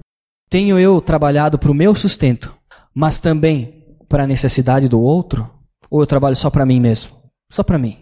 Tenho 0.48 0.78
eu 0.78 1.00
trabalhado 1.00 1.58
para 1.58 1.70
o 1.70 1.74
meu 1.74 1.94
sustento, 1.94 2.54
mas 2.94 3.18
também 3.18 3.84
para 4.08 4.24
a 4.24 4.26
necessidade 4.26 4.88
do 4.88 5.00
outro? 5.00 5.48
Ou 5.90 6.00
eu 6.00 6.06
trabalho 6.06 6.36
só 6.36 6.50
para 6.50 6.66
mim 6.66 6.80
mesmo? 6.80 7.10
Só 7.50 7.62
para 7.62 7.78
mim. 7.78 7.98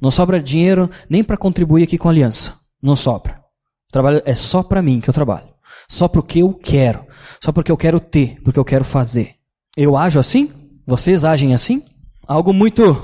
Não 0.00 0.10
sobra 0.10 0.42
dinheiro 0.42 0.90
nem 1.08 1.24
para 1.24 1.36
contribuir 1.36 1.84
aqui 1.84 1.98
com 1.98 2.08
a 2.08 2.10
aliança. 2.10 2.54
Não 2.82 2.96
sobra. 2.96 3.42
Trabalho 3.90 4.22
é 4.24 4.34
só 4.34 4.62
para 4.62 4.80
mim 4.80 5.00
que 5.00 5.10
eu 5.10 5.14
trabalho. 5.14 5.48
Só 5.88 6.06
porque 6.06 6.40
eu 6.40 6.54
quero. 6.54 7.04
Só 7.42 7.52
porque 7.52 7.70
eu 7.70 7.76
quero 7.76 7.98
ter, 7.98 8.40
porque 8.42 8.58
eu 8.58 8.64
quero 8.64 8.84
fazer. 8.84 9.34
Eu 9.76 9.96
ajo 9.96 10.18
assim? 10.18 10.52
Vocês 10.86 11.24
agem 11.24 11.52
assim? 11.52 11.84
Algo 12.30 12.52
muito 12.52 12.96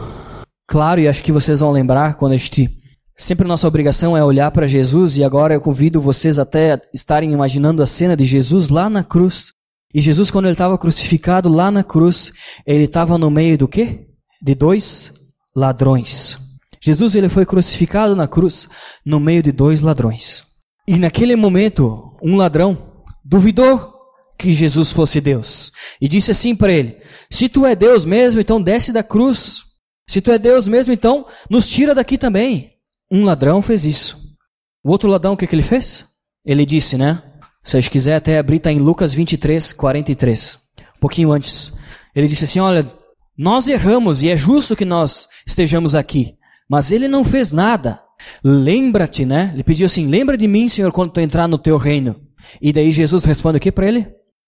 claro, 0.69 1.01
e 1.01 1.09
acho 1.09 1.25
que 1.25 1.33
vocês 1.33 1.59
vão 1.59 1.73
lembrar 1.73 2.15
quando 2.15 2.35
a 2.35 2.37
gente. 2.37 2.71
Sempre 3.17 3.49
nossa 3.49 3.67
obrigação 3.67 4.17
é 4.17 4.23
olhar 4.23 4.53
para 4.53 4.69
Jesus, 4.69 5.19
e 5.19 5.25
agora 5.25 5.53
eu 5.53 5.61
convido 5.61 6.01
vocês 6.01 6.39
até 6.39 6.81
estarem 6.95 7.33
imaginando 7.33 7.83
a 7.83 7.89
cena 7.89 8.17
de 8.17 8.25
Jesus 8.25 8.69
lá 8.69 8.89
na 8.89 9.03
cruz. 9.03 9.53
E 9.93 10.01
Jesus, 10.01 10.31
quando 10.31 10.45
ele 10.45 10.53
estava 10.53 10.79
crucificado 10.79 11.49
lá 11.49 11.73
na 11.73 11.83
cruz, 11.83 12.33
ele 12.65 12.85
estava 12.85 13.19
no 13.19 13.29
meio 13.29 13.59
do 13.59 13.67
quê? 13.67 14.07
De 14.41 14.55
dois 14.55 15.13
ladrões. 15.57 16.39
Jesus 16.81 17.17
ele 17.17 17.29
foi 17.29 17.45
crucificado 17.45 18.15
na 18.15 18.29
cruz 18.29 18.69
no 19.05 19.19
meio 19.19 19.43
de 19.43 19.51
dois 19.51 19.83
ladrões. 19.83 20.45
E 20.87 20.97
naquele 20.97 21.35
momento, 21.35 22.17
um 22.23 22.37
ladrão 22.37 22.79
duvidou 23.25 23.96
que 24.39 24.53
Jesus 24.53 24.93
fosse 24.93 25.21
Deus. 25.21 25.73
E 26.01 26.09
disse 26.09 26.31
assim 26.31 26.55
para 26.55 26.73
ele: 26.73 26.99
Se 27.31 27.49
tu 27.49 27.65
é 27.65 27.75
Deus 27.75 28.05
mesmo, 28.05 28.41
então 28.41 28.61
desce 28.61 28.93
da 28.93 29.03
cruz. 29.03 29.65
Se 30.09 30.21
tu 30.21 30.31
é 30.31 30.39
Deus 30.39 30.69
mesmo, 30.69 30.93
então 30.93 31.27
nos 31.51 31.69
tira 31.69 31.95
daqui 31.95 32.17
também. 32.17 32.71
Um 33.11 33.25
ladrão 33.25 33.61
fez 33.61 33.85
isso. 33.85 34.17
O 34.85 34.91
outro 34.91 35.09
ladrão, 35.09 35.33
o 35.33 35.37
que, 35.37 35.47
que 35.47 35.55
ele 35.55 35.63
fez? 35.63 36.05
Ele 36.45 36.65
disse, 36.65 36.97
né? 36.97 37.23
Se 37.63 37.73
vocês 37.73 37.89
quiser 37.89 38.15
até 38.15 38.39
abrir, 38.39 38.59
está 38.59 38.71
em 38.71 38.79
Lucas 38.79 39.13
23, 39.13 39.73
43. 39.73 40.59
Um 40.97 41.01
pouquinho 41.01 41.33
antes. 41.33 41.73
Ele 42.15 42.29
disse 42.29 42.45
assim: 42.45 42.61
Olha, 42.61 42.87
nós 43.37 43.67
erramos 43.67 44.23
e 44.23 44.29
é 44.29 44.37
justo 44.37 44.77
que 44.77 44.85
nós 44.85 45.29
estejamos 45.45 45.95
aqui. 45.95 46.35
Mas 46.71 46.93
ele 46.93 47.09
não 47.09 47.25
fez 47.25 47.53
nada. 47.53 48.01
Lembra-te, 48.43 49.25
né? 49.25 49.51
Ele 49.53 49.65
pediu 49.65 49.87
assim: 49.87 50.07
Lembra 50.07 50.37
de 50.37 50.47
mim, 50.47 50.69
Senhor, 50.69 50.93
quando 50.93 51.11
tu 51.11 51.21
entrar 51.21 51.49
no 51.49 51.59
teu 51.59 51.77
reino. 51.77 52.21
E 52.63 52.73
daí 52.73 52.93
Jesus 52.93 53.25
responde 53.25 53.59
o 53.59 53.61
que 53.61 53.73
para 53.73 53.89
ele? 53.89 54.07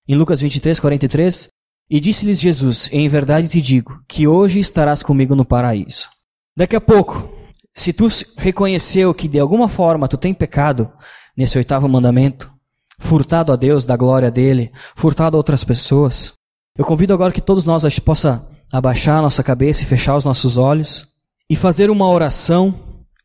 Em 0.09 0.15
Lucas 0.15 0.41
23, 0.41 0.81
43. 0.81 1.49
E 1.91 2.01
disse-lhes 2.01 2.41
Jesus: 2.41 2.89
Em 2.91 3.07
verdade 3.09 3.47
te 3.47 3.61
digo 3.61 4.03
que 4.09 4.27
hoje 4.27 4.59
estarás 4.59 5.03
comigo 5.03 5.37
no 5.37 5.45
paraíso. 5.45 6.09
Daqui 6.57 6.75
a 6.75 6.81
pouco, 6.81 7.29
se 7.75 7.93
tu 7.93 8.09
reconheceu 8.37 9.13
que 9.13 9.29
de 9.29 9.39
alguma 9.39 9.69
forma 9.69 10.09
tu 10.09 10.17
tem 10.17 10.33
pecado 10.33 10.91
nesse 11.37 11.59
oitavo 11.59 11.89
mandamento, 11.89 12.51
furtado 12.99 13.53
a 13.53 13.57
Deus 13.57 13.85
da 13.85 13.97
glória 13.97 14.31
dele, 14.31 14.73
furtado 14.97 15.37
a 15.37 15.39
outras 15.39 15.63
pessoas, 15.63 16.33
eu 16.77 16.85
convido 16.85 17.13
agora 17.13 17.33
que 17.33 17.41
todos 17.41 17.67
nós 17.67 17.85
a 17.85 17.89
gente 17.89 18.01
possa 18.01 18.49
abaixar 18.73 19.19
a 19.19 19.23
nossa 19.23 19.43
cabeça 19.43 19.83
e 19.83 19.87
fechar 19.87 20.17
os 20.17 20.25
nossos 20.25 20.57
olhos 20.57 21.07
e 21.51 21.55
fazer 21.55 21.91
uma 21.91 22.09
oração, 22.09 22.75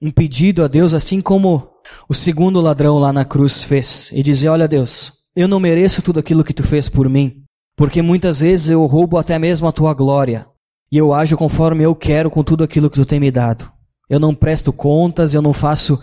um 0.01 0.11
pedido 0.11 0.63
a 0.63 0.67
Deus, 0.67 0.93
assim 0.93 1.21
como 1.21 1.69
o 2.09 2.13
segundo 2.13 2.59
ladrão 2.59 2.99
lá 2.99 3.13
na 3.13 3.23
cruz 3.23 3.63
fez, 3.63 4.09
e 4.13 4.21
dizer: 4.21 4.49
Olha, 4.49 4.67
Deus, 4.67 5.22
eu 5.35 5.47
não 5.47 5.59
mereço 5.59 6.01
tudo 6.01 6.19
aquilo 6.19 6.43
que 6.43 6.53
tu 6.53 6.63
fez 6.63 6.87
por 6.87 7.09
mim, 7.09 7.43
porque 7.75 8.01
muitas 8.01 8.39
vezes 8.39 8.69
eu 8.69 8.85
roubo 8.85 9.17
até 9.17 9.39
mesmo 9.39 9.67
a 9.67 9.71
tua 9.71 9.93
glória, 9.93 10.45
e 10.91 10.97
eu 10.97 11.11
ajo 11.11 11.35
conforme 11.35 11.83
eu 11.83 11.95
quero 11.95 12.29
com 12.29 12.43
tudo 12.43 12.63
aquilo 12.63 12.89
que 12.89 12.99
tu 12.99 13.05
tem 13.05 13.19
me 13.19 13.31
dado. 13.31 13.71
Eu 14.07 14.19
não 14.19 14.35
presto 14.35 14.71
contas, 14.71 15.33
eu 15.33 15.41
não 15.41 15.53
faço 15.53 15.99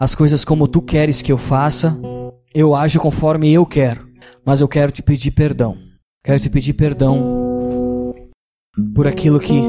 as 0.00 0.14
coisas 0.14 0.44
como 0.44 0.66
tu 0.66 0.82
queres 0.82 1.22
que 1.22 1.30
eu 1.30 1.38
faça, 1.38 1.96
eu 2.52 2.74
ajo 2.74 2.98
conforme 2.98 3.52
eu 3.52 3.64
quero, 3.64 4.04
mas 4.44 4.60
eu 4.60 4.66
quero 4.66 4.90
te 4.90 5.00
pedir 5.00 5.30
perdão. 5.30 5.78
Quero 6.24 6.40
te 6.40 6.50
pedir 6.50 6.72
perdão 6.72 8.12
por 8.94 9.06
aquilo 9.06 9.38
que 9.38 9.62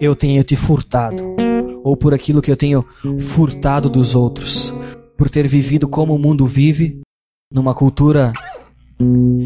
eu 0.00 0.16
tenho 0.16 0.42
te 0.42 0.56
furtado, 0.56 1.36
ou 1.84 1.96
por 1.96 2.12
aquilo 2.12 2.42
que 2.42 2.50
eu 2.50 2.56
tenho 2.56 2.84
furtado 3.20 3.88
dos 3.88 4.16
outros, 4.16 4.74
por 5.16 5.30
ter 5.30 5.46
vivido 5.46 5.86
como 5.86 6.14
o 6.14 6.18
mundo 6.18 6.44
vive, 6.46 7.02
numa 7.50 7.74
cultura 7.74 8.32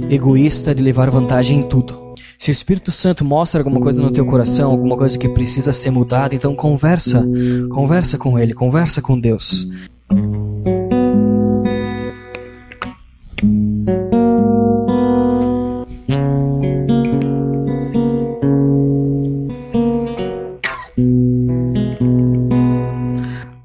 egoísta 0.08 0.74
de 0.74 0.82
levar 0.82 1.10
vantagem 1.10 1.60
em 1.60 1.68
tudo. 1.68 2.14
Se 2.38 2.50
o 2.50 2.52
Espírito 2.52 2.90
Santo 2.90 3.24
mostra 3.24 3.60
alguma 3.60 3.80
coisa 3.80 4.00
no 4.00 4.10
teu 4.10 4.24
coração, 4.24 4.70
alguma 4.70 4.96
coisa 4.96 5.18
que 5.18 5.28
precisa 5.28 5.72
ser 5.72 5.90
mudada, 5.90 6.34
então 6.34 6.54
conversa, 6.54 7.22
conversa 7.70 8.16
com 8.16 8.38
Ele, 8.38 8.54
conversa 8.54 9.02
com 9.02 9.20
Deus. 9.20 9.68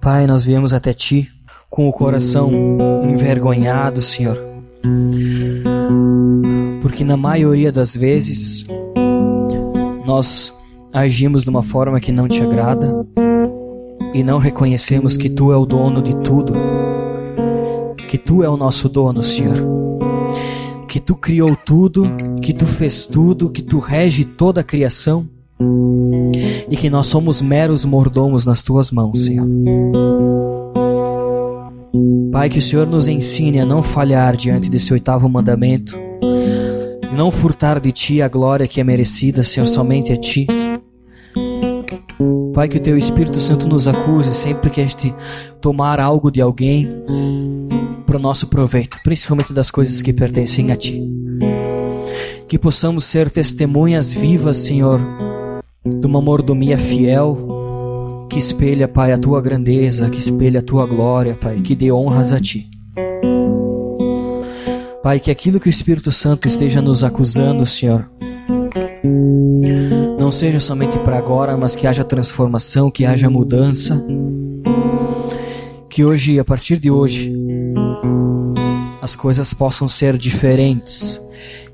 Pai, 0.01 0.27
nós 0.27 0.43
viemos 0.43 0.73
até 0.73 0.93
Ti 0.93 1.29
com 1.75 1.89
o 1.89 1.91
coração 1.91 2.49
envergonhado, 3.03 4.01
Senhor. 4.01 4.41
Porque 6.81 7.03
na 7.03 7.17
maioria 7.17 7.69
das 7.69 7.93
vezes 7.93 8.65
nós 10.05 10.53
agimos 10.93 11.43
de 11.43 11.49
uma 11.49 11.63
forma 11.63 11.99
que 11.99 12.13
não 12.13 12.29
te 12.29 12.41
agrada 12.41 13.05
e 14.13 14.23
não 14.23 14.39
reconhecemos 14.39 15.17
que 15.17 15.27
Tu 15.27 15.51
é 15.51 15.57
o 15.57 15.65
dono 15.65 16.01
de 16.01 16.15
tudo, 16.15 16.53
que 18.09 18.17
Tu 18.17 18.41
é 18.41 18.47
o 18.47 18.55
nosso 18.55 18.87
dono, 18.87 19.21
Senhor. 19.21 19.57
Que 20.87 21.01
Tu 21.01 21.13
criou 21.13 21.57
tudo, 21.57 22.05
que 22.41 22.53
Tu 22.53 22.65
fez 22.65 23.05
tudo, 23.05 23.49
que 23.49 23.61
Tu 23.61 23.79
rege 23.79 24.23
toda 24.23 24.61
a 24.61 24.63
criação 24.63 25.27
e 26.69 26.77
que 26.77 26.89
nós 26.89 27.07
somos 27.07 27.41
meros 27.41 27.83
mordomos 27.83 28.45
nas 28.45 28.63
tuas 28.63 28.91
mãos, 28.91 29.25
Senhor. 29.25 29.45
Pai, 32.35 32.49
que 32.49 32.59
o 32.59 32.61
Senhor 32.61 32.85
nos 32.85 33.07
ensine 33.07 33.61
a 33.61 33.65
não 33.65 33.81
falhar 33.81 34.35
diante 34.35 34.69
desse 34.69 34.91
oitavo 34.91 35.29
mandamento, 35.29 35.97
não 37.13 37.31
furtar 37.31 37.79
de 37.79 37.93
ti 37.93 38.21
a 38.21 38.27
glória 38.27 38.67
que 38.67 38.81
é 38.81 38.83
merecida, 38.83 39.41
Senhor, 39.41 39.67
somente 39.67 40.11
a 40.11 40.17
ti. 40.17 40.45
Pai, 42.53 42.67
que 42.67 42.75
o 42.75 42.81
teu 42.81 42.97
Espírito 42.97 43.39
Santo 43.39 43.69
nos 43.69 43.87
acuse 43.87 44.33
sempre 44.33 44.69
que 44.69 44.81
a 44.81 44.85
gente 44.85 45.15
tomar 45.61 45.97
algo 45.97 46.29
de 46.29 46.41
alguém 46.41 46.89
para 48.05 48.17
o 48.17 48.21
nosso 48.21 48.47
proveito, 48.47 48.99
principalmente 49.01 49.53
das 49.53 49.71
coisas 49.71 50.01
que 50.01 50.11
pertencem 50.11 50.73
a 50.73 50.75
ti. 50.75 51.01
Que 52.49 52.59
possamos 52.59 53.05
ser 53.05 53.31
testemunhas 53.31 54.13
vivas, 54.13 54.57
Senhor, 54.57 54.99
de 55.85 56.05
uma 56.05 56.19
mordomia 56.19 56.77
fiel 56.77 57.64
que 58.29 58.39
espelha, 58.39 58.87
Pai, 58.87 59.11
a 59.11 59.17
tua 59.17 59.41
grandeza, 59.41 60.09
que 60.09 60.19
espelha 60.19 60.59
a 60.59 60.63
tua 60.63 60.85
glória, 60.85 61.35
Pai, 61.35 61.61
que 61.61 61.75
dê 61.75 61.91
honras 61.91 62.31
a 62.31 62.39
ti. 62.39 62.69
Pai, 65.03 65.19
que 65.19 65.29
aquilo 65.29 65.59
que 65.59 65.67
o 65.67 65.69
Espírito 65.69 66.11
Santo 66.11 66.47
esteja 66.47 66.81
nos 66.81 67.03
acusando, 67.03 67.65
Senhor, 67.65 68.09
não 70.19 70.31
seja 70.31 70.59
somente 70.59 70.97
para 70.99 71.17
agora, 71.17 71.55
mas 71.55 71.75
que 71.75 71.85
haja 71.85 72.03
transformação, 72.03 72.89
que 72.89 73.05
haja 73.05 73.29
mudança. 73.29 74.03
Que 75.89 76.03
hoje, 76.03 76.39
a 76.39 76.43
partir 76.43 76.77
de 76.77 76.89
hoje, 76.89 77.31
as 79.01 79.15
coisas 79.15 79.53
possam 79.53 79.87
ser 79.87 80.17
diferentes 80.17 81.21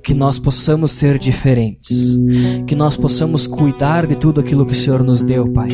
que 0.03 0.13
nós 0.13 0.39
possamos 0.39 0.91
ser 0.91 1.19
diferentes, 1.19 2.17
que 2.65 2.75
nós 2.75 2.97
possamos 2.97 3.45
cuidar 3.47 4.07
de 4.07 4.15
tudo 4.15 4.41
aquilo 4.41 4.65
que 4.65 4.73
o 4.73 4.75
Senhor 4.75 5.03
nos 5.03 5.23
deu, 5.23 5.47
Pai. 5.51 5.69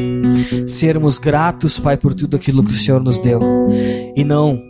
Sermos 0.65 1.17
gratos, 1.17 1.79
Pai, 1.79 1.97
por 1.97 2.13
tudo 2.13 2.35
aquilo 2.35 2.63
que 2.63 2.73
o 2.73 2.77
Senhor 2.77 3.01
nos 3.01 3.19
deu 3.19 3.39
e 4.15 4.23
não 4.23 4.61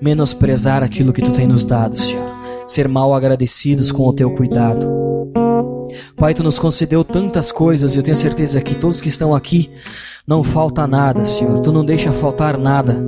menosprezar 0.00 0.82
aquilo 0.82 1.12
que 1.12 1.22
tu 1.22 1.32
tem 1.32 1.46
nos 1.46 1.64
dado, 1.64 1.98
Senhor. 1.98 2.26
Ser 2.66 2.88
mal 2.88 3.14
agradecidos 3.14 3.90
com 3.90 4.06
o 4.06 4.12
teu 4.12 4.30
cuidado. 4.30 4.86
Pai, 6.16 6.34
tu 6.34 6.42
nos 6.42 6.58
concedeu 6.58 7.04
tantas 7.04 7.52
coisas 7.52 7.94
e 7.94 7.98
eu 7.98 8.02
tenho 8.02 8.16
certeza 8.16 8.60
que 8.60 8.74
todos 8.74 9.00
que 9.00 9.08
estão 9.08 9.34
aqui 9.34 9.70
Não 10.26 10.42
falta 10.42 10.86
nada, 10.88 11.24
Senhor. 11.24 11.60
Tu 11.60 11.70
não 11.70 11.84
deixa 11.84 12.10
faltar 12.12 12.58
nada. 12.58 13.00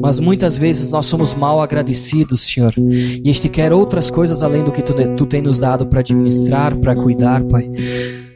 Mas 0.00 0.20
muitas 0.20 0.58
vezes 0.58 0.90
nós 0.90 1.06
somos 1.06 1.34
mal 1.34 1.62
agradecidos, 1.62 2.42
Senhor. 2.42 2.74
E 2.76 3.22
este 3.30 3.48
quer 3.48 3.72
outras 3.72 4.10
coisas 4.10 4.42
além 4.42 4.62
do 4.62 4.70
que 4.70 4.82
tu, 4.82 4.94
tu 5.16 5.26
tem 5.26 5.40
nos 5.40 5.58
dado 5.58 5.86
para 5.86 6.00
administrar, 6.00 6.76
para 6.76 6.94
cuidar, 6.94 7.42
Pai. 7.44 7.70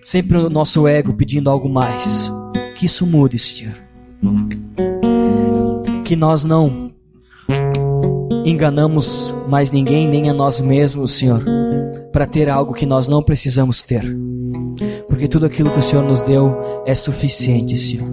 Sempre 0.03 0.39
o 0.39 0.51
nosso 0.51 0.89
ego 0.89 1.13
pedindo 1.13 1.51
algo 1.51 1.69
mais. 1.69 2.33
Que 2.77 2.87
isso 2.87 3.07
mude, 3.07 3.39
Senhor. 3.39 3.75
Que 6.05 6.17
nós 6.17 6.45
não 6.45 6.91
enganamos 8.47 9.35
mais 9.49 9.71
ninguém, 9.71 10.09
nem 10.09 10.31
a 10.31 10.35
nós 10.35 10.61
mesmos, 10.61 11.13
Senhor, 11.13 11.43
para 12.13 12.27
ter 12.27 12.49
algo 12.49 12.75
que 12.75 12.87
nós 12.87 13.09
não 13.09 13.23
precisamos 13.23 13.83
ter. 13.83 14.05
Porque 15.25 15.33
tudo 15.33 15.47
aquilo 15.47 15.71
que 15.71 15.79
o 15.79 15.83
Senhor 15.83 16.05
nos 16.05 16.23
deu 16.23 16.55
é 16.85 16.95
suficiente, 16.95 17.79
Senhor. 17.79 18.07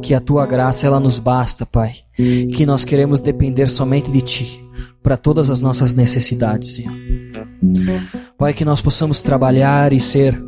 Que 0.00 0.14
a 0.14 0.20
tua 0.22 0.46
graça 0.46 0.86
ela 0.86 0.98
nos 0.98 1.18
basta, 1.18 1.66
Pai. 1.66 1.96
Que 2.16 2.64
nós 2.64 2.82
queremos 2.82 3.20
depender 3.20 3.68
somente 3.68 4.10
de 4.10 4.22
ti 4.22 4.64
para 5.02 5.18
todas 5.18 5.50
as 5.50 5.60
nossas 5.60 5.94
necessidades, 5.94 6.76
Senhor. 6.76 6.94
Pai, 8.38 8.54
que 8.54 8.64
nós 8.64 8.80
possamos 8.80 9.22
trabalhar 9.22 9.92
e 9.92 10.00
ser 10.00 10.42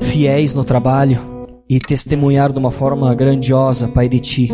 fiéis 0.00 0.54
no 0.54 0.64
trabalho 0.64 1.20
e 1.68 1.78
testemunhar 1.78 2.50
de 2.50 2.56
uma 2.56 2.70
forma 2.70 3.14
grandiosa, 3.14 3.88
Pai, 3.88 4.08
de 4.08 4.20
ti 4.20 4.50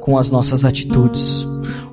com 0.00 0.16
as 0.16 0.30
nossas 0.30 0.64
atitudes 0.64 1.44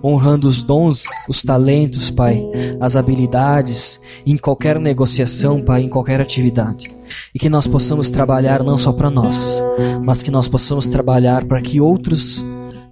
honrando 0.04 0.48
os 0.48 0.62
dons, 0.62 1.04
os 1.30 1.42
talentos, 1.42 2.12
Pai, 2.12 2.44
as 2.80 2.96
habilidades, 2.96 4.00
em 4.26 4.36
qualquer 4.38 4.80
negociação, 4.80 5.62
Pai, 5.62 5.82
em 5.84 5.88
qualquer 5.88 6.20
atividade. 6.20 6.94
E 7.34 7.40
que 7.40 7.50
nós 7.50 7.68
possamos 7.68 8.10
trabalhar 8.10 8.64
não 8.64 8.78
só 8.78 8.92
para 8.92 9.10
nós, 9.10 9.62
mas 10.04 10.22
que 10.22 10.32
nós 10.32 10.48
possamos 10.48 10.90
trabalhar 10.90 11.46
para 11.46 11.62
que 11.62 11.80
outros 11.80 12.44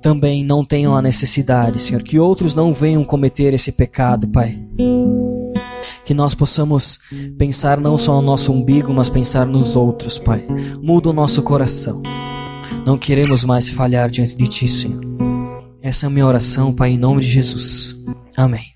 também 0.02 0.44
não 0.44 0.66
tenham 0.66 0.96
a 0.96 1.02
necessidade, 1.02 1.82
Senhor, 1.82 2.02
que 2.02 2.18
outros 2.18 2.56
não 2.56 2.74
venham 2.74 3.04
cometer 3.04 3.54
esse 3.54 3.72
pecado, 3.72 4.28
Pai. 4.28 4.60
Que 6.04 6.14
nós 6.14 6.34
possamos 6.34 7.00
pensar 7.38 7.80
não 7.80 7.98
só 7.98 8.16
no 8.16 8.22
nosso 8.22 8.52
umbigo, 8.52 8.94
mas 8.94 9.10
pensar 9.10 9.46
nos 9.46 9.76
outros, 9.76 10.18
Pai. 10.18 10.46
Muda 10.82 11.10
o 11.10 11.14
nosso 11.14 11.44
coração. 11.44 12.02
Não 12.86 12.98
queremos 12.98 13.44
mais 13.44 13.70
falhar 13.70 14.10
diante 14.10 14.36
de 14.36 14.48
Ti, 14.48 14.68
Senhor. 14.68 15.31
Essa 15.82 16.06
é 16.06 16.08
a 16.08 16.10
minha 16.10 16.26
oração, 16.26 16.74
Pai, 16.74 16.92
em 16.92 16.98
nome 16.98 17.22
de 17.22 17.28
Jesus. 17.28 17.96
Amém. 18.38 18.74